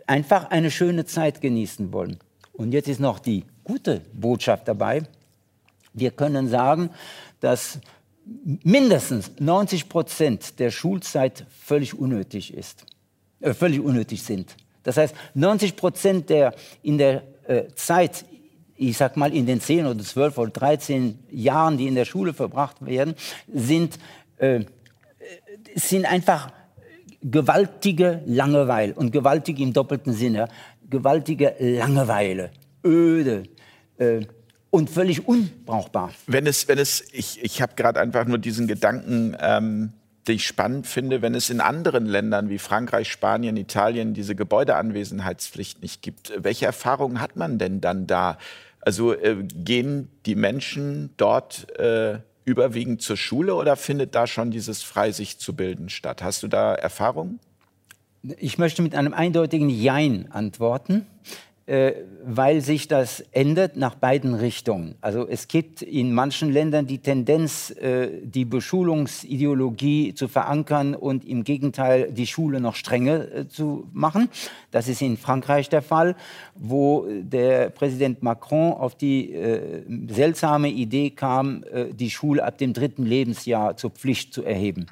einfach 0.06 0.50
eine 0.50 0.70
schöne 0.70 1.06
Zeit 1.06 1.40
genießen 1.40 1.92
wollen. 1.92 2.18
Und 2.52 2.72
jetzt 2.72 2.88
ist 2.88 3.00
noch 3.00 3.18
die 3.18 3.44
gute 3.64 4.02
Botschaft 4.12 4.68
dabei. 4.68 5.02
Wir 5.94 6.10
können 6.10 6.48
sagen, 6.48 6.90
dass 7.40 7.80
mindestens 8.24 9.32
90 9.38 9.88
Prozent 9.88 10.58
der 10.58 10.70
Schulzeit 10.70 11.44
völlig 11.64 11.98
unnötig 11.98 12.54
ist, 12.54 12.85
äh, 13.40 13.54
völlig 13.54 13.80
unnötig 13.80 14.22
sind. 14.22 14.56
Das 14.82 14.96
heißt, 14.96 15.14
90 15.35 15.76
Prozent 15.76 16.30
der 16.30 16.54
in 16.82 16.98
der 16.98 17.22
äh, 17.46 17.64
Zeit, 17.74 18.24
ich 18.76 18.96
sag 18.96 19.16
mal 19.16 19.35
in 19.35 19.46
den 19.46 19.61
10 19.61 19.87
oder 19.87 20.02
12 20.02 20.38
oder 20.38 20.50
13 20.50 21.18
Jahren, 21.30 21.78
die 21.78 21.87
in 21.87 21.94
der 21.94 22.04
Schule 22.04 22.32
verbracht 22.35 22.85
werden, 22.85 23.14
sind, 23.52 23.98
äh, 24.38 24.64
sind 25.74 26.06
einfach 26.06 26.52
gewaltige 27.22 28.22
Langeweile 28.26 28.94
und 28.94 29.12
gewaltig 29.12 29.61
im 29.61 29.72
doppelten 29.72 30.12
Sinne, 30.12 30.48
gewaltige 30.90 31.54
Langeweile, 31.58 32.50
öde, 32.85 33.44
äh, 33.98 34.20
und 34.72 34.88
völlig 34.88 35.28
unbrauchbar. 35.28 36.12
Wenn 36.26 36.46
es, 36.46 36.66
wenn 36.66 36.78
es, 36.78 37.04
ich, 37.12 37.44
ich 37.44 37.61
habe 37.61 37.74
gerade 37.76 38.00
einfach 38.00 38.24
nur 38.24 38.38
diesen 38.38 38.66
Gedanken, 38.66 39.37
ähm, 39.38 39.92
den 40.26 40.37
ich 40.37 40.46
spannend 40.46 40.87
finde, 40.87 41.20
wenn 41.20 41.35
es 41.35 41.50
in 41.50 41.61
anderen 41.61 42.06
Ländern 42.06 42.48
wie 42.48 42.58
Frankreich, 42.58 43.12
Spanien, 43.12 43.56
Italien 43.58 44.14
diese 44.14 44.35
Gebäudeanwesenheitspflicht 44.35 45.82
nicht 45.82 46.00
gibt. 46.00 46.32
Welche 46.38 46.64
Erfahrungen 46.64 47.20
hat 47.20 47.37
man 47.37 47.58
denn 47.58 47.82
dann 47.82 48.06
da? 48.06 48.38
Also 48.80 49.12
äh, 49.12 49.44
gehen 49.44 50.08
die 50.24 50.37
Menschen 50.37 51.11
dort 51.18 51.68
äh, 51.78 52.20
überwiegend 52.46 53.02
zur 53.02 53.18
Schule 53.18 53.54
oder 53.54 53.76
findet 53.76 54.14
da 54.14 54.26
schon 54.26 54.50
dieses 54.50 54.82
frei 54.82 55.12
sich 55.12 55.38
zu 55.38 55.54
bilden 55.54 55.90
statt? 55.90 56.22
Hast 56.22 56.42
du 56.42 56.48
da 56.48 56.74
Erfahrungen? 56.74 57.40
Ich 58.38 58.56
möchte 58.56 58.80
mit 58.80 58.94
einem 58.94 59.12
eindeutigen 59.12 59.68
Jein 59.68 60.32
antworten. 60.32 61.04
Äh, 61.72 62.04
weil 62.22 62.61
sich 62.61 62.87
das 62.87 63.24
ändert 63.32 63.78
nach 63.78 63.94
beiden 63.94 64.35
Richtungen. 64.35 64.94
Also 65.00 65.26
es 65.26 65.48
gibt 65.48 65.80
in 65.80 66.12
manchen 66.12 66.52
Ländern 66.52 66.87
die 66.87 66.98
Tendenz, 66.98 67.70
äh, 67.70 68.11
die 68.22 68.44
Beschulungsideologie 68.44 70.12
zu 70.12 70.28
verankern 70.28 70.94
und 70.94 71.24
im 71.24 71.44
Gegenteil 71.44 72.12
die 72.12 72.26
Schule 72.26 72.61
noch 72.61 72.74
strenger 72.74 73.35
äh, 73.35 73.48
zu 73.48 73.88
machen. 73.94 74.28
Das 74.70 74.87
ist 74.87 75.00
in 75.00 75.16
Frankreich 75.16 75.70
der 75.70 75.80
Fall, 75.80 76.14
wo 76.54 77.06
der 77.08 77.70
Präsident 77.70 78.22
Macron 78.22 78.74
auf 78.74 78.94
die 78.94 79.35
seltsame 80.08 80.68
Idee 80.68 81.11
kam, 81.11 81.64
die 81.92 82.11
Schule 82.11 82.44
ab 82.44 82.56
dem 82.56 82.72
dritten 82.72 83.04
Lebensjahr 83.04 83.76
zur 83.76 83.90
Pflicht 83.90 84.32
zu 84.32 84.42
erheben. 84.44 84.87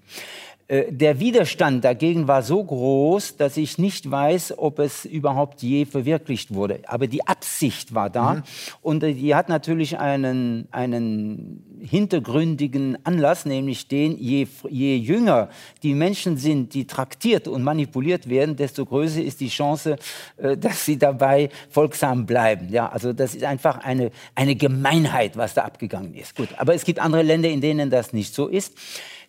Äh, 0.71 0.93
der 0.93 1.19
Widerstand 1.19 1.85
dagegen 1.85 2.29
war 2.29 2.43
so 2.43 2.63
groß, 2.63 3.37
dass 3.37 3.57
ich 3.57 3.77
nicht 3.79 4.09
weiß, 4.09 4.55
ob 4.57 4.79
es 4.79 5.05
überhaupt 5.05 5.63
je 5.63 5.85
verwirklicht 5.85 6.55
wurde. 6.55 6.81
Aber 6.87 7.09
die 7.09 7.27
Absicht 7.27 7.93
war 7.93 8.09
da 8.09 8.35
mhm. 8.35 8.43
und 8.81 9.03
äh, 9.03 9.15
die 9.15 9.35
hat 9.35 9.49
natürlich 9.49 9.99
einen, 9.99 10.69
einen 10.71 11.65
hintergründigen 11.81 13.05
Anlass, 13.05 13.47
nämlich 13.47 13.89
den, 13.89 14.17
je, 14.17 14.47
je 14.69 14.97
jünger 14.97 15.49
die 15.83 15.95
Menschen 15.95 16.37
sind, 16.37 16.73
die 16.75 16.87
traktiert 16.87 17.49
und 17.49 17.65
manipuliert 17.65 18.29
werden, 18.29 18.55
desto 18.55 18.87
größer 18.87 19.23
ist 19.23 19.41
die 19.41 19.49
Chance, 19.49 19.97
äh, 20.37 20.57
dass 20.57 20.85
sie 20.85 20.99
dabei 20.99 21.49
folgsam 21.69 22.27
bleiben. 22.27 22.69
Ja, 22.71 22.89
also 22.89 23.12
das 23.12 23.35
ist 23.35 23.43
einfach 23.43 23.79
eine, 23.79 24.12
eine 24.37 24.55
Gemeinheit, 24.55 25.37
was 25.37 25.55
da 25.55 25.62
abgegangen 25.62 26.14
ist. 26.14 26.37
Gut, 26.37 26.51
aber 26.59 26.75
es 26.75 26.85
gibt 26.85 27.01
andere 27.01 27.23
Länder, 27.23 27.49
in 27.49 27.61
denen 27.61 27.91
das 27.91 28.12
nicht 28.12 28.33
so 28.33 28.47
ist. 28.47 28.75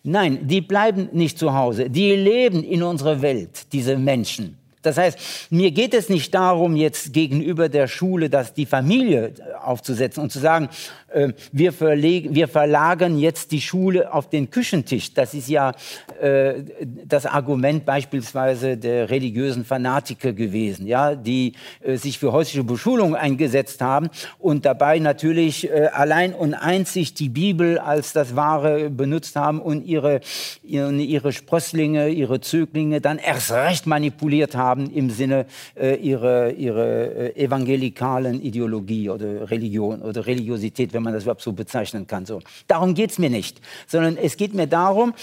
Nein, 0.04 0.46
die 0.48 0.60
bleiben 0.60 1.08
nicht 1.12 1.38
zu 1.38 1.54
Hause. 1.54 1.88
Die 1.88 2.10
leben 2.14 2.64
in 2.64 2.82
unserer 2.82 3.22
Welt, 3.22 3.72
diese 3.72 3.96
Menschen. 3.96 4.58
Das 4.82 4.98
heißt, 4.98 5.18
mir 5.50 5.70
geht 5.70 5.94
es 5.94 6.08
nicht 6.08 6.34
darum, 6.34 6.76
jetzt 6.76 7.12
gegenüber 7.12 7.68
der 7.68 7.86
Schule 7.86 8.28
das 8.28 8.54
die 8.54 8.66
Familie 8.66 9.32
aufzusetzen 9.62 10.22
und 10.22 10.30
zu 10.30 10.38
sagen, 10.38 10.68
äh, 11.08 11.32
wir, 11.52 11.78
wir, 11.80 12.48
verlagern 12.48 13.18
jetzt 13.18 13.52
die 13.52 13.60
Schule 13.60 14.12
auf 14.12 14.28
den 14.28 14.50
Küchentisch. 14.50 15.14
Das 15.14 15.34
ist 15.34 15.48
ja 15.48 15.72
äh, 16.20 16.54
das 17.04 17.26
Argument 17.26 17.84
beispielsweise 17.84 18.76
der 18.76 19.10
religiösen 19.10 19.64
Fanatiker 19.64 20.32
gewesen, 20.32 20.86
ja, 20.86 21.14
die 21.14 21.54
äh, 21.80 21.96
sich 21.96 22.18
für 22.18 22.32
häusliche 22.32 22.64
Beschulung 22.64 23.14
eingesetzt 23.14 23.80
haben 23.80 24.10
und 24.38 24.64
dabei 24.64 24.98
natürlich 24.98 25.70
äh, 25.70 25.88
allein 25.92 26.34
und 26.34 26.54
einzig 26.54 27.14
die 27.14 27.28
Bibel 27.28 27.78
als 27.78 28.12
das 28.12 28.34
Wahre 28.36 28.90
benutzt 28.90 29.36
haben 29.36 29.60
und 29.60 29.84
ihre, 29.84 30.20
ihre, 30.62 30.92
ihre 30.92 31.32
Sprösslinge, 31.32 32.08
ihre 32.08 32.40
Zöglinge 32.40 33.00
dann 33.00 33.18
erst 33.18 33.52
recht 33.52 33.86
manipuliert 33.86 34.56
haben 34.56 34.71
im 34.78 35.10
Sinne 35.10 35.46
äh, 35.74 35.96
ihrer, 35.96 36.50
ihrer 36.50 37.36
äh, 37.36 37.44
evangelikalen 37.44 38.40
Ideologie 38.42 39.10
oder 39.10 39.50
Religion 39.50 40.02
oder 40.02 40.26
Religiosität, 40.26 40.92
wenn 40.92 41.02
man 41.02 41.12
das 41.12 41.24
überhaupt 41.24 41.42
so 41.42 41.52
bezeichnen 41.52 42.06
kann. 42.06 42.26
So. 42.26 42.40
Darum 42.66 42.94
geht 42.94 43.10
es 43.10 43.18
mir 43.18 43.30
nicht, 43.30 43.60
sondern 43.86 44.16
es 44.16 44.36
geht 44.36 44.54
mir 44.54 44.66
darum, 44.66 45.14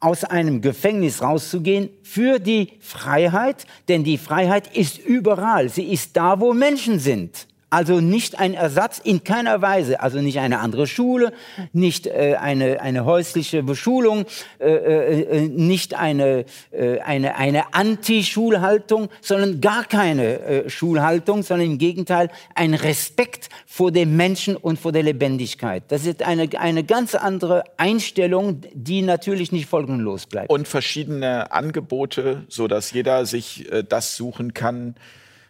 aus 0.00 0.24
einem 0.24 0.60
Gefängnis 0.60 1.22
rauszugehen 1.22 1.88
für 2.02 2.38
die 2.38 2.72
Freiheit, 2.80 3.66
denn 3.88 4.04
die 4.04 4.18
Freiheit 4.18 4.76
ist 4.76 4.98
überall. 4.98 5.68
Sie 5.68 5.84
ist 5.84 6.16
da, 6.16 6.38
wo 6.40 6.52
Menschen 6.52 6.98
sind. 6.98 7.46
Also 7.68 8.00
nicht 8.00 8.38
ein 8.38 8.54
Ersatz 8.54 9.00
in 9.02 9.24
keiner 9.24 9.60
Weise, 9.60 9.98
also 10.00 10.20
nicht 10.20 10.38
eine 10.38 10.60
andere 10.60 10.86
Schule, 10.86 11.32
nicht 11.72 12.06
äh, 12.06 12.36
eine, 12.38 12.80
eine 12.80 13.04
häusliche 13.04 13.64
Beschulung, 13.64 14.24
äh, 14.60 14.70
äh, 14.70 15.22
äh 15.22 15.48
nicht 15.48 15.94
eine, 15.94 16.44
äh, 16.70 17.00
eine, 17.00 17.34
eine 17.36 17.74
Anti-Schulhaltung, 17.74 19.08
sondern 19.20 19.60
gar 19.60 19.84
keine 19.84 20.38
äh, 20.40 20.70
Schulhaltung, 20.70 21.42
sondern 21.42 21.72
im 21.72 21.78
Gegenteil 21.78 22.30
ein 22.54 22.72
Respekt 22.72 23.48
vor 23.66 23.90
dem 23.90 24.16
Menschen 24.16 24.54
und 24.54 24.78
vor 24.78 24.92
der 24.92 25.02
Lebendigkeit. 25.02 25.82
Das 25.88 26.06
ist 26.06 26.22
eine, 26.22 26.48
eine 26.58 26.84
ganz 26.84 27.16
andere 27.16 27.64
Einstellung, 27.78 28.60
die 28.74 29.02
natürlich 29.02 29.50
nicht 29.50 29.66
folgenlos 29.66 30.26
bleibt. 30.26 30.50
Und 30.50 30.68
verschiedene 30.68 31.50
Angebote, 31.50 32.44
sodass 32.48 32.92
jeder 32.92 33.26
sich 33.26 33.68
das 33.88 34.16
suchen 34.16 34.54
kann, 34.54 34.94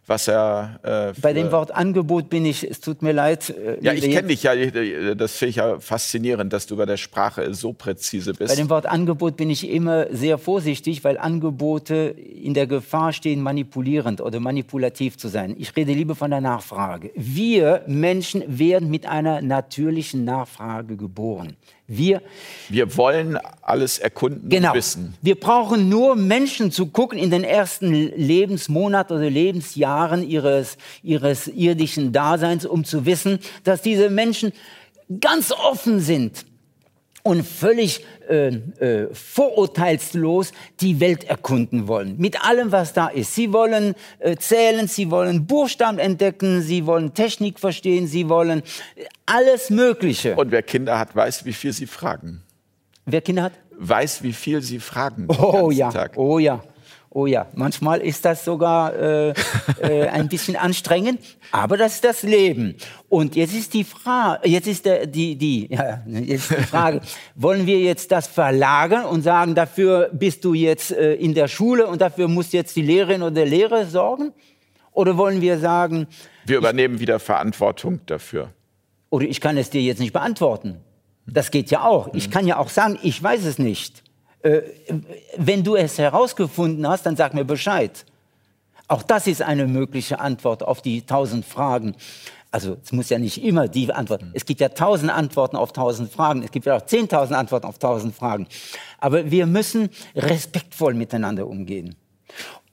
was 0.07 0.29
er. 0.29 0.81
Äh, 1.17 1.21
Bei 1.21 1.33
dem 1.33 1.51
Wort 1.53 1.75
Angebot 1.75 2.29
bin 2.29 2.47
ich, 2.47 2.69
es 2.69 2.81
tut 2.81 3.03
mir 3.03 3.13
leid. 3.13 3.51
Äh, 3.51 3.79
ja, 3.81 3.93
ich 3.93 4.03
kenne 4.11 4.29
dich 4.29 4.43
ja, 4.43 4.55
das 5.15 5.37
finde 5.37 5.51
ich 5.51 5.57
ja 5.57 5.81
faszinierend, 5.81 6.53
dass 6.53 6.67
du 6.67 6.77
bei 6.77 6.87
der 6.87 6.97
Sprache 6.97 7.53
so 7.55 7.73
präzise 7.73 8.33
bist. 8.33 8.51
Bei 8.51 8.61
dem 8.61 8.71
Wort 8.71 8.87
Angebot 8.87 9.37
bin 9.37 9.51
ich 9.51 9.69
immer 9.69 10.07
sehr 10.15 10.39
vorsichtig, 10.39 11.05
weil 11.05 11.19
Angebote 11.19 11.95
in 11.95 12.55
der 12.55 12.67
Gefahr 12.67 13.13
stehen, 13.13 13.43
manipulierend 13.43 14.21
oder 14.21 14.41
manipulativ 14.41 15.17
zu 15.19 15.29
sein. 15.29 15.55
Ich 15.59 15.75
rede 15.77 15.93
lieber 15.93 16.15
von 16.15 16.31
der 16.31 16.41
Nachfrage. 16.41 17.11
Wir 17.15 17.83
Menschen 17.87 18.45
werden 18.47 18.91
mit 18.91 19.07
einer 19.07 19.43
natürlichen 19.43 20.25
Nachfrage 20.25 20.97
geboren. 20.97 21.57
Wir, 21.89 22.21
wir 22.69 22.97
wollen 22.97 23.39
alles 23.63 23.99
erkunden 23.99 24.49
genau. 24.49 24.71
und 24.71 24.77
wissen. 24.77 25.15
Wir 25.23 25.39
brauchen 25.39 25.89
nur 25.89 26.17
Menschen 26.17 26.73
zu 26.73 26.87
gucken 26.87 27.17
in 27.17 27.31
den 27.31 27.45
ersten 27.45 27.93
Lebensmonaten 27.93 29.17
oder 29.17 29.31
Lebensjahren 29.31 30.29
ihres, 30.29 30.79
ihres 31.05 31.47
irdischen 31.47 32.13
Daseins, 32.13 32.67
um 32.67 32.85
zu 32.85 33.07
wissen, 33.07 33.39
dass 33.63 33.83
diese 33.83 34.11
Menschen 34.11 34.53
ganz 35.21 35.53
offen 35.53 36.01
sind 36.01 36.45
und 37.27 37.45
völlig 37.45 38.05
äh, 38.29 38.47
äh, 38.47 39.09
vorurteilslos 39.13 40.53
die 40.81 41.01
Welt 41.01 41.25
erkunden 41.25 41.89
wollen. 41.89 42.17
Mit 42.19 42.45
allem, 42.45 42.71
was 42.71 42.93
da 42.93 43.09
ist. 43.09 43.35
Sie 43.35 43.53
wollen 43.53 43.95
äh, 44.21 44.37
zählen, 44.37 44.87
sie 44.87 45.11
wollen 45.11 45.45
Buchstaben 45.45 45.99
entdecken, 45.99 46.63
sie 46.63 46.87
wollen 46.87 47.15
Technik 47.15 47.59
verstehen, 47.59 48.07
sie 48.07 48.29
wollen 48.29 48.63
alles 49.27 49.71
Mögliche. 49.71 50.37
Und 50.37 50.53
wer 50.53 50.63
Kinder 50.63 51.01
hat, 51.01 51.17
weiß, 51.17 51.45
wie 51.45 51.53
viel 51.53 51.73
sie 51.73 51.87
fragen. 51.87 52.43
Wer 53.07 53.21
Kinder 53.21 53.43
hat? 53.43 53.53
Weiß, 53.77 54.23
wie 54.23 54.33
viel 54.33 54.63
sie 54.63 54.79
fragen. 54.79 55.27
Oh 55.29 55.71
ja, 55.73 55.91
Tag. 55.91 56.17
oh 56.17 56.39
ja. 56.39 56.63
Oh 57.19 57.25
ja, 57.25 57.47
manchmal 57.55 58.03
ist 58.03 58.27
das 58.27 58.45
sogar 58.45 58.95
äh, 58.95 59.33
äh, 59.81 60.07
ein 60.09 60.29
bisschen 60.29 60.55
anstrengend, 60.55 61.19
aber 61.51 61.79
das 61.79 61.95
ist 61.95 62.05
das 62.05 62.23
Leben. 62.23 62.75
Und 63.09 63.37
jetzt 63.37 63.55
ist 63.55 63.73
die 63.73 63.85
Frage, 63.85 64.47
jetzt 64.47 64.69
ist 64.69 64.85
der, 64.85 65.07
die, 65.07 65.35
die, 65.35 65.73
ja, 65.73 66.03
jetzt 66.07 66.51
die 66.51 66.57
Frage, 66.57 67.01
wollen 67.35 67.67
wir 67.67 67.81
jetzt 67.81 68.13
das 68.13 68.27
verlagern 68.27 69.07
und 69.07 69.23
sagen, 69.23 69.55
dafür 69.55 70.11
bist 70.13 70.45
du 70.45 70.53
jetzt 70.53 70.91
äh, 70.91 71.15
in 71.15 71.33
der 71.33 71.49
Schule 71.49 71.87
und 71.87 72.03
dafür 72.03 72.29
muss 72.29 72.53
jetzt 72.53 72.77
die 72.77 72.83
Lehrerin 72.83 73.23
oder 73.23 73.31
der 73.31 73.47
Lehrer 73.47 73.87
sorgen? 73.87 74.35
Oder 74.93 75.17
wollen 75.17 75.41
wir 75.41 75.59
sagen, 75.59 76.09
wir 76.45 76.59
übernehmen 76.59 77.01
wieder 77.01 77.19
Verantwortung 77.19 78.01
dafür? 78.05 78.51
Oder 79.09 79.25
ich 79.25 79.41
kann 79.41 79.57
es 79.57 79.71
dir 79.71 79.81
jetzt 79.81 80.01
nicht 80.01 80.13
beantworten. 80.13 80.83
Das 81.27 81.51
geht 81.51 81.71
ja 81.71 81.83
auch. 81.83 82.13
Ich 82.13 82.31
kann 82.31 82.47
ja 82.47 82.59
auch 82.59 82.69
sagen, 82.69 82.99
ich 83.03 83.23
weiß 83.23 83.47
es 83.47 83.59
nicht. 83.59 84.03
Wenn 85.37 85.65
du 85.65 85.77
es 85.77 85.99
herausgefunden 85.99 86.87
hast, 86.89 87.07
dann 87.07 87.17
sag 87.17 87.35
mir 87.35 87.45
Bescheid. 87.45 88.05
Auch 88.89 89.03
das 89.03 89.27
ist 89.27 89.43
eine 89.43 89.67
mögliche 89.67 90.21
Antwort 90.21 90.63
auf 90.63 90.81
die 90.83 91.03
tausend 91.03 91.45
Fragen. 91.45 91.97
Also 92.53 92.77
es 92.83 92.93
muss 92.93 93.11
ja 93.11 93.19
nicht 93.19 93.43
immer 93.43 93.69
die 93.69 93.93
Antwort. 93.93 94.23
Es 94.33 94.47
gibt 94.47 94.61
ja 94.61 94.69
tausend 94.69 95.11
Antworten 95.11 95.57
auf 95.57 95.73
tausend 95.73 96.13
Fragen. 96.13 96.43
Es 96.43 96.53
gibt 96.53 96.67
ja 96.67 96.77
auch 96.77 96.87
zehntausend 96.87 97.37
Antworten 97.37 97.67
auf 97.67 97.79
tausend 97.79 98.15
Fragen. 98.15 98.47
Aber 98.99 99.31
wir 99.31 99.47
müssen 99.47 99.91
respektvoll 100.15 100.95
miteinander 100.95 101.47
umgehen. 101.47 101.97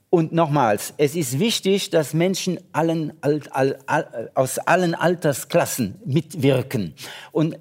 Und 0.09 0.32
nochmals, 0.32 0.93
es 0.97 1.15
ist 1.15 1.39
wichtig, 1.39 1.89
dass 1.89 2.13
Menschen 2.13 2.59
allen, 2.71 3.13
all, 3.21 3.41
all, 3.49 3.80
all, 3.88 4.32
aus 4.36 4.59
allen 4.59 4.93
Altersklassen 4.93 5.99
mitwirken. 6.05 6.93
Und 7.32 7.57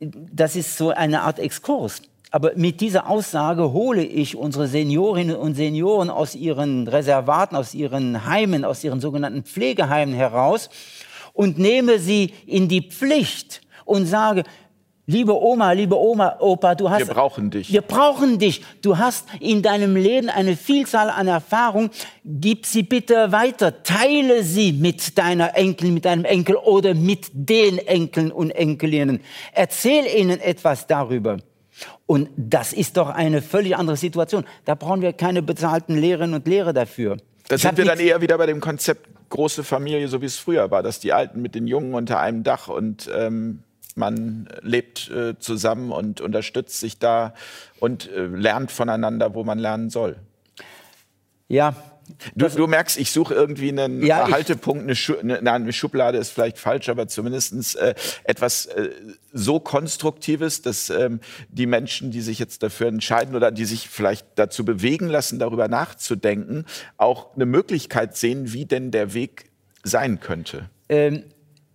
das 0.00 0.54
ist 0.54 0.78
so 0.78 0.90
eine 0.90 1.22
Art 1.22 1.40
Exkurs. 1.40 2.02
Aber 2.30 2.52
mit 2.56 2.80
dieser 2.80 3.08
Aussage 3.08 3.72
hole 3.72 4.04
ich 4.04 4.36
unsere 4.36 4.66
Seniorinnen 4.66 5.36
und 5.36 5.54
Senioren 5.54 6.10
aus 6.10 6.34
ihren 6.34 6.88
Reservaten, 6.88 7.56
aus 7.56 7.72
ihren 7.72 8.26
Heimen, 8.26 8.64
aus 8.64 8.82
ihren 8.82 9.00
sogenannten 9.00 9.44
Pflegeheimen 9.44 10.14
heraus 10.14 10.68
und 11.32 11.58
nehme 11.58 11.98
sie 11.98 12.32
in 12.46 12.68
die 12.68 12.82
Pflicht 12.82 13.60
und 13.84 14.06
sage, 14.06 14.42
Liebe 15.08 15.40
Oma, 15.40 15.70
liebe 15.70 15.96
Oma, 15.96 16.34
Opa, 16.40 16.74
du 16.74 16.90
hast. 16.90 17.06
Wir 17.06 17.14
brauchen 17.14 17.48
dich. 17.48 17.72
Wir 17.72 17.82
brauchen 17.82 18.40
dich. 18.40 18.62
Du 18.82 18.98
hast 18.98 19.28
in 19.38 19.62
deinem 19.62 19.94
Leben 19.94 20.28
eine 20.28 20.56
Vielzahl 20.56 21.10
an 21.10 21.28
Erfahrungen. 21.28 21.90
Gib 22.24 22.66
sie 22.66 22.82
bitte 22.82 23.30
weiter. 23.30 23.84
Teile 23.84 24.42
sie 24.42 24.72
mit 24.72 25.16
deiner 25.16 25.56
Enkel, 25.56 25.92
mit 25.92 26.06
deinem 26.06 26.24
Enkel 26.24 26.56
oder 26.56 26.94
mit 26.94 27.28
den 27.32 27.78
Enkeln 27.78 28.32
und 28.32 28.50
Enkelinnen. 28.50 29.20
Erzähl 29.52 30.06
ihnen 30.06 30.40
etwas 30.40 30.88
darüber. 30.88 31.36
Und 32.06 32.30
das 32.36 32.72
ist 32.72 32.96
doch 32.96 33.08
eine 33.08 33.42
völlig 33.42 33.76
andere 33.76 33.96
Situation. 33.96 34.44
Da 34.64 34.74
brauchen 34.74 35.02
wir 35.02 35.12
keine 35.12 35.42
bezahlten 35.42 35.96
Lehrerinnen 35.96 36.34
und 36.34 36.46
Lehrer 36.46 36.72
dafür. 36.72 37.18
Da 37.48 37.58
sind 37.58 37.78
wir 37.78 37.84
dann 37.84 38.00
eher 38.00 38.20
wieder 38.20 38.38
bei 38.38 38.46
dem 38.46 38.60
Konzept 38.60 39.08
große 39.28 39.64
Familie, 39.64 40.08
so 40.08 40.20
wie 40.20 40.26
es 40.26 40.36
früher 40.36 40.70
war, 40.70 40.82
dass 40.82 41.00
die 41.00 41.12
Alten 41.12 41.42
mit 41.42 41.54
den 41.54 41.66
Jungen 41.66 41.94
unter 41.94 42.20
einem 42.20 42.42
Dach 42.42 42.68
und 42.68 43.10
ähm, 43.14 43.62
man 43.94 44.48
lebt 44.60 45.10
äh, 45.10 45.38
zusammen 45.38 45.90
und 45.90 46.20
unterstützt 46.20 46.80
sich 46.80 46.98
da 46.98 47.34
und 47.80 48.10
äh, 48.10 48.26
lernt 48.26 48.70
voneinander, 48.70 49.34
wo 49.34 49.42
man 49.42 49.58
lernen 49.58 49.90
soll. 49.90 50.16
Ja, 51.48 51.74
Du, 52.34 52.48
du, 52.48 52.66
merkst, 52.66 52.98
ich 52.98 53.10
suche 53.10 53.34
irgendwie 53.34 53.68
einen 53.68 54.04
ja, 54.04 54.30
Haltepunkt, 54.30 54.84
eine, 54.84 54.96
Schu 54.96 55.14
eine, 55.16 55.72
Schublade 55.72 56.18
ist 56.18 56.30
vielleicht 56.30 56.58
falsch, 56.58 56.88
aber 56.88 57.08
zumindest 57.08 57.76
äh, 57.76 57.94
etwas 58.24 58.66
äh, 58.66 58.90
so 59.32 59.60
Konstruktives, 59.60 60.62
dass 60.62 60.90
ähm, 60.90 61.20
die 61.48 61.66
Menschen, 61.66 62.10
die 62.10 62.20
sich 62.20 62.38
jetzt 62.38 62.62
dafür 62.62 62.88
entscheiden 62.88 63.34
oder 63.34 63.50
die 63.50 63.64
sich 63.64 63.88
vielleicht 63.88 64.26
dazu 64.36 64.64
bewegen 64.64 65.08
lassen, 65.08 65.38
darüber 65.38 65.68
nachzudenken, 65.68 66.64
auch 66.96 67.34
eine 67.34 67.46
Möglichkeit 67.46 68.16
sehen, 68.16 68.52
wie 68.52 68.64
denn 68.64 68.90
der 68.90 69.14
Weg 69.14 69.50
sein 69.82 70.20
könnte. 70.20 70.68
Ähm, 70.88 71.24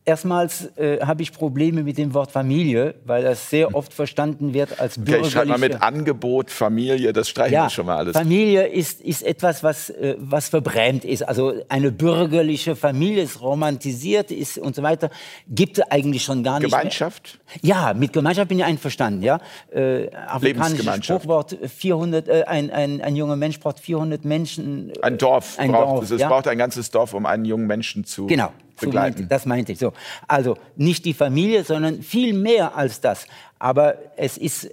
Erstmals 0.04 0.76
äh, 0.78 1.00
habe 1.02 1.22
ich 1.22 1.32
Probleme 1.32 1.84
mit 1.84 2.00
dem 2.00 2.16
Wort 2.16 2.32
Familie, 2.32 2.96
weil 3.06 3.22
das 3.22 3.52
sehr 3.52 3.76
oft 3.76 3.94
verstanden 3.94 4.52
wird 4.52 4.80
als 4.80 4.96
bürgerliche... 4.96 5.18
Okay, 5.18 5.28
ich 5.28 5.34
schreibe 5.34 5.50
mal 5.50 5.60
mit 5.60 5.82
Angebot, 5.84 6.50
Familie, 6.50 7.14
das 7.14 7.30
streichen 7.30 7.54
ja, 7.54 7.66
wir 7.66 7.70
schon 7.70 7.86
mal 7.86 7.98
alles. 7.98 8.18
Familie 8.18 8.66
ist, 8.66 9.00
ist 9.02 9.22
etwas, 9.22 9.62
was, 9.62 9.92
äh, 9.92 10.16
was 10.18 10.50
verbrämt 10.50 11.06
ist. 11.06 11.22
Also 11.22 11.54
eine 11.70 11.92
bürgerliche 11.92 12.76
Familie 12.76 13.22
ist 13.22 13.42
romantisiert 13.42 14.32
ist 14.32 14.58
und 14.58 14.76
so 14.76 14.82
weiter. 14.82 15.12
Gibt 15.48 15.78
es 15.78 15.84
eigentlich 15.92 16.24
schon 16.24 16.42
gar 16.44 16.60
nicht 16.60 16.72
Gemeinschaft? 16.72 17.40
Mehr. 17.62 17.76
Ja, 17.76 17.94
mit 17.94 18.12
Gemeinschaft 18.12 18.50
bin 18.50 18.58
ich 18.58 18.66
einverstanden. 18.66 19.22
Ja? 19.22 19.40
Äh, 19.72 20.10
afrikanisches 20.16 21.06
Spruchwort, 21.06 21.56
400, 21.78 22.28
äh, 22.28 22.44
ein, 22.48 22.72
ein, 22.72 23.02
ein 23.02 23.16
junger 23.16 23.36
Mensch 23.36 23.60
braucht 23.60 23.80
400 23.80 24.26
Menschen. 24.26 24.90
Äh, 24.90 25.02
ein 25.04 25.20
Dorf. 25.20 25.60
Ein 25.60 25.72
braucht, 25.72 26.02
Dorf, 26.02 26.12
es, 26.12 26.22
ja? 26.22 26.28
braucht 26.28 26.48
ein 26.48 26.58
ganzes 26.58 26.90
Dorf, 26.90 27.14
um 27.14 27.28
einen 27.28 27.46
jungen 27.46 27.68
Menschen 27.68 28.04
zu 28.04 28.26
genau 28.26 28.52
begleiten. 28.82 29.20
Meinte, 29.20 29.30
das 29.30 29.46
meinte 29.46 29.72
ich 29.72 29.80
so. 29.80 29.94
Also 30.28 30.58
nicht 30.76 31.06
die 31.06 31.14
Familie, 31.14 31.64
sondern 31.64 32.02
viel 32.02 32.34
mehr 32.34 32.76
als 32.76 33.02
das. 33.02 33.28
Aber 33.62 33.94
es 34.18 34.38
ist, 34.38 34.68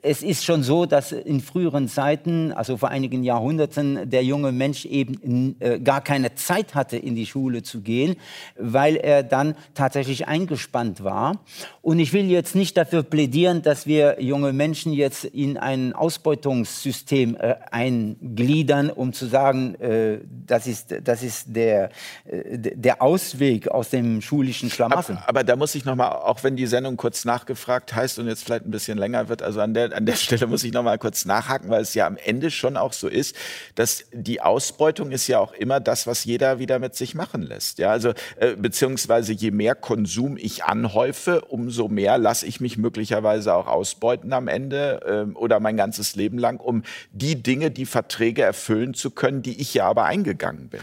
es 0.00 0.22
ist 0.22 0.44
schon 0.44 0.62
so, 0.62 0.86
dass 0.86 1.10
in 1.10 1.40
früheren 1.40 1.88
Zeiten, 1.88 2.52
also 2.52 2.76
vor 2.76 2.88
einigen 2.88 3.24
Jahrhunderten, 3.24 4.08
der 4.08 4.22
junge 4.22 4.52
Mensch 4.52 4.86
eben 4.86 5.56
äh, 5.58 5.80
gar 5.80 6.00
keine 6.02 6.36
Zeit 6.36 6.76
hatte, 6.76 6.96
in 6.96 7.16
die 7.16 7.26
Schule 7.26 7.64
zu 7.64 7.80
gehen, 7.80 8.14
weil 8.56 8.94
er 8.94 9.24
dann 9.24 9.56
tatsächlich 9.74 10.28
eingespannt 10.28 11.02
war. 11.02 11.40
Und 11.82 11.98
ich 11.98 12.12
will 12.12 12.26
jetzt 12.26 12.54
nicht 12.54 12.76
dafür 12.76 13.02
plädieren, 13.02 13.62
dass 13.62 13.88
wir 13.88 14.22
junge 14.22 14.52
Menschen 14.52 14.92
jetzt 14.92 15.24
in 15.24 15.56
ein 15.56 15.92
Ausbeutungssystem 15.92 17.34
äh, 17.34 17.56
eingliedern, 17.72 18.90
um 18.90 19.12
zu 19.12 19.26
sagen, 19.26 19.74
äh, 19.80 20.18
das 20.46 20.68
ist, 20.68 20.94
das 21.02 21.24
ist 21.24 21.56
der, 21.56 21.90
äh, 22.24 22.56
der 22.56 23.02
Ausweg 23.02 23.66
aus 23.66 23.90
dem 23.90 24.20
schulischen 24.20 24.70
Schlamassel. 24.70 25.16
Aber, 25.16 25.28
aber 25.28 25.44
da 25.44 25.56
muss 25.56 25.74
ich 25.74 25.84
noch 25.84 25.96
mal, 25.96 26.10
auch 26.10 26.44
wenn 26.44 26.54
die 26.54 26.66
Sendung 26.68 26.96
kurz 26.96 27.24
nachgefragt 27.24 27.96
heißt 27.96 28.20
und 28.20 28.27
jetzt 28.28 28.44
vielleicht 28.44 28.66
ein 28.66 28.70
bisschen 28.70 28.98
länger 28.98 29.28
wird, 29.28 29.42
also 29.42 29.60
an 29.60 29.74
der, 29.74 29.94
an 29.96 30.06
der 30.06 30.16
Stelle 30.16 30.46
muss 30.46 30.64
ich 30.64 30.72
noch 30.72 30.82
mal 30.82 30.98
kurz 30.98 31.24
nachhaken, 31.24 31.70
weil 31.70 31.82
es 31.82 31.94
ja 31.94 32.06
am 32.06 32.16
Ende 32.16 32.50
schon 32.50 32.76
auch 32.76 32.92
so 32.92 33.08
ist, 33.08 33.34
dass 33.74 34.04
die 34.12 34.40
Ausbeutung 34.40 35.10
ist 35.10 35.26
ja 35.26 35.38
auch 35.38 35.52
immer 35.52 35.80
das, 35.80 36.06
was 36.06 36.24
jeder 36.24 36.58
wieder 36.58 36.78
mit 36.78 36.94
sich 36.94 37.14
machen 37.14 37.42
lässt. 37.42 37.78
Ja, 37.78 37.90
also 37.90 38.12
äh, 38.36 38.54
beziehungsweise 38.56 39.32
je 39.32 39.50
mehr 39.50 39.74
Konsum 39.74 40.36
ich 40.36 40.64
anhäufe, 40.64 41.42
umso 41.42 41.88
mehr 41.88 42.18
lasse 42.18 42.46
ich 42.46 42.60
mich 42.60 42.78
möglicherweise 42.78 43.54
auch 43.54 43.66
ausbeuten 43.66 44.32
am 44.32 44.48
Ende 44.48 45.26
äh, 45.28 45.36
oder 45.36 45.60
mein 45.60 45.76
ganzes 45.76 46.16
Leben 46.16 46.38
lang, 46.38 46.60
um 46.60 46.82
die 47.12 47.42
Dinge, 47.42 47.70
die 47.70 47.86
Verträge 47.86 48.42
erfüllen 48.42 48.94
zu 48.94 49.10
können, 49.10 49.42
die 49.42 49.60
ich 49.60 49.74
ja 49.74 49.86
aber 49.86 50.04
eingegangen 50.04 50.68
bin. 50.68 50.80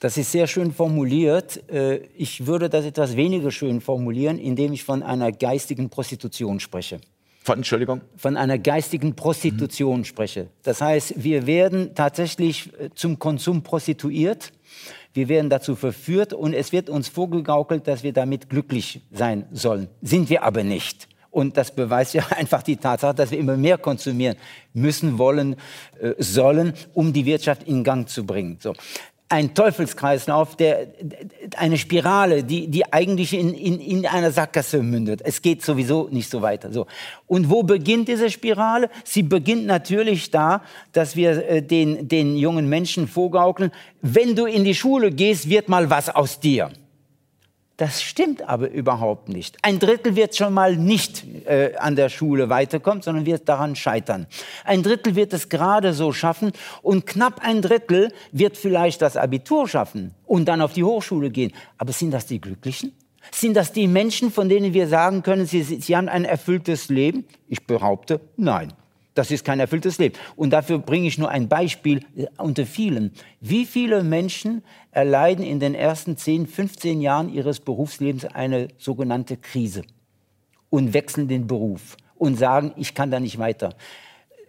Das 0.00 0.16
ist 0.16 0.30
sehr 0.30 0.46
schön 0.46 0.72
formuliert. 0.72 1.68
Äh, 1.70 1.96
ich 2.16 2.46
würde 2.46 2.68
das 2.68 2.84
etwas 2.84 3.16
weniger 3.16 3.50
schön 3.50 3.80
formulieren, 3.80 4.38
indem 4.38 4.72
ich 4.72 4.84
von 4.84 5.02
einer 5.02 5.32
geistigen 5.32 5.90
Prostitution 5.90 6.60
spreche. 6.60 7.00
Von, 7.42 7.58
Entschuldigung? 7.58 8.02
Von 8.16 8.36
einer 8.36 8.58
geistigen 8.58 9.16
Prostitution 9.16 10.00
mhm. 10.00 10.04
spreche. 10.04 10.48
Das 10.62 10.80
heißt, 10.80 11.24
wir 11.24 11.46
werden 11.46 11.94
tatsächlich 11.96 12.70
äh, 12.78 12.90
zum 12.94 13.18
Konsum 13.18 13.62
prostituiert. 13.62 14.52
Wir 15.14 15.28
werden 15.28 15.50
dazu 15.50 15.74
verführt 15.74 16.32
und 16.32 16.52
es 16.52 16.70
wird 16.70 16.90
uns 16.90 17.08
vorgegaukelt, 17.08 17.88
dass 17.88 18.04
wir 18.04 18.12
damit 18.12 18.48
glücklich 18.48 19.00
sein 19.10 19.46
sollen. 19.50 19.88
Sind 20.00 20.30
wir 20.30 20.44
aber 20.44 20.62
nicht. 20.62 21.08
Und 21.30 21.56
das 21.56 21.74
beweist 21.74 22.14
ja 22.14 22.26
einfach 22.36 22.62
die 22.62 22.76
Tatsache, 22.76 23.14
dass 23.14 23.30
wir 23.30 23.38
immer 23.38 23.56
mehr 23.56 23.78
konsumieren 23.78 24.36
müssen, 24.72 25.18
wollen, 25.18 25.56
äh, 26.00 26.14
sollen, 26.18 26.74
um 26.94 27.12
die 27.12 27.24
Wirtschaft 27.24 27.62
in 27.64 27.84
Gang 27.84 28.08
zu 28.08 28.24
bringen. 28.24 28.58
So 28.60 28.74
ein 29.30 29.54
Teufelskreislauf, 29.54 30.56
der, 30.56 30.88
eine 31.56 31.76
Spirale, 31.76 32.44
die, 32.44 32.68
die 32.68 32.90
eigentlich 32.92 33.34
in, 33.34 33.52
in, 33.52 33.78
in 33.78 34.06
einer 34.06 34.30
Sackgasse 34.30 34.82
mündet. 34.82 35.20
Es 35.22 35.42
geht 35.42 35.62
sowieso 35.62 36.08
nicht 36.10 36.30
so 36.30 36.40
weiter. 36.40 36.72
So. 36.72 36.86
Und 37.26 37.50
wo 37.50 37.62
beginnt 37.62 38.08
diese 38.08 38.30
Spirale? 38.30 38.88
Sie 39.04 39.22
beginnt 39.22 39.66
natürlich 39.66 40.30
da, 40.30 40.62
dass 40.92 41.14
wir 41.14 41.46
äh, 41.46 41.62
den, 41.62 42.08
den 42.08 42.36
jungen 42.36 42.68
Menschen 42.68 43.06
vorgaukeln, 43.06 43.70
wenn 44.00 44.34
du 44.34 44.46
in 44.46 44.64
die 44.64 44.74
Schule 44.74 45.10
gehst, 45.10 45.48
wird 45.48 45.68
mal 45.68 45.90
was 45.90 46.08
aus 46.08 46.40
dir. 46.40 46.70
Das 47.78 48.02
stimmt 48.02 48.42
aber 48.42 48.70
überhaupt 48.70 49.28
nicht. 49.28 49.56
Ein 49.62 49.78
Drittel 49.78 50.16
wird 50.16 50.34
schon 50.34 50.52
mal 50.52 50.74
nicht 50.74 51.24
äh, 51.46 51.76
an 51.76 51.94
der 51.94 52.08
Schule 52.08 52.48
weiterkommen, 52.48 53.02
sondern 53.02 53.24
wird 53.24 53.48
daran 53.48 53.76
scheitern. 53.76 54.26
Ein 54.64 54.82
Drittel 54.82 55.14
wird 55.14 55.32
es 55.32 55.48
gerade 55.48 55.92
so 55.92 56.12
schaffen 56.12 56.50
und 56.82 57.06
knapp 57.06 57.40
ein 57.40 57.62
Drittel 57.62 58.12
wird 58.32 58.56
vielleicht 58.56 59.00
das 59.00 59.16
Abitur 59.16 59.68
schaffen 59.68 60.12
und 60.26 60.46
dann 60.46 60.60
auf 60.60 60.72
die 60.72 60.82
Hochschule 60.82 61.30
gehen. 61.30 61.52
Aber 61.78 61.92
sind 61.92 62.10
das 62.10 62.26
die 62.26 62.40
Glücklichen? 62.40 62.92
Sind 63.30 63.54
das 63.54 63.72
die 63.72 63.86
Menschen, 63.86 64.32
von 64.32 64.48
denen 64.48 64.74
wir 64.74 64.88
sagen 64.88 65.22
können, 65.22 65.46
sie, 65.46 65.62
sie 65.62 65.96
haben 65.96 66.08
ein 66.08 66.24
erfülltes 66.24 66.88
Leben? 66.88 67.26
Ich 67.46 67.64
behaupte, 67.64 68.20
nein. 68.36 68.72
Das 69.18 69.32
ist 69.32 69.44
kein 69.44 69.58
erfülltes 69.58 69.98
Leben. 69.98 70.14
Und 70.36 70.50
dafür 70.50 70.78
bringe 70.78 71.08
ich 71.08 71.18
nur 71.18 71.28
ein 71.28 71.48
Beispiel 71.48 72.04
äh, 72.16 72.26
unter 72.38 72.64
vielen. 72.64 73.10
Wie 73.40 73.66
viele 73.66 74.04
Menschen 74.04 74.62
erleiden 74.92 75.44
in 75.44 75.58
den 75.58 75.74
ersten 75.74 76.16
10, 76.16 76.46
15 76.46 77.00
Jahren 77.00 77.28
ihres 77.28 77.58
Berufslebens 77.58 78.26
eine 78.26 78.68
sogenannte 78.78 79.36
Krise 79.36 79.82
und 80.70 80.94
wechseln 80.94 81.26
den 81.26 81.48
Beruf 81.48 81.96
und 82.14 82.38
sagen, 82.38 82.72
ich 82.76 82.94
kann 82.94 83.10
da 83.10 83.18
nicht 83.18 83.38
weiter. 83.38 83.74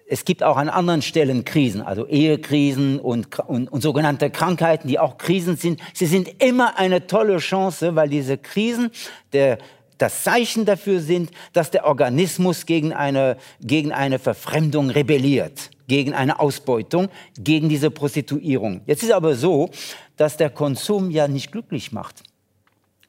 Es 0.08 0.24
gibt 0.24 0.44
auch 0.44 0.58
an 0.58 0.70
anderen 0.70 1.02
Stellen 1.02 1.46
Krisen, 1.46 1.82
also 1.82 2.06
Ehekrisen 2.06 3.00
und, 3.00 3.40
und, 3.40 3.72
und 3.72 3.82
sogenannte 3.82 4.30
Krankheiten, 4.30 4.88
die 4.88 5.00
auch 5.00 5.18
Krisen 5.18 5.58
sind. 5.58 5.82
Sie 5.96 6.06
sind 6.06 6.44
immer 6.44 6.78
eine 6.78 7.08
tolle 7.08 7.38
Chance, 7.38 7.96
weil 7.96 8.10
diese 8.10 8.38
Krisen 8.38 8.92
der 9.34 9.58
das 10.00 10.24
Zeichen 10.24 10.66
dafür 10.66 11.02
sind, 11.02 11.30
dass 11.54 11.70
der 11.70 11.86
Organismus 11.86 12.66
gegen 12.66 12.94
eine, 12.94 13.38
gegen 13.62 13.92
eine 13.92 14.18
Verfremdung 14.18 14.90
rebelliert, 14.90 15.70
gegen 15.88 16.14
eine 16.14 16.40
Ausbeutung, 16.40 17.10
gegen 17.38 17.70
diese 17.70 17.92
Prostituierung. 17.92 18.82
Jetzt 18.88 19.04
ist 19.04 19.12
aber 19.12 19.36
so, 19.36 19.70
dass 20.18 20.38
der 20.38 20.50
Konsum 20.50 21.12
ja 21.12 21.28
nicht 21.28 21.52
glücklich 21.52 21.92
macht. 21.92 22.24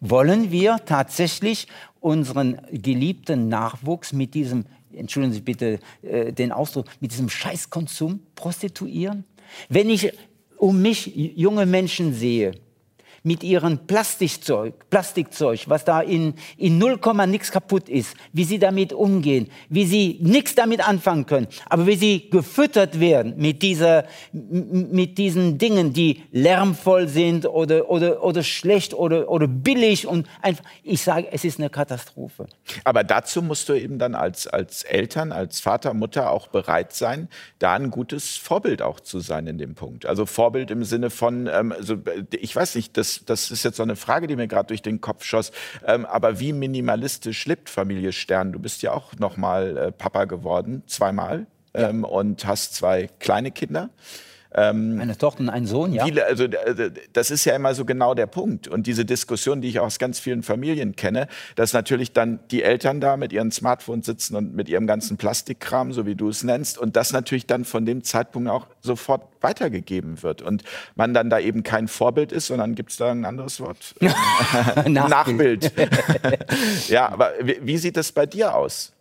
Wollen 0.00 0.50
wir 0.50 0.78
tatsächlich 0.84 1.68
unseren 2.00 2.60
geliebten 2.72 3.48
Nachwuchs 3.48 4.12
mit 4.12 4.34
diesem, 4.34 4.64
entschuldigen 4.92 5.34
Sie 5.34 5.40
bitte 5.42 5.78
äh, 6.02 6.32
den 6.32 6.52
Ausdruck, 6.52 6.86
mit 7.00 7.12
diesem 7.12 7.28
Scheißkonsum 7.28 8.20
prostituieren? 8.34 9.24
Wenn 9.68 9.90
ich 9.90 10.12
um 10.56 10.82
mich 10.82 11.14
junge 11.14 11.66
Menschen 11.66 12.14
sehe, 12.14 12.52
mit 13.22 13.42
ihrem 13.42 13.86
Plastikzeug, 13.86 14.88
Plastikzeug, 14.88 15.64
was 15.66 15.84
da 15.84 16.00
in, 16.00 16.34
in 16.56 16.78
0, 16.78 16.98
nix 17.26 17.50
kaputt 17.50 17.88
ist, 17.88 18.14
wie 18.32 18.44
sie 18.44 18.58
damit 18.58 18.92
umgehen, 18.92 19.50
wie 19.68 19.84
sie 19.84 20.18
nichts 20.22 20.54
damit 20.54 20.86
anfangen 20.86 21.26
können, 21.26 21.48
aber 21.68 21.86
wie 21.86 21.96
sie 21.96 22.30
gefüttert 22.30 22.98
werden 22.98 23.34
mit, 23.36 23.62
dieser, 23.62 24.04
mit 24.32 25.18
diesen 25.18 25.58
Dingen, 25.58 25.92
die 25.92 26.22
lärmvoll 26.32 27.08
sind 27.08 27.46
oder, 27.46 27.90
oder, 27.90 28.22
oder 28.22 28.42
schlecht 28.42 28.94
oder, 28.94 29.28
oder 29.28 29.46
billig 29.46 30.06
und 30.06 30.26
einfach, 30.40 30.64
ich 30.82 31.02
sage, 31.02 31.28
es 31.30 31.44
ist 31.44 31.58
eine 31.58 31.70
Katastrophe. 31.70 32.46
Aber 32.84 33.04
dazu 33.04 33.42
musst 33.42 33.68
du 33.68 33.74
eben 33.74 33.98
dann 33.98 34.14
als, 34.14 34.46
als 34.46 34.82
Eltern, 34.84 35.32
als 35.32 35.60
Vater, 35.60 35.92
Mutter 35.94 36.30
auch 36.30 36.48
bereit 36.48 36.92
sein, 36.94 37.28
da 37.58 37.74
ein 37.74 37.90
gutes 37.90 38.36
Vorbild 38.36 38.82
auch 38.82 39.00
zu 39.00 39.20
sein 39.20 39.46
in 39.46 39.58
dem 39.58 39.74
Punkt. 39.74 40.06
Also 40.06 40.24
Vorbild 40.26 40.70
im 40.70 40.84
Sinne 40.84 41.10
von, 41.10 41.48
ähm, 41.52 41.72
also 41.72 41.96
ich 42.30 42.54
weiß 42.54 42.74
nicht, 42.76 42.96
das 42.96 43.09
das, 43.18 43.50
ist 43.50 43.64
jetzt 43.64 43.76
so 43.76 43.82
eine 43.82 43.96
Frage, 43.96 44.26
die 44.26 44.36
mir 44.36 44.48
gerade 44.48 44.68
durch 44.68 44.82
den 44.82 45.00
Kopf 45.00 45.24
schoss. 45.24 45.52
Ähm, 45.86 46.06
aber 46.06 46.40
wie 46.40 46.52
minimalistisch 46.52 47.46
lebt 47.46 47.68
Familie 47.68 48.12
Stern? 48.12 48.52
Du 48.52 48.58
bist 48.58 48.82
ja 48.82 48.92
auch 48.92 49.14
noch 49.18 49.36
mal 49.36 49.76
äh, 49.76 49.92
Papa 49.92 50.24
geworden, 50.24 50.82
zweimal, 50.86 51.46
ähm, 51.74 52.04
und 52.04 52.46
hast 52.46 52.74
zwei 52.74 53.08
kleine 53.18 53.50
Kinder. 53.50 53.90
Ähm, 54.52 54.98
Eine 55.00 55.16
Tochter 55.16 55.40
und 55.40 55.48
ein 55.48 55.66
Sohn, 55.66 55.92
ja. 55.92 56.04
Viele, 56.04 56.26
also 56.26 56.44
äh, 56.44 56.90
das 57.12 57.30
ist 57.30 57.44
ja 57.44 57.54
immer 57.54 57.74
so 57.74 57.84
genau 57.84 58.14
der 58.14 58.26
Punkt. 58.26 58.66
Und 58.66 58.86
diese 58.86 59.04
Diskussion, 59.04 59.60
die 59.60 59.68
ich 59.68 59.78
aus 59.78 59.98
ganz 59.98 60.18
vielen 60.18 60.42
Familien 60.42 60.96
kenne, 60.96 61.28
dass 61.54 61.72
natürlich 61.72 62.12
dann 62.12 62.40
die 62.50 62.64
Eltern 62.64 63.00
da 63.00 63.16
mit 63.16 63.32
ihren 63.32 63.52
Smartphones 63.52 64.06
sitzen 64.06 64.34
und 64.34 64.54
mit 64.54 64.68
ihrem 64.68 64.88
ganzen 64.88 65.16
Plastikkram, 65.16 65.92
so 65.92 66.04
wie 66.04 66.16
du 66.16 66.28
es 66.28 66.42
nennst, 66.42 66.78
und 66.78 66.96
das 66.96 67.12
natürlich 67.12 67.46
dann 67.46 67.64
von 67.64 67.86
dem 67.86 68.02
Zeitpunkt 68.02 68.50
auch 68.50 68.66
sofort 68.80 69.22
weitergegeben 69.40 70.22
wird. 70.22 70.42
Und 70.42 70.64
man 70.96 71.14
dann 71.14 71.30
da 71.30 71.38
eben 71.38 71.62
kein 71.62 71.86
Vorbild 71.86 72.32
ist, 72.32 72.48
sondern 72.48 72.74
gibt 72.74 72.90
es 72.90 72.96
da 72.96 73.10
ein 73.12 73.24
anderes 73.24 73.60
Wort? 73.60 73.94
Nachbild. 74.88 75.72
ja, 76.88 77.08
aber 77.08 77.32
wie, 77.40 77.58
wie 77.62 77.78
sieht 77.78 77.96
das 77.96 78.10
bei 78.10 78.26
dir 78.26 78.56
aus? 78.56 78.92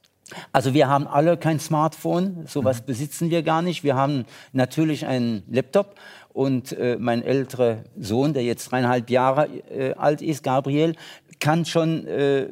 Also 0.52 0.74
wir 0.74 0.88
haben 0.88 1.08
alle 1.08 1.38
kein 1.38 1.60
Smartphone, 1.60 2.46
sowas 2.48 2.82
mhm. 2.82 2.86
besitzen 2.86 3.30
wir 3.30 3.44
gar 3.44 3.62
nicht. 3.62 3.84
Wir 3.84 3.96
haben 3.96 4.26
natürlich 4.54 5.06
einen 5.06 5.44
Laptop 5.50 5.96
und 6.34 6.72
äh, 6.74 6.98
mein 7.00 7.24
älterer 7.24 7.84
Sohn, 8.00 8.34
der 8.34 8.44
jetzt 8.44 8.72
dreieinhalb 8.72 9.10
Jahre 9.10 9.48
äh, 9.70 9.94
alt 9.94 10.22
ist, 10.22 10.44
Gabriel, 10.44 10.96
kann 11.40 11.66
schon 11.66 12.06
äh, 12.06 12.48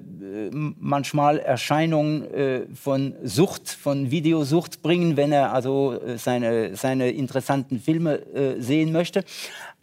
manchmal 0.52 1.40
Erscheinungen 1.40 2.24
äh, 2.34 2.62
von 2.74 3.16
Sucht, 3.24 3.70
von 3.70 4.12
Videosucht 4.12 4.82
bringen, 4.82 5.18
wenn 5.18 5.32
er 5.32 5.54
also 5.54 6.00
äh, 6.00 6.18
seine, 6.18 6.76
seine 6.76 7.12
interessanten 7.12 7.80
Filme 7.80 8.20
äh, 8.34 8.62
sehen 8.62 8.92
möchte. 8.92 9.24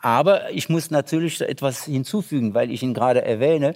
Aber 0.01 0.51
ich 0.51 0.69
muss 0.69 0.91
natürlich 0.91 1.41
etwas 1.41 1.85
hinzufügen, 1.85 2.55
weil 2.55 2.71
ich 2.71 2.83
ihn 2.83 2.95
gerade 2.95 3.25
erwähne 3.25 3.75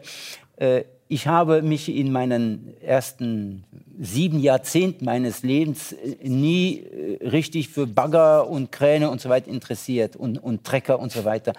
ich 1.08 1.26
habe 1.26 1.62
mich 1.62 1.94
in 1.94 2.12
meinen 2.12 2.74
ersten 2.82 3.64
sieben 3.98 4.38
Jahrzehnten 4.40 5.04
meines 5.04 5.42
Lebens 5.42 5.92
äh, 5.92 6.28
nie 6.28 6.80
äh, 6.80 7.26
richtig 7.26 7.68
für 7.70 7.86
Bagger 7.86 8.48
und 8.48 8.70
Kräne 8.70 9.10
und 9.10 9.20
so 9.20 9.28
weiter 9.28 9.48
interessiert 9.48 10.14
und, 10.14 10.38
und 10.38 10.64
Trecker 10.64 11.00
und 11.00 11.10
so 11.10 11.24
weiter. 11.24 11.52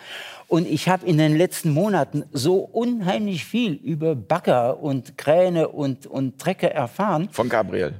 Und 0.47 0.67
ich 0.67 0.87
habe 0.87 1.05
in 1.05 1.17
den 1.17 1.37
letzten 1.37 1.71
Monaten 1.71 2.23
so 2.31 2.57
unheimlich 2.57 3.43
viel 3.43 3.73
über 3.73 4.15
Bagger 4.15 4.81
und 4.81 5.17
Kräne 5.17 5.67
und, 5.67 6.05
und 6.05 6.39
Trecker 6.39 6.71
erfahren. 6.71 7.27
Von 7.31 7.49
Gabriel. 7.49 7.95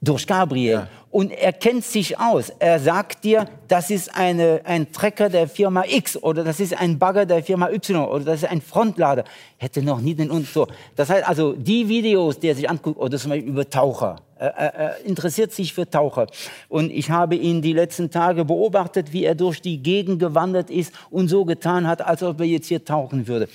Durch 0.00 0.26
Gabriel. 0.26 0.72
Ja. 0.72 0.88
Und 1.10 1.32
er 1.32 1.52
kennt 1.52 1.84
sich 1.84 2.18
aus. 2.18 2.50
Er 2.60 2.78
sagt 2.78 3.24
dir, 3.24 3.46
das 3.66 3.90
ist 3.90 4.14
eine, 4.16 4.60
ein 4.64 4.92
Trecker 4.92 5.28
der 5.28 5.48
Firma 5.48 5.84
X 5.86 6.16
oder 6.16 6.44
das 6.44 6.60
ist 6.60 6.78
ein 6.78 6.98
Bagger 6.98 7.26
der 7.26 7.42
Firma 7.42 7.68
Y 7.68 8.06
oder 8.06 8.24
das 8.24 8.42
ist 8.42 8.48
ein 8.48 8.60
Frontlader. 8.60 9.24
Hätte 9.56 9.82
noch 9.82 10.00
nie 10.00 10.14
den 10.14 10.30
und 10.30 10.46
so. 10.46 10.68
Das 10.94 11.10
heißt 11.10 11.28
also, 11.28 11.52
die 11.52 11.88
Videos, 11.88 12.38
die 12.38 12.48
er 12.48 12.54
sich 12.54 12.70
anguckt, 12.70 12.98
oder 12.98 13.18
zum 13.18 13.30
Beispiel 13.30 13.48
über 13.48 13.68
Taucher. 13.68 14.16
Er, 14.36 14.54
er 14.56 15.04
interessiert 15.04 15.52
sich 15.52 15.74
für 15.74 15.90
Taucher. 15.90 16.28
Und 16.68 16.90
ich 16.92 17.10
habe 17.10 17.34
ihn 17.34 17.60
die 17.60 17.72
letzten 17.72 18.10
Tage 18.10 18.44
beobachtet, 18.44 19.12
wie 19.12 19.24
er 19.24 19.34
durch 19.34 19.60
die 19.60 19.82
Gegend 19.82 20.20
gewandert 20.20 20.70
ist 20.70 20.94
und 21.10 21.28
so 21.28 21.44
getan 21.44 21.88
hat, 21.88 22.00
als 22.00 22.22
ob 22.22 22.38
er 22.40 22.46
jetzt 22.46 22.68
hier 22.68 22.84
tauchen 22.84 23.26
würde. 23.26 23.48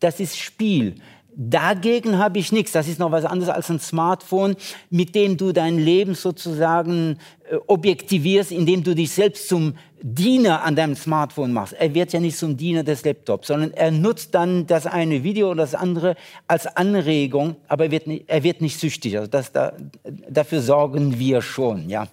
Das 0.00 0.20
ist 0.20 0.38
Spiel. 0.38 0.94
Dagegen 1.40 2.18
habe 2.18 2.40
ich 2.40 2.50
nichts. 2.50 2.72
Das 2.72 2.88
ist 2.88 2.98
noch 2.98 3.12
was 3.12 3.24
anderes 3.24 3.54
als 3.54 3.70
ein 3.70 3.78
Smartphone, 3.78 4.56
mit 4.90 5.14
dem 5.14 5.36
du 5.36 5.52
dein 5.52 5.78
Leben 5.78 6.16
sozusagen 6.16 7.16
äh, 7.48 7.54
objektivierst, 7.68 8.50
indem 8.50 8.82
du 8.82 8.92
dich 8.92 9.12
selbst 9.12 9.46
zum 9.46 9.74
Diener 10.02 10.64
an 10.64 10.74
deinem 10.74 10.96
Smartphone 10.96 11.52
machst. 11.52 11.74
Er 11.74 11.94
wird 11.94 12.12
ja 12.12 12.18
nicht 12.18 12.36
zum 12.36 12.56
Diener 12.56 12.82
des 12.82 13.04
Laptops, 13.04 13.46
sondern 13.46 13.72
er 13.72 13.92
nutzt 13.92 14.34
dann 14.34 14.66
das 14.66 14.86
eine 14.86 15.22
Video 15.22 15.52
oder 15.52 15.62
das 15.62 15.76
andere 15.76 16.16
als 16.48 16.66
Anregung, 16.66 17.54
aber 17.68 17.84
er 17.84 17.90
wird 17.92 18.08
nicht, 18.08 18.24
er 18.26 18.42
wird 18.42 18.60
nicht 18.60 18.80
süchtig. 18.80 19.16
Also 19.16 19.30
das, 19.30 19.52
da, 19.52 19.74
dafür 20.28 20.60
sorgen 20.60 21.20
wir 21.20 21.40
schon, 21.40 21.88
ja. 21.88 22.08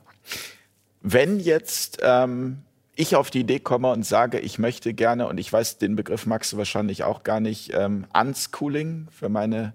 Wenn 1.01 1.39
jetzt 1.39 1.97
ähm, 2.03 2.57
ich 2.95 3.15
auf 3.15 3.29
die 3.29 3.41
Idee 3.41 3.59
komme 3.59 3.91
und 3.91 4.05
sage, 4.05 4.39
ich 4.39 4.57
möchte 4.57 4.93
gerne, 4.93 5.27
und 5.27 5.37
ich 5.37 5.51
weiß, 5.51 5.77
den 5.77 5.95
Begriff 5.95 6.25
magst 6.25 6.53
du 6.53 6.57
wahrscheinlich 6.57 7.03
auch 7.03 7.23
gar 7.23 7.39
nicht, 7.39 7.73
ähm, 7.73 8.05
Unschooling 8.13 9.07
für 9.11 9.29
meine 9.29 9.73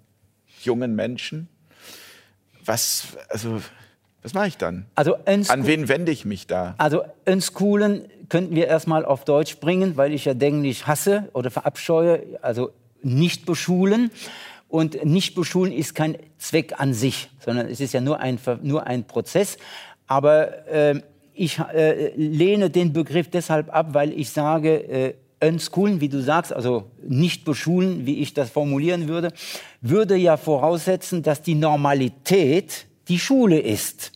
jungen 0.62 0.94
Menschen. 0.94 1.48
Was, 2.64 3.16
also, 3.28 3.60
was 4.22 4.34
mache 4.34 4.48
ich 4.48 4.56
dann? 4.56 4.86
Also 4.94 5.16
An 5.24 5.66
wen 5.66 5.88
wende 5.88 6.12
ich 6.12 6.24
mich 6.24 6.46
da? 6.46 6.74
Also 6.78 7.02
unschoolen 7.26 8.06
könnten 8.28 8.54
wir 8.54 8.66
erstmal 8.66 9.04
auf 9.04 9.24
Deutsch 9.24 9.58
bringen, 9.58 9.96
weil 9.96 10.12
ich 10.12 10.26
ja 10.26 10.32
Englisch 10.32 10.86
hasse 10.86 11.28
oder 11.32 11.50
verabscheue. 11.50 12.38
Also 12.42 12.72
nicht 13.02 13.46
beschulen. 13.46 14.10
Und 14.68 15.04
nicht 15.04 15.34
beschulen 15.34 15.72
ist 15.72 15.96
kein 15.96 16.16
Zweck 16.38 16.78
an 16.78 16.94
sich, 16.94 17.28
sondern 17.40 17.66
es 17.66 17.80
ist 17.80 17.92
ja 17.92 18.00
nur 18.00 18.20
ein, 18.20 18.38
nur 18.62 18.86
ein 18.86 19.04
Prozess. 19.04 19.56
Aber 20.06 20.68
äh, 20.68 21.00
ich 21.40 21.58
äh, 21.58 22.12
lehne 22.16 22.68
den 22.68 22.92
Begriff 22.92 23.30
deshalb 23.30 23.74
ab, 23.74 23.94
weil 23.94 24.12
ich 24.12 24.28
sage, 24.28 24.74
äh, 24.88 25.14
unschoolen, 25.42 26.02
wie 26.02 26.10
du 26.10 26.20
sagst, 26.20 26.52
also 26.52 26.90
nicht 27.02 27.46
beschulen, 27.46 28.04
wie 28.04 28.18
ich 28.18 28.34
das 28.34 28.50
formulieren 28.50 29.08
würde, 29.08 29.32
würde 29.80 30.16
ja 30.16 30.36
voraussetzen, 30.36 31.22
dass 31.22 31.40
die 31.40 31.54
Normalität 31.54 32.84
die 33.08 33.18
Schule 33.18 33.58
ist. 33.58 34.12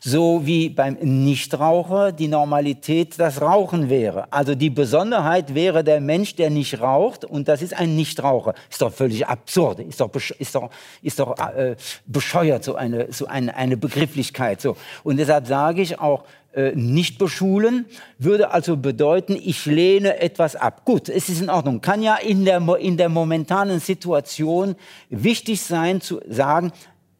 So 0.00 0.46
wie 0.46 0.68
beim 0.68 0.94
Nichtraucher 1.00 2.12
die 2.12 2.28
Normalität 2.28 3.18
das 3.18 3.40
Rauchen 3.40 3.88
wäre. 3.88 4.32
Also 4.32 4.54
die 4.54 4.70
Besonderheit 4.70 5.54
wäre 5.54 5.82
der 5.82 6.00
Mensch, 6.00 6.34
der 6.36 6.50
nicht 6.50 6.80
raucht 6.80 7.24
und 7.24 7.48
das 7.48 7.62
ist 7.62 7.74
ein 7.74 7.96
Nichtraucher. 7.96 8.54
Ist 8.70 8.82
doch 8.82 8.92
völlig 8.92 9.26
absurd, 9.26 9.80
ist 9.80 10.00
doch, 10.00 10.10
ist 10.38 10.54
doch, 10.54 10.70
ist 11.02 11.18
doch 11.18 11.38
äh, 11.38 11.76
bescheuert, 12.06 12.64
so, 12.64 12.74
eine, 12.74 13.12
so 13.12 13.26
eine, 13.26 13.56
eine 13.56 13.76
Begrifflichkeit. 13.76 14.60
So. 14.60 14.76
Und 15.02 15.16
deshalb 15.16 15.46
sage 15.46 15.82
ich 15.82 15.98
auch, 15.98 16.24
äh, 16.54 16.72
nicht 16.76 17.18
beschulen, 17.18 17.86
würde 18.18 18.52
also 18.52 18.76
bedeuten, 18.76 19.34
ich 19.34 19.66
lehne 19.66 20.20
etwas 20.20 20.54
ab. 20.54 20.84
Gut, 20.84 21.08
es 21.08 21.28
ist 21.28 21.42
in 21.42 21.50
Ordnung. 21.50 21.80
Kann 21.80 22.00
ja 22.00 22.14
in 22.14 22.44
der, 22.44 22.62
in 22.78 22.96
der 22.96 23.08
momentanen 23.08 23.80
Situation 23.80 24.76
wichtig 25.10 25.60
sein 25.62 26.00
zu 26.00 26.20
sagen, 26.28 26.70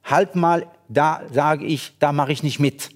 halt 0.05 0.37
mal, 0.37 0.67
da 0.89 1.23
sage 1.33 1.65
ich, 1.65 1.97
da 1.99 2.13
mache 2.13 2.33
ich 2.33 2.43
nicht 2.43 2.61
mit. 2.61 2.91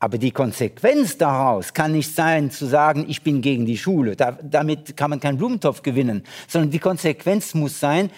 Aber 0.00 0.16
die 0.16 0.30
Konsequenz 0.30 1.18
daraus 1.18 1.74
kann 1.74 1.90
nicht 1.90 2.14
sein, 2.14 2.52
zu 2.52 2.66
sagen, 2.66 3.06
ich 3.08 3.22
bin 3.22 3.40
gegen 3.40 3.66
die 3.66 3.76
Schule. 3.76 4.14
Da, 4.14 4.38
damit 4.42 4.96
kann 4.96 5.10
man 5.10 5.18
keinen 5.18 5.38
Blumentopf 5.38 5.82
gewinnen. 5.82 6.22
Sondern 6.46 6.70
die 6.70 6.78
Konsequenz 6.78 7.52
muss 7.54 7.80
sein, 7.80 8.10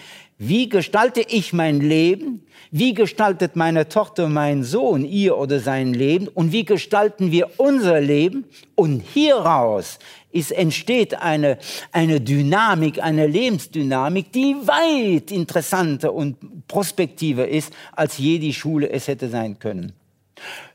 wie 0.43 0.69
gestalte 0.69 1.21
ich 1.21 1.53
mein 1.53 1.81
Leben? 1.81 2.41
Wie 2.71 2.95
gestaltet 2.95 3.55
meine 3.55 3.89
Tochter, 3.89 4.27
mein 4.27 4.63
Sohn 4.63 5.05
ihr 5.05 5.37
oder 5.37 5.59
sein 5.59 5.93
Leben? 5.93 6.27
Und 6.29 6.51
wie 6.51 6.65
gestalten 6.65 7.31
wir 7.31 7.51
unser 7.57 8.01
Leben? 8.01 8.45
Und 8.73 9.01
hieraus 9.01 9.99
ist, 10.31 10.51
entsteht 10.51 11.13
eine, 11.13 11.59
eine 11.91 12.21
Dynamik, 12.21 13.03
eine 13.03 13.27
Lebensdynamik, 13.27 14.31
die 14.31 14.55
weit 14.65 15.29
interessanter 15.29 16.11
und 16.11 16.67
prospektiver 16.67 17.47
ist, 17.47 17.71
als 17.91 18.17
je 18.17 18.39
die 18.39 18.55
Schule 18.55 18.89
es 18.89 19.07
hätte 19.07 19.29
sein 19.29 19.59
können. 19.59 19.93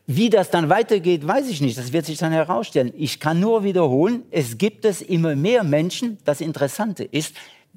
Wie 0.07 0.31
das 0.31 0.51
dann 0.51 0.69
weitergeht, 0.69 1.27
weiß 1.27 1.49
ich 1.49 1.61
nicht. 1.61 1.77
Das 1.77 1.93
wird 1.93 2.07
sich 2.07 2.19
dann 2.19 2.31
herausstellen. 2.31 2.93
Ich 2.97 3.19
kann 3.19 3.41
nur 3.41 3.64
wiederholen, 3.64 4.23
es 4.31 4.59
gibt 4.59 4.85
es 4.85 5.03
immer 5.03 5.35
mehr 5.35 5.64
Menschen. 5.64 6.19
Das 6.25 6.41
Interessante 6.41 7.03
ist, 7.03 7.35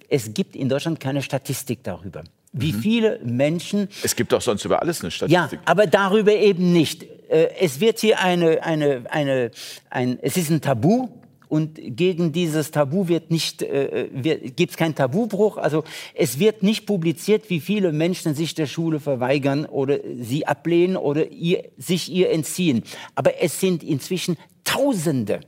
es 0.07 0.33
gibt 0.33 0.55
in 0.55 0.69
Deutschland 0.69 0.99
keine 0.99 1.21
Statistik 1.21 1.83
darüber. 1.83 2.23
Wie 2.51 2.73
mhm. 2.73 2.81
viele 2.81 3.19
Menschen. 3.23 3.89
Es 4.03 4.15
gibt 4.15 4.31
doch 4.31 4.41
sonst 4.41 4.65
über 4.65 4.81
alles 4.81 5.01
eine 5.01 5.11
Statistik. 5.11 5.59
Ja, 5.59 5.61
aber 5.65 5.85
darüber 5.87 6.33
eben 6.33 6.73
nicht. 6.73 7.03
Äh, 7.29 7.49
es 7.59 7.79
wird 7.79 7.99
hier 7.99 8.19
eine, 8.19 8.63
eine, 8.63 9.03
eine, 9.09 9.51
ein, 9.89 10.17
es 10.21 10.35
ist 10.35 10.49
ein 10.49 10.61
Tabu 10.61 11.09
und 11.47 11.79
gegen 11.81 12.31
dieses 12.31 12.71
Tabu 12.71 13.07
wird 13.07 13.31
nicht, 13.31 13.63
äh, 13.63 14.07
gibt 14.55 14.71
es 14.71 14.77
keinen 14.77 14.95
Tabubruch. 14.95 15.57
Also 15.57 15.83
es 16.13 16.39
wird 16.39 16.63
nicht 16.63 16.85
publiziert, 16.85 17.49
wie 17.49 17.59
viele 17.59 17.91
Menschen 17.91 18.35
sich 18.35 18.53
der 18.53 18.67
Schule 18.67 18.99
verweigern 18.99 19.65
oder 19.65 19.99
sie 20.21 20.45
ablehnen 20.45 20.95
oder 20.95 21.31
ihr, 21.31 21.65
sich 21.77 22.11
ihr 22.11 22.29
entziehen. 22.29 22.83
Aber 23.15 23.41
es 23.41 23.59
sind 23.59 23.83
inzwischen 23.83 24.37
Tausende. 24.63 25.39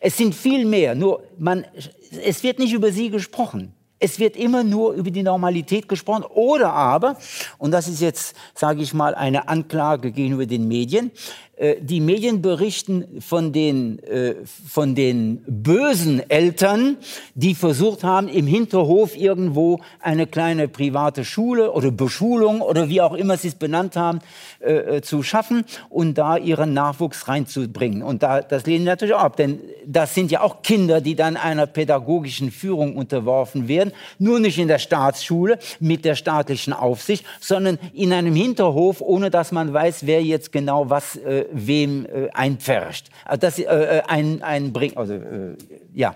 Es 0.00 0.16
sind 0.16 0.34
viel 0.34 0.64
mehr. 0.64 0.94
Nur 0.94 1.22
man 1.38 1.64
es 2.24 2.42
wird 2.42 2.58
nicht 2.58 2.72
über 2.72 2.92
sie 2.92 3.10
gesprochen. 3.10 3.72
Es 3.98 4.18
wird 4.18 4.36
immer 4.36 4.64
nur 4.64 4.94
über 4.94 5.10
die 5.12 5.22
Normalität 5.22 5.88
gesprochen. 5.88 6.24
Oder 6.24 6.72
aber, 6.72 7.16
und 7.58 7.70
das 7.70 7.86
ist 7.86 8.00
jetzt, 8.00 8.34
sage 8.52 8.82
ich 8.82 8.92
mal, 8.94 9.14
eine 9.14 9.48
Anklage 9.48 10.10
gegenüber 10.10 10.44
den 10.44 10.66
Medien, 10.66 11.12
die 11.80 12.00
Medien 12.00 12.42
berichten 12.42 13.20
von 13.20 13.52
den, 13.52 13.98
äh, 14.00 14.34
von 14.44 14.94
den 14.94 15.44
bösen 15.46 16.28
Eltern, 16.28 16.96
die 17.34 17.54
versucht 17.54 18.02
haben, 18.02 18.28
im 18.28 18.46
Hinterhof 18.46 19.16
irgendwo 19.16 19.80
eine 20.00 20.26
kleine 20.26 20.66
private 20.66 21.24
Schule 21.24 21.72
oder 21.72 21.90
Beschulung 21.90 22.62
oder 22.62 22.88
wie 22.88 23.00
auch 23.00 23.14
immer 23.14 23.36
sie 23.36 23.48
es 23.48 23.54
benannt 23.54 23.94
haben, 23.96 24.18
äh, 24.60 25.02
zu 25.02 25.22
schaffen 25.22 25.64
und 25.88 26.18
da 26.18 26.36
ihren 26.36 26.74
Nachwuchs 26.74 27.28
reinzubringen. 27.28 28.02
Und 28.02 28.22
da, 28.22 28.40
das 28.40 28.66
lehnen 28.66 28.84
natürlich 28.84 29.14
auch 29.14 29.20
ab, 29.20 29.36
denn 29.36 29.60
das 29.86 30.14
sind 30.14 30.30
ja 30.30 30.40
auch 30.40 30.62
Kinder, 30.62 31.00
die 31.00 31.14
dann 31.14 31.36
einer 31.36 31.66
pädagogischen 31.66 32.50
Führung 32.50 32.96
unterworfen 32.96 33.68
werden, 33.68 33.92
nur 34.18 34.40
nicht 34.40 34.58
in 34.58 34.68
der 34.68 34.78
Staatsschule 34.78 35.58
mit 35.80 36.04
der 36.04 36.14
staatlichen 36.14 36.72
Aufsicht, 36.72 37.24
sondern 37.40 37.78
in 37.92 38.12
einem 38.12 38.34
Hinterhof, 38.34 39.00
ohne 39.00 39.30
dass 39.30 39.52
man 39.52 39.72
weiß, 39.72 40.06
wer 40.06 40.22
jetzt 40.22 40.52
genau 40.52 40.90
was 40.90 41.16
äh, 41.16 41.46
wem 41.52 42.06
äh, 42.06 42.28
einpfercht. 42.32 43.10
Also 43.24 43.40
das 43.40 43.58
äh, 43.58 43.64
äh 43.64 44.02
ein, 44.08 44.42
einbringt, 44.42 44.96
also 44.96 45.14
äh, 45.14 45.56
ja, 45.94 46.14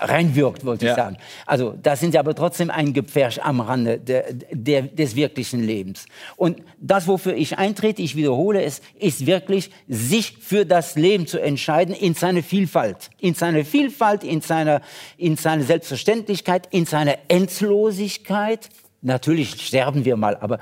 reinwirkt, 0.00 0.64
wollte 0.64 0.86
ja. 0.86 0.92
ich 0.92 0.96
sagen. 0.96 1.16
Also 1.46 1.74
das 1.80 2.00
sind 2.00 2.14
ja 2.14 2.20
aber 2.20 2.34
trotzdem 2.34 2.70
ein 2.70 2.92
Gepferch 2.92 3.42
am 3.42 3.60
Rande 3.60 3.98
der, 3.98 4.32
der, 4.50 4.82
des 4.82 5.16
wirklichen 5.16 5.62
Lebens. 5.62 6.06
Und 6.36 6.62
das, 6.78 7.06
wofür 7.06 7.34
ich 7.34 7.58
eintrete, 7.58 8.02
ich 8.02 8.16
wiederhole 8.16 8.62
es, 8.62 8.80
ist 8.98 9.26
wirklich, 9.26 9.70
sich 9.88 10.36
für 10.40 10.66
das 10.66 10.96
Leben 10.96 11.26
zu 11.26 11.40
entscheiden 11.40 11.94
in 11.94 12.14
seiner 12.14 12.42
Vielfalt. 12.42 13.10
In 13.20 13.34
seiner 13.34 13.64
Vielfalt, 13.64 14.24
in 14.24 14.40
seiner, 14.40 14.80
in 15.16 15.36
seiner 15.36 15.62
Selbstverständlichkeit, 15.62 16.68
in 16.70 16.86
seiner 16.86 17.16
Endlosigkeit. 17.28 18.68
Natürlich 19.02 19.60
sterben 19.66 20.04
wir 20.04 20.16
mal, 20.16 20.36
aber 20.36 20.58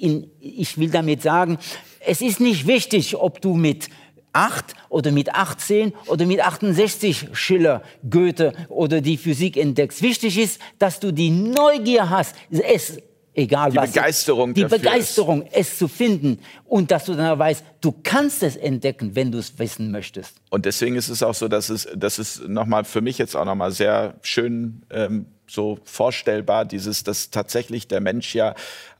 in, 0.00 0.30
ich 0.40 0.78
will 0.78 0.90
damit 0.90 1.22
sagen, 1.22 1.58
es 2.06 2.20
ist 2.20 2.40
nicht 2.40 2.66
wichtig, 2.66 3.16
ob 3.16 3.40
du 3.40 3.54
mit 3.54 3.88
8 4.32 4.74
oder 4.88 5.10
mit 5.10 5.34
18 5.34 5.92
oder 6.06 6.26
mit 6.26 6.40
68 6.40 7.28
Schiller, 7.32 7.82
Goethe 8.08 8.52
oder 8.68 9.00
die 9.00 9.16
Physik 9.16 9.56
entdeckst. 9.56 10.02
Wichtig 10.02 10.38
ist, 10.38 10.60
dass 10.78 11.00
du 11.00 11.12
die 11.12 11.30
Neugier 11.30 12.08
hast, 12.08 12.34
es 12.50 12.98
egal 13.34 13.70
die 13.70 13.76
was. 13.76 13.92
Begeisterung 13.92 14.54
die 14.54 14.64
Begeisterung, 14.64 15.42
ist. 15.42 15.52
es 15.54 15.78
zu 15.78 15.88
finden 15.88 16.38
und 16.64 16.90
dass 16.90 17.04
du 17.04 17.14
dann 17.14 17.38
weißt, 17.38 17.64
du 17.80 17.94
kannst 18.02 18.42
es 18.42 18.56
entdecken, 18.56 19.14
wenn 19.14 19.32
du 19.32 19.38
es 19.38 19.58
wissen 19.58 19.90
möchtest. 19.90 20.36
Und 20.50 20.64
deswegen 20.64 20.96
ist 20.96 21.08
es 21.08 21.22
auch 21.22 21.34
so, 21.34 21.48
dass 21.48 21.68
es, 21.68 21.88
das 21.94 22.18
ist 22.18 22.48
nochmal 22.48 22.84
für 22.84 23.00
mich 23.00 23.18
jetzt 23.18 23.36
auch 23.36 23.44
nochmal 23.44 23.72
sehr 23.72 24.14
schön 24.22 24.82
ähm, 24.90 25.26
so 25.46 25.78
vorstellbar, 25.84 26.64
dieses, 26.64 27.04
dass 27.04 27.30
tatsächlich 27.30 27.88
der 27.88 28.00
Mensch 28.00 28.34
ja 28.34 28.54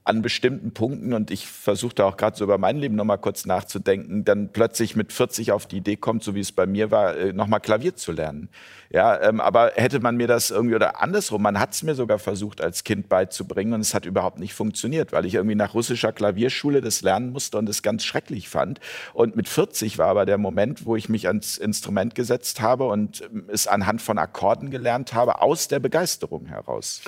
an 0.04 0.20
bestimmten 0.20 0.72
Punkten, 0.72 1.12
und 1.12 1.30
ich 1.30 1.46
versuche 1.46 1.94
da 1.94 2.04
auch 2.04 2.16
gerade 2.16 2.36
so 2.36 2.44
über 2.44 2.58
mein 2.58 2.76
Leben 2.76 2.96
nochmal 2.96 3.18
kurz 3.18 3.46
nachzudenken, 3.46 4.24
dann 4.24 4.48
plötzlich 4.52 4.96
mit 4.96 5.12
40 5.12 5.52
auf 5.52 5.66
die 5.66 5.76
Idee 5.76 5.96
kommt, 5.96 6.24
so 6.24 6.34
wie 6.34 6.40
es 6.40 6.50
bei 6.50 6.66
mir 6.66 6.90
war, 6.90 7.16
äh, 7.16 7.32
nochmal 7.32 7.60
Klavier 7.60 7.94
zu 7.94 8.10
lernen. 8.10 8.48
Ja, 8.90 9.20
ähm, 9.22 9.40
aber 9.40 9.72
hätte 9.76 10.00
man 10.00 10.16
mir 10.16 10.26
das 10.26 10.50
irgendwie 10.50 10.74
oder 10.74 11.00
andersrum, 11.00 11.40
man 11.40 11.58
hat 11.58 11.72
es 11.72 11.82
mir 11.82 11.94
sogar 11.94 12.18
versucht 12.18 12.60
als 12.60 12.84
Kind 12.84 13.08
beizubringen 13.08 13.74
und 13.74 13.80
es 13.80 13.94
hat 13.94 14.04
überhaupt 14.04 14.38
nicht 14.38 14.54
funktioniert, 14.54 15.12
weil 15.12 15.24
ich 15.24 15.34
irgendwie 15.34 15.54
nach 15.54 15.72
russischer 15.72 16.12
Klavierschule 16.12 16.80
das 16.80 17.02
lernen 17.02 17.32
musste 17.32 17.56
und 17.56 17.68
es 17.68 17.82
ganz 17.82 18.04
schrecklich 18.04 18.48
fand. 18.48 18.80
Und 19.14 19.36
mit 19.36 19.48
40 19.48 19.98
war 19.98 20.08
aber 20.08 20.26
der 20.26 20.36
Moment, 20.36 20.84
wo 20.84 20.96
ich 20.96 21.08
mich 21.08 21.28
ans 21.28 21.56
Instrument 21.56 22.14
gesetzt 22.14 22.60
habe 22.60 22.88
und 22.88 23.22
ähm, 23.22 23.44
es 23.48 23.68
anhand 23.68 24.02
von 24.02 24.18
Akkorden 24.18 24.70
gelernt 24.70 25.14
habe, 25.14 25.40
aus 25.40 25.68
der 25.68 25.78
Begeisterung 25.78 26.46
heraus. 26.46 27.02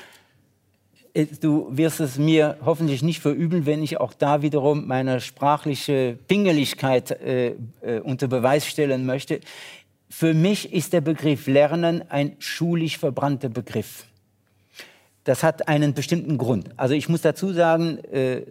Äh, 1.15 1.27
du 1.41 1.69
wirst 1.71 2.01
es 2.01 2.19
mir 2.19 2.59
hoffentlich 2.65 3.03
nicht 3.03 3.21
verübeln, 3.21 3.65
wenn 3.65 3.83
ich 3.83 3.99
auch 3.99 4.13
da 4.13 4.43
wiederum 4.43 4.87
meine 4.87 5.21
sprachliche 5.21 6.19
Pingeligkeit 6.29 7.13
äh, 7.13 7.55
äh, 7.81 8.01
unter 8.01 8.29
Beweis 8.29 8.67
stellen 8.67 9.07
möchte. 9.07 9.41
Für 10.11 10.35
mich 10.35 10.73
ist 10.73 10.93
der 10.93 11.01
Begriff 11.01 11.47
Lernen 11.47 12.05
ein 12.11 12.37
schulisch 12.39 12.99
verbrannter 12.99 13.49
Begriff. 13.49 14.05
Das 15.25 15.43
hat 15.43 15.69
einen 15.69 15.95
bestimmten 15.95 16.37
Grund. 16.37 16.69
Also 16.77 16.93
ich 16.93 17.09
muss 17.09 17.23
dazu 17.23 17.51
sagen, 17.53 17.99
äh, 18.13 18.43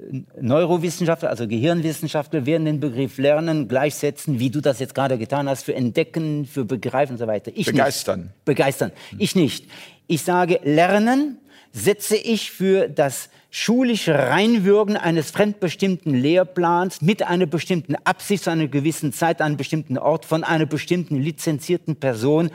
Neurowissenschaftler, 0.41 1.29
also 1.29 1.47
Gehirnwissenschaftler 1.47 2.47
werden 2.47 2.65
den 2.65 2.79
Begriff 2.79 3.19
Lernen 3.19 3.67
gleichsetzen, 3.67 4.39
wie 4.39 4.49
du 4.49 4.59
das 4.59 4.79
jetzt 4.79 4.95
gerade 4.95 5.19
getan 5.19 5.47
hast, 5.47 5.63
für 5.63 5.75
Entdecken, 5.75 6.47
für 6.47 6.65
Begreifen 6.65 7.13
und 7.13 7.19
so 7.19 7.27
weiter. 7.27 7.51
Ich 7.53 7.67
Begeistern. 7.67 8.21
Nicht. 8.21 8.45
Begeistern. 8.45 8.91
Ich 9.19 9.35
nicht. 9.35 9.67
Ich 10.07 10.23
sage, 10.23 10.59
Lernen 10.63 11.37
setze 11.73 12.15
ich 12.15 12.51
für 12.51 12.87
das 12.87 13.29
schulische 13.49 14.13
Reinwürgen 14.13 14.95
eines 14.95 15.31
fremdbestimmten 15.31 16.13
Lehrplans 16.13 17.01
mit 17.01 17.23
einer 17.23 17.47
bestimmten 17.47 17.95
Absicht 18.03 18.43
zu 18.43 18.51
einer 18.51 18.67
gewissen 18.67 19.11
Zeit, 19.11 19.41
an 19.41 19.47
einem 19.47 19.57
bestimmten 19.57 19.97
Ort 19.97 20.25
von 20.25 20.43
einer 20.43 20.67
bestimmten 20.67 21.19
lizenzierten 21.19 21.95
Person 21.95 22.51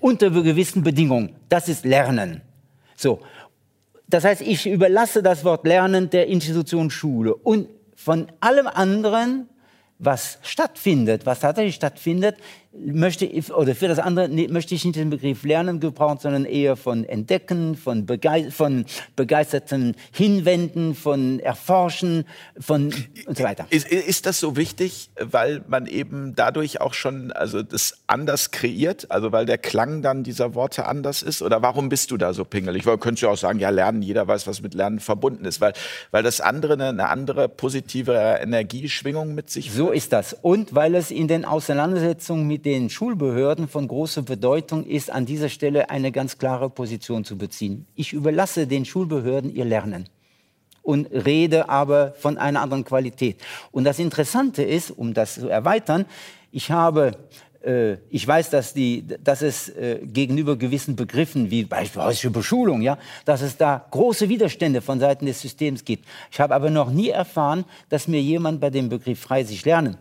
unter 0.00 0.30
gewissen 0.30 0.82
Bedingungen. 0.82 1.36
Das 1.48 1.68
ist 1.68 1.84
Lernen. 1.84 2.40
So. 2.96 3.20
Das 4.08 4.24
heißt, 4.24 4.40
ich 4.40 4.66
überlasse 4.66 5.22
das 5.22 5.44
Wort 5.44 5.66
Lernen 5.66 6.10
der 6.10 6.28
Institution 6.28 6.90
Schule 6.90 7.34
und 7.34 7.68
von 7.94 8.30
allem 8.40 8.66
anderen, 8.66 9.48
was 9.98 10.38
stattfindet, 10.42 11.26
was 11.26 11.40
tatsächlich 11.40 11.74
stattfindet, 11.74 12.36
möchte 12.84 13.24
ich, 13.24 13.52
oder 13.52 13.74
für 13.74 13.88
das 13.88 13.98
andere 13.98 14.28
möchte 14.28 14.74
ich 14.74 14.84
nicht 14.84 14.96
den 14.96 15.10
Begriff 15.10 15.44
Lernen 15.44 15.80
gebrauchen, 15.80 16.18
sondern 16.20 16.44
eher 16.44 16.76
von 16.76 17.04
Entdecken, 17.04 17.76
von, 17.76 18.06
Begei 18.06 18.50
von 18.50 18.84
begeisterten 19.16 19.94
Hinwenden, 20.12 20.94
von 20.94 21.40
Erforschen, 21.40 22.24
von 22.58 22.92
und 23.26 23.38
so 23.38 23.44
weiter. 23.44 23.66
Ist, 23.70 23.88
ist 23.88 24.26
das 24.26 24.40
so 24.40 24.56
wichtig, 24.56 25.10
weil 25.18 25.62
man 25.68 25.86
eben 25.86 26.34
dadurch 26.36 26.80
auch 26.80 26.94
schon 26.94 27.32
also 27.32 27.62
das 27.62 27.98
anders 28.06 28.50
kreiert, 28.50 29.10
also 29.10 29.32
weil 29.32 29.46
der 29.46 29.58
Klang 29.58 30.02
dann 30.02 30.22
dieser 30.22 30.54
Worte 30.54 30.86
anders 30.86 31.22
ist? 31.22 31.42
Oder 31.42 31.62
warum 31.62 31.88
bist 31.88 32.10
du 32.10 32.16
da 32.16 32.34
so 32.34 32.44
pingelig? 32.44 32.86
Weil 32.86 32.98
könntest 32.98 33.22
du 33.22 33.28
auch 33.28 33.36
sagen, 33.36 33.58
ja, 33.58 33.70
Lernen, 33.70 34.02
jeder 34.02 34.28
weiß, 34.28 34.46
was 34.46 34.60
mit 34.60 34.74
Lernen 34.74 35.00
verbunden 35.00 35.44
ist, 35.44 35.60
weil, 35.60 35.72
weil 36.10 36.22
das 36.22 36.40
andere 36.40 36.74
eine, 36.74 36.88
eine 36.88 37.08
andere 37.08 37.48
positive 37.48 38.12
Energieschwingung 38.40 39.34
mit 39.34 39.50
sich 39.50 39.72
So 39.72 39.90
ist 39.90 40.12
das. 40.12 40.36
Und 40.42 40.74
weil 40.74 40.94
es 40.94 41.10
in 41.10 41.28
den 41.28 41.44
Auseinandersetzungen 41.44 42.46
mit 42.46 42.65
den 42.66 42.90
Schulbehörden 42.90 43.68
von 43.68 43.86
großer 43.86 44.22
Bedeutung 44.22 44.84
ist, 44.84 45.08
an 45.08 45.24
dieser 45.24 45.48
Stelle 45.48 45.88
eine 45.88 46.10
ganz 46.10 46.36
klare 46.36 46.68
Position 46.68 47.24
zu 47.24 47.38
beziehen. 47.38 47.86
Ich 47.94 48.12
überlasse 48.12 48.66
den 48.66 48.84
Schulbehörden 48.84 49.54
ihr 49.54 49.64
Lernen 49.64 50.08
und 50.82 51.06
rede 51.12 51.68
aber 51.68 52.12
von 52.18 52.36
einer 52.38 52.60
anderen 52.60 52.84
Qualität. 52.84 53.40
Und 53.70 53.84
das 53.84 54.00
Interessante 54.00 54.64
ist, 54.64 54.90
um 54.90 55.14
das 55.14 55.36
zu 55.36 55.48
erweitern, 55.48 56.06
ich 56.50 56.72
habe 56.72 57.12
äh, 57.62 57.98
ich 58.10 58.26
weiß, 58.26 58.50
dass, 58.50 58.74
die, 58.74 59.06
dass 59.22 59.42
es 59.42 59.68
äh, 59.68 60.00
gegenüber 60.02 60.56
gewissen 60.56 60.96
Begriffen 60.96 61.52
wie 61.52 61.62
beispielsweise 61.62 62.30
Beschulung, 62.30 62.82
ja, 62.82 62.98
dass 63.24 63.42
es 63.42 63.56
da 63.56 63.86
große 63.92 64.28
Widerstände 64.28 64.80
von 64.80 64.98
Seiten 64.98 65.26
des 65.26 65.40
Systems 65.40 65.84
gibt. 65.84 66.04
Ich 66.32 66.40
habe 66.40 66.52
aber 66.52 66.70
noch 66.70 66.90
nie 66.90 67.10
erfahren, 67.10 67.64
dass 67.90 68.08
mir 68.08 68.20
jemand 68.20 68.60
bei 68.60 68.70
dem 68.70 68.88
Begriff 68.88 69.20
frei 69.20 69.44
sich 69.44 69.64
lernen 69.64 69.98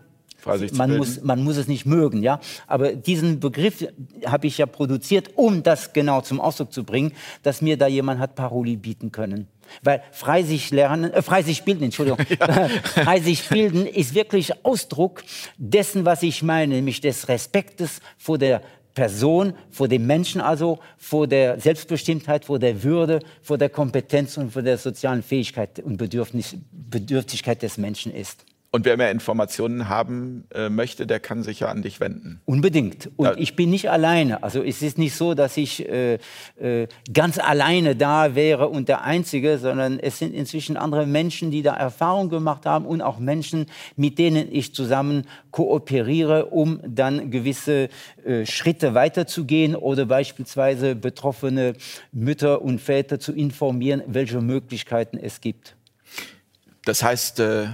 man 0.74 0.98
muss, 0.98 1.22
man 1.22 1.44
muss 1.44 1.58
es 1.58 1.68
nicht 1.68 1.86
mögen, 1.86 2.22
ja. 2.22 2.40
Aber 2.68 2.94
diesen 2.94 3.40
Begriff 3.40 3.86
habe 4.26 4.48
ich 4.48 4.58
ja 4.58 4.66
produziert, 4.66 5.32
um 5.36 5.64
das 5.64 5.94
genau 5.94 6.22
zum 6.22 6.40
Ausdruck 6.40 6.72
zu 6.72 6.84
bringen, 6.84 7.14
dass 7.44 7.62
mir 7.62 7.78
da 7.78 7.88
jemand 7.88 8.20
hat 8.20 8.36
Paroli 8.36 8.78
bieten 8.78 9.12
können. 9.12 9.48
Weil 9.82 10.04
frei 10.12 10.44
sich 10.44 10.72
lernen, 10.72 11.12
äh, 11.12 11.22
frei 11.22 11.42
sich 11.42 11.64
bilden, 11.64 11.86
Entschuldigung, 11.86 12.20
ja. 12.40 12.70
frei 12.70 13.20
sich 13.20 13.50
bilden 13.50 13.86
ist 13.86 14.14
wirklich 14.14 14.66
Ausdruck 14.66 15.24
dessen, 15.58 16.06
was 16.06 16.24
ich 16.24 16.44
meine, 16.44 16.76
nämlich 16.76 17.02
des 17.02 17.28
Respektes 17.28 18.00
vor 18.18 18.38
der 18.38 18.62
Person, 18.94 19.54
vor 19.72 19.90
dem 19.90 20.08
Menschen 20.08 20.40
also, 20.40 20.80
vor 20.98 21.28
der 21.28 21.60
Selbstbestimmtheit, 21.60 22.46
vor 22.46 22.60
der 22.60 22.82
Würde, 22.82 23.20
vor 23.42 23.58
der 23.58 23.70
Kompetenz 23.70 24.38
und 24.38 24.54
vor 24.54 24.62
der 24.62 24.78
sozialen 24.78 25.22
Fähigkeit 25.22 25.80
und 25.80 25.98
Bedürftigkeit 25.98 27.62
des 27.62 27.78
Menschen 27.78 28.14
ist. 28.14 28.46
Und 28.76 28.84
wer 28.84 28.98
mehr 28.98 29.10
Informationen 29.10 29.88
haben 29.88 30.50
äh, 30.54 30.68
möchte, 30.68 31.08
der 31.08 31.22
kann 31.22 31.44
sich 31.44 31.62
ja 31.62 31.70
an 31.70 31.82
dich 31.82 32.02
wenden. 32.02 32.42
Unbedingt. 32.44 33.10
Und 33.16 33.28
ja. 33.28 33.34
ich 33.38 33.56
bin 33.56 33.70
nicht 33.70 33.90
alleine. 33.90 34.44
Also 34.44 34.62
es 34.62 34.82
ist 34.82 34.98
nicht 34.98 35.16
so, 35.16 35.34
dass 35.34 35.56
ich 35.56 35.88
äh, 35.88 36.20
äh, 36.60 36.90
ganz 37.14 37.38
alleine 37.38 37.96
da 37.96 38.36
wäre 38.36 38.68
und 38.68 38.90
der 38.90 39.06
Einzige, 39.06 39.60
sondern 39.60 39.98
es 39.98 40.20
sind 40.20 40.34
inzwischen 40.34 40.76
andere 40.76 41.06
Menschen, 41.06 41.52
die 41.52 41.62
da 41.62 41.74
Erfahrung 41.74 42.28
gemacht 42.28 42.66
haben 42.66 42.86
und 42.86 43.02
auch 43.02 43.18
Menschen, 43.18 43.68
mit 43.96 44.20
denen 44.20 44.52
ich 44.52 44.76
zusammen 44.76 45.26
kooperiere, 45.52 46.48
um 46.48 46.82
dann 46.86 47.32
gewisse 47.32 47.88
äh, 48.26 48.46
Schritte 48.46 48.94
weiterzugehen 48.94 49.78
oder 49.78 50.06
beispielsweise 50.06 50.98
betroffene 50.98 51.76
Mütter 52.12 52.62
und 52.62 52.82
Väter 52.82 53.22
zu 53.22 53.32
informieren, 53.32 54.04
welche 54.08 54.42
Möglichkeiten 54.42 55.18
es 55.18 55.40
gibt. 55.40 55.78
Das 56.84 57.04
heißt, 57.04 57.40
äh, 57.40 57.68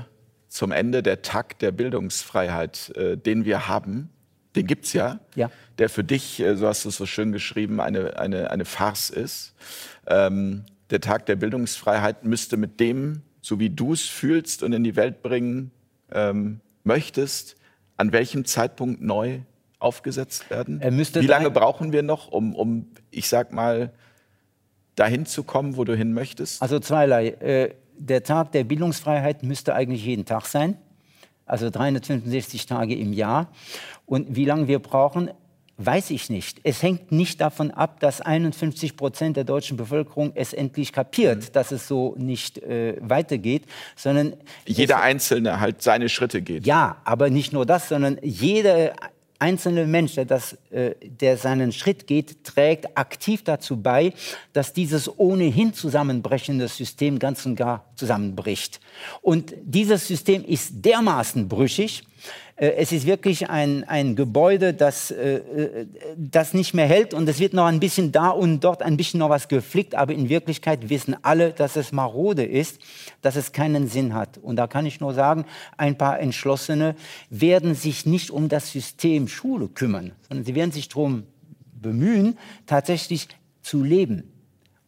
zum 0.51 0.73
Ende 0.73 1.01
der 1.01 1.21
Tag 1.21 1.59
der 1.59 1.71
Bildungsfreiheit, 1.71 2.91
äh, 2.97 3.17
den 3.17 3.45
wir 3.45 3.69
haben, 3.69 4.09
den 4.57 4.67
gibt 4.67 4.83
es 4.83 4.91
ja, 4.91 5.21
ja, 5.33 5.49
der 5.77 5.87
für 5.87 6.03
dich, 6.03 6.41
äh, 6.41 6.57
so 6.57 6.67
hast 6.67 6.83
du 6.83 6.89
es 6.89 6.97
so 6.97 7.05
schön 7.05 7.31
geschrieben, 7.31 7.79
eine, 7.79 8.19
eine, 8.19 8.51
eine 8.51 8.65
Farce 8.65 9.11
ist. 9.11 9.53
Ähm, 10.07 10.65
der 10.89 10.99
Tag 10.99 11.25
der 11.25 11.37
Bildungsfreiheit 11.37 12.25
müsste 12.25 12.57
mit 12.57 12.81
dem, 12.81 13.21
so 13.39 13.59
wie 13.59 13.69
du 13.69 13.93
es 13.93 14.01
fühlst 14.01 14.61
und 14.61 14.73
in 14.73 14.83
die 14.83 14.97
Welt 14.97 15.21
bringen 15.23 15.71
ähm, 16.11 16.59
möchtest, 16.83 17.55
an 17.95 18.11
welchem 18.11 18.43
Zeitpunkt 18.43 19.01
neu 19.01 19.39
aufgesetzt 19.79 20.49
werden? 20.49 20.81
wie 21.23 21.27
lange 21.27 21.49
brauchen 21.49 21.93
wir 21.93 22.03
noch, 22.03 22.27
um, 22.27 22.55
um, 22.55 22.87
ich 23.09 23.29
sag 23.29 23.53
mal, 23.53 23.93
dahin 24.95 25.25
zu 25.25 25.43
kommen, 25.43 25.77
wo 25.77 25.85
du 25.85 25.95
hin 25.95 26.11
möchtest? 26.11 26.61
Also 26.61 26.77
zweierlei. 26.79 27.29
Äh, 27.29 27.75
der 28.07 28.23
Tag 28.23 28.51
der 28.51 28.63
Bildungsfreiheit 28.63 29.43
müsste 29.43 29.75
eigentlich 29.75 30.03
jeden 30.05 30.25
Tag 30.25 30.45
sein, 30.45 30.77
also 31.45 31.69
365 31.69 32.65
Tage 32.65 32.95
im 32.95 33.13
Jahr. 33.13 33.49
Und 34.05 34.35
wie 34.35 34.45
lange 34.45 34.67
wir 34.67 34.79
brauchen, 34.79 35.29
weiß 35.77 36.11
ich 36.11 36.29
nicht. 36.29 36.59
Es 36.63 36.83
hängt 36.83 37.11
nicht 37.11 37.41
davon 37.41 37.71
ab, 37.71 37.99
dass 37.99 38.21
51 38.21 38.95
Prozent 38.95 39.37
der 39.37 39.43
deutschen 39.43 39.77
Bevölkerung 39.77 40.31
es 40.35 40.53
endlich 40.53 40.93
kapiert, 40.93 41.37
mhm. 41.37 41.51
dass 41.53 41.71
es 41.71 41.87
so 41.87 42.15
nicht 42.17 42.57
äh, 42.59 42.97
weitergeht, 43.01 43.63
sondern 43.95 44.35
jeder 44.65 45.01
Einzelne 45.01 45.59
halt 45.59 45.81
seine 45.81 46.09
Schritte 46.09 46.41
geht. 46.41 46.65
Ja, 46.65 46.97
aber 47.03 47.29
nicht 47.29 47.53
nur 47.53 47.65
das, 47.65 47.89
sondern 47.89 48.17
jeder 48.21 48.93
einzelne 49.41 49.87
Mensch, 49.87 50.15
der, 50.15 50.25
das, 50.25 50.53
äh, 50.69 50.95
der 51.01 51.35
seinen 51.37 51.71
Schritt 51.71 52.05
geht, 52.05 52.43
trägt 52.43 52.97
aktiv 52.97 53.43
dazu 53.43 53.81
bei, 53.81 54.13
dass 54.53 54.71
dieses 54.71 55.19
ohnehin 55.19 55.73
zusammenbrechende 55.73 56.67
System 56.67 57.17
ganz 57.17 57.45
und 57.45 57.55
gar 57.55 57.85
zusammenbricht. 57.95 58.79
Und 59.21 59.53
dieses 59.63 60.07
System 60.07 60.45
ist 60.45 60.85
dermaßen 60.85 61.49
brüchig, 61.49 62.03
es 62.63 62.91
ist 62.91 63.07
wirklich 63.07 63.49
ein, 63.49 63.83
ein 63.85 64.15
Gebäude, 64.15 64.75
das, 64.75 65.09
äh, 65.09 65.37
äh, 65.37 65.87
das 66.15 66.53
nicht 66.53 66.75
mehr 66.75 66.85
hält 66.85 67.15
und 67.15 67.27
es 67.27 67.39
wird 67.39 67.55
noch 67.55 67.65
ein 67.65 67.79
bisschen 67.79 68.11
da 68.11 68.29
und 68.29 68.59
dort 68.59 68.83
ein 68.83 68.97
bisschen 68.97 69.19
noch 69.19 69.31
was 69.31 69.47
geflickt, 69.47 69.95
aber 69.95 70.13
in 70.13 70.29
Wirklichkeit 70.29 70.87
wissen 70.89 71.15
alle, 71.23 71.53
dass 71.53 71.75
es 71.75 71.91
marode 71.91 72.43
ist, 72.43 72.79
dass 73.23 73.35
es 73.35 73.51
keinen 73.51 73.87
Sinn 73.87 74.13
hat. 74.13 74.37
Und 74.37 74.57
da 74.57 74.67
kann 74.67 74.85
ich 74.85 74.99
nur 74.99 75.15
sagen, 75.15 75.45
ein 75.75 75.97
paar 75.97 76.19
Entschlossene 76.19 76.95
werden 77.31 77.73
sich 77.73 78.05
nicht 78.05 78.29
um 78.29 78.47
das 78.47 78.71
System 78.71 79.27
Schule 79.27 79.67
kümmern, 79.67 80.11
sondern 80.29 80.45
sie 80.45 80.53
werden 80.53 80.71
sich 80.71 80.87
darum 80.87 81.23
bemühen, 81.73 82.37
tatsächlich 82.67 83.27
zu 83.63 83.83
leben 83.83 84.30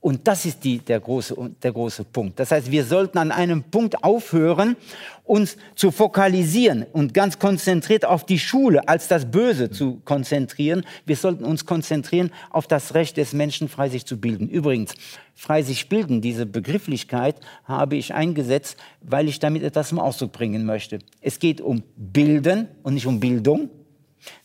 Und 0.04 0.28
das 0.28 0.44
ist 0.44 0.66
die, 0.66 0.80
der, 0.80 1.00
große, 1.00 1.34
der 1.64 1.72
große 1.72 2.04
Punkt. 2.04 2.38
Das 2.38 2.52
heißt, 2.52 2.70
wir 2.70 2.84
sollten 2.84 3.18
an 3.18 3.32
einem 3.32 3.64
Punkt 3.64 4.04
aufhören, 4.04 4.76
uns 5.24 5.56
zu 5.76 5.92
fokalisieren 5.92 6.86
und 6.92 7.14
ganz 7.14 7.40
konzentriert 7.40 8.04
auf 8.04 8.26
die 8.26 8.38
Schule 8.38 8.86
als 8.90 9.08
das 9.08 9.32
Böse 9.32 9.72
zu 9.72 10.02
konzentrieren. 10.04 10.84
Wir 11.06 11.16
sollten 11.16 11.46
uns 11.46 11.66
konzentrieren 11.66 12.32
auf 12.50 12.68
das 12.68 12.96
Recht 12.96 13.16
des 13.16 13.32
Menschen, 13.32 13.70
frei 13.70 13.88
sich 13.88 14.06
zu 14.06 14.20
bilden. 14.20 14.50
Übrigens, 14.50 14.94
frei 15.36 15.62
sich 15.62 15.88
bilden, 15.88 16.20
diese 16.20 16.46
Begrifflichkeit 16.46 17.38
habe 17.64 17.96
ich 17.96 18.14
eingesetzt, 18.14 18.76
weil 19.00 19.30
ich 19.30 19.40
damit 19.40 19.64
etwas 19.64 19.88
zum 19.88 20.00
Ausdruck 20.00 20.34
bringen 20.34 20.66
möchte. 20.66 21.00
Es 21.22 21.40
geht 21.40 21.62
um 21.62 21.82
Bilden 21.96 22.68
und 22.84 22.96
nicht 22.96 23.08
um 23.08 23.22
Bildung. 23.22 23.70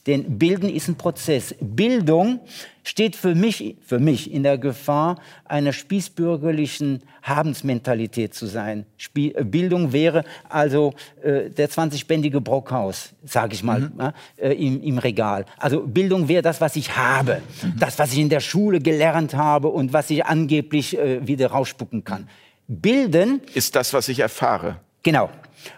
Denn 0.07 0.39
Bilden 0.39 0.69
ist 0.69 0.89
ein 0.89 0.97
Prozess. 0.97 1.55
Bildung 1.61 2.41
steht 2.83 3.17
für 3.17 3.35
mich, 3.35 3.77
für 3.85 3.99
mich 3.99 4.33
in 4.33 4.43
der 4.43 4.57
Gefahr, 4.57 5.17
einer 5.45 5.73
spießbürgerlichen 5.73 7.03
Habensmentalität 7.23 8.35
zu 8.35 8.47
sein. 8.47 8.87
Spie 8.97 9.35
äh, 9.35 9.45
Bildung 9.45 9.93
wäre 9.93 10.25
also 10.49 10.95
äh, 11.23 11.51
der 11.51 11.69
20-bändige 11.69 12.41
Brockhaus, 12.41 13.11
sage 13.25 13.55
ich 13.55 13.63
mal, 13.63 13.81
mhm. 13.81 14.13
äh, 14.37 14.53
im, 14.53 14.83
im, 14.83 14.99
Regal. 14.99 15.45
Also 15.59 15.83
Bildung 15.83 16.29
wäre 16.29 16.43
das, 16.43 16.61
was 16.61 16.77
ich 16.77 16.97
habe, 16.97 17.43
mhm. 17.63 17.75
das, 17.79 17.99
was 17.99 18.13
ich 18.13 18.19
in 18.19 18.31
der 18.31 18.41
Schule 18.41 18.81
gelernt 18.81 19.35
habe 19.35 19.69
und 19.69 19.93
was 19.93 20.09
ich 20.11 20.25
angeblich 20.25 20.97
äh, 20.97 21.27
wieder 21.27 21.49
rausspucken 21.49 22.05
kann. 22.05 22.29
Bilden 22.67 23.41
ist 23.55 23.77
das, 23.77 23.93
was 23.93 24.09
ich 24.09 24.21
erfahre. 24.21 24.81
Genau. 25.03 25.31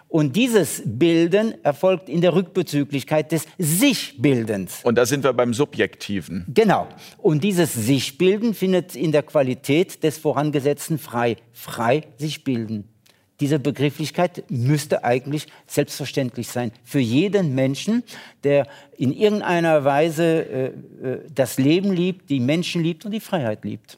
Und 0.08 0.36
dieses 0.36 0.82
Bilden 0.84 1.54
erfolgt 1.64 2.08
in 2.08 2.20
der 2.20 2.34
Rückbezüglichkeit 2.34 3.32
des 3.32 3.46
Sichbildens. 3.58 4.80
Und 4.82 4.96
da 4.96 5.06
sind 5.06 5.24
wir 5.24 5.32
beim 5.32 5.54
Subjektiven. 5.54 6.46
Genau. 6.52 6.88
Und 7.18 7.44
dieses 7.44 7.72
Sichbilden 7.72 8.54
findet 8.54 8.96
in 8.96 9.12
der 9.12 9.22
Qualität 9.22 10.02
des 10.02 10.18
Vorangesetzten 10.18 10.98
frei. 10.98 11.36
Frei 11.52 12.02
sich 12.18 12.44
bilden. 12.44 12.88
Diese 13.40 13.58
Begrifflichkeit 13.58 14.44
müsste 14.50 15.02
eigentlich 15.02 15.46
selbstverständlich 15.66 16.48
sein 16.48 16.72
für 16.84 16.98
jeden 16.98 17.54
Menschen, 17.54 18.02
der 18.44 18.66
in 18.98 19.12
irgendeiner 19.12 19.84
Weise 19.84 20.24
äh, 20.24 20.66
äh 20.66 21.20
das 21.34 21.58
Leben 21.58 21.92
liebt, 21.92 22.28
die 22.28 22.38
Menschen 22.38 22.82
liebt 22.82 23.06
und 23.06 23.12
die 23.12 23.20
Freiheit 23.20 23.64
liebt. 23.64 23.96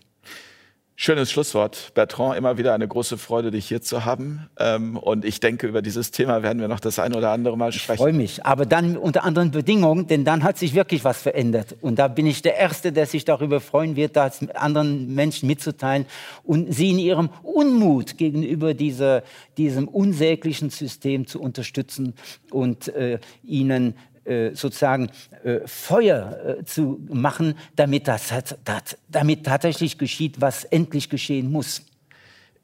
Schönes 0.95 1.30
Schlusswort. 1.30 1.93
Bertrand, 1.95 2.36
immer 2.36 2.59
wieder 2.59 2.74
eine 2.74 2.86
große 2.86 3.16
Freude, 3.16 3.51
dich 3.51 3.66
hier 3.66 3.80
zu 3.80 4.05
haben. 4.05 4.49
Ähm, 4.59 4.97
und 4.97 5.24
ich 5.24 5.40
denke, 5.40 5.66
über 5.66 5.80
dieses 5.80 6.11
Thema 6.11 6.43
werden 6.43 6.61
wir 6.61 6.68
noch 6.68 6.80
das 6.80 6.99
ein 6.99 7.14
oder 7.14 7.30
andere 7.30 7.57
Mal 7.57 7.72
sprechen. 7.72 7.95
Ich 7.95 8.01
freue 8.01 8.12
mich, 8.12 8.45
aber 8.45 8.66
dann 8.66 8.97
unter 8.97 9.24
anderen 9.24 9.51
Bedingungen, 9.51 10.07
denn 10.07 10.24
dann 10.24 10.45
hat 10.45 10.59
sich 10.59 10.74
wirklich 10.74 11.03
was 11.03 11.22
verändert. 11.22 11.76
Und 11.80 11.99
da 11.99 12.09
bin 12.09 12.26
ich 12.26 12.43
der 12.43 12.57
Erste, 12.57 12.93
der 12.93 13.07
sich 13.07 13.24
darüber 13.24 13.61
freuen 13.61 13.97
wird, 13.97 14.16
das 14.16 14.47
anderen 14.51 15.14
Menschen 15.14 15.47
mitzuteilen 15.47 16.07
und 16.45 16.72
sie 16.72 16.90
in 16.90 16.99
ihrem 16.99 17.30
Unmut 17.43 18.18
gegenüber 18.18 18.74
dieser, 18.74 19.22
diesem 19.57 19.88
unsäglichen 19.88 20.70
System 20.70 21.26
zu 21.26 21.40
unterstützen 21.40 22.14
und 22.51 22.88
äh, 22.88 23.18
ihnen 23.43 23.95
sozusagen 24.54 25.10
äh, 25.44 25.60
Feuer 25.66 26.58
äh, 26.60 26.64
zu 26.64 27.00
machen, 27.08 27.54
damit 27.76 28.08
das, 28.08 28.28
das, 28.64 28.96
damit 29.08 29.44
tatsächlich 29.44 29.98
geschieht, 29.98 30.40
was 30.40 30.64
endlich 30.64 31.08
geschehen 31.10 31.50
muss. 31.50 31.82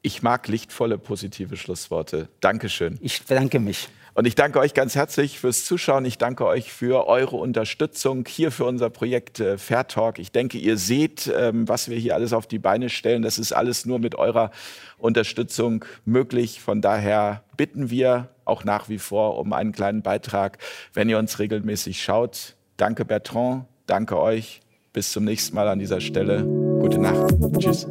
Ich 0.03 0.23
mag 0.23 0.47
lichtvolle, 0.47 0.97
positive 0.99 1.57
Schlussworte. 1.57 2.29
Dankeschön. 2.41 2.99
Ich 3.03 3.25
bedanke 3.25 3.59
mich. 3.59 3.89
Und 4.19 4.27
ich 4.27 4.35
danke 4.35 4.59
euch 4.59 4.75
ganz 4.75 4.97
herzlich 4.97 5.39
fürs 5.39 5.65
Zuschauen. 5.65 6.05
Ich 6.05 6.19
danke 6.19 6.45
euch 6.45 6.73
für 6.73 7.07
eure 7.07 7.37
Unterstützung 7.37 8.25
hier 8.27 8.51
für 8.51 8.65
unser 8.65 8.91
Projekt 8.91 9.39
äh, 9.39 9.59
Fair 9.59 9.87
Talk. 9.87 10.19
Ich 10.19 10.33
denke, 10.33 10.59
ihr 10.59 10.77
seht, 10.77 11.33
ähm, 11.33 11.69
was 11.69 11.89
wir 11.89 11.97
hier 11.97 12.17
alles 12.17 12.33
auf 12.33 12.49
die 12.49 12.59
Beine 12.59 12.91
stellen. 12.91 13.23
Das 13.23 13.39
ist 13.39 13.53
alles 13.53 13.87
nur 13.87 14.01
mit 14.01 14.17
eurer 14.17 14.51
Unterstützung 14.99 15.85
möglich. 16.05 16.61
Von 16.61 16.81
daher 16.81 17.45
bitten 17.57 17.91
wir 17.91 18.29
auch 18.49 18.65
nach 18.65 18.89
wie 18.89 18.99
vor 18.99 19.39
um 19.39 19.53
einen 19.53 19.73
kleinen 19.73 20.03
Beitrag, 20.03 20.59
wenn 20.95 21.09
ihr 21.09 21.19
uns 21.19 21.39
regelmäßig 21.39 22.03
schaut. 22.03 22.57
Danke 22.77 23.05
Bertrand, 23.05 23.65
danke 23.87 24.19
euch. 24.19 24.61
Bis 24.93 25.13
zum 25.13 25.25
nächsten 25.25 25.55
Mal 25.55 25.69
an 25.69 25.79
dieser 25.79 26.01
Stelle. 26.01 26.45
Gute 26.81 26.99
Nacht. 26.99 27.35
Tschüss. 27.59 27.87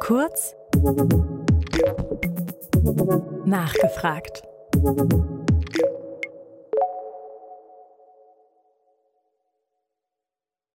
Kurz 0.00 0.54
nachgefragt. 3.44 4.42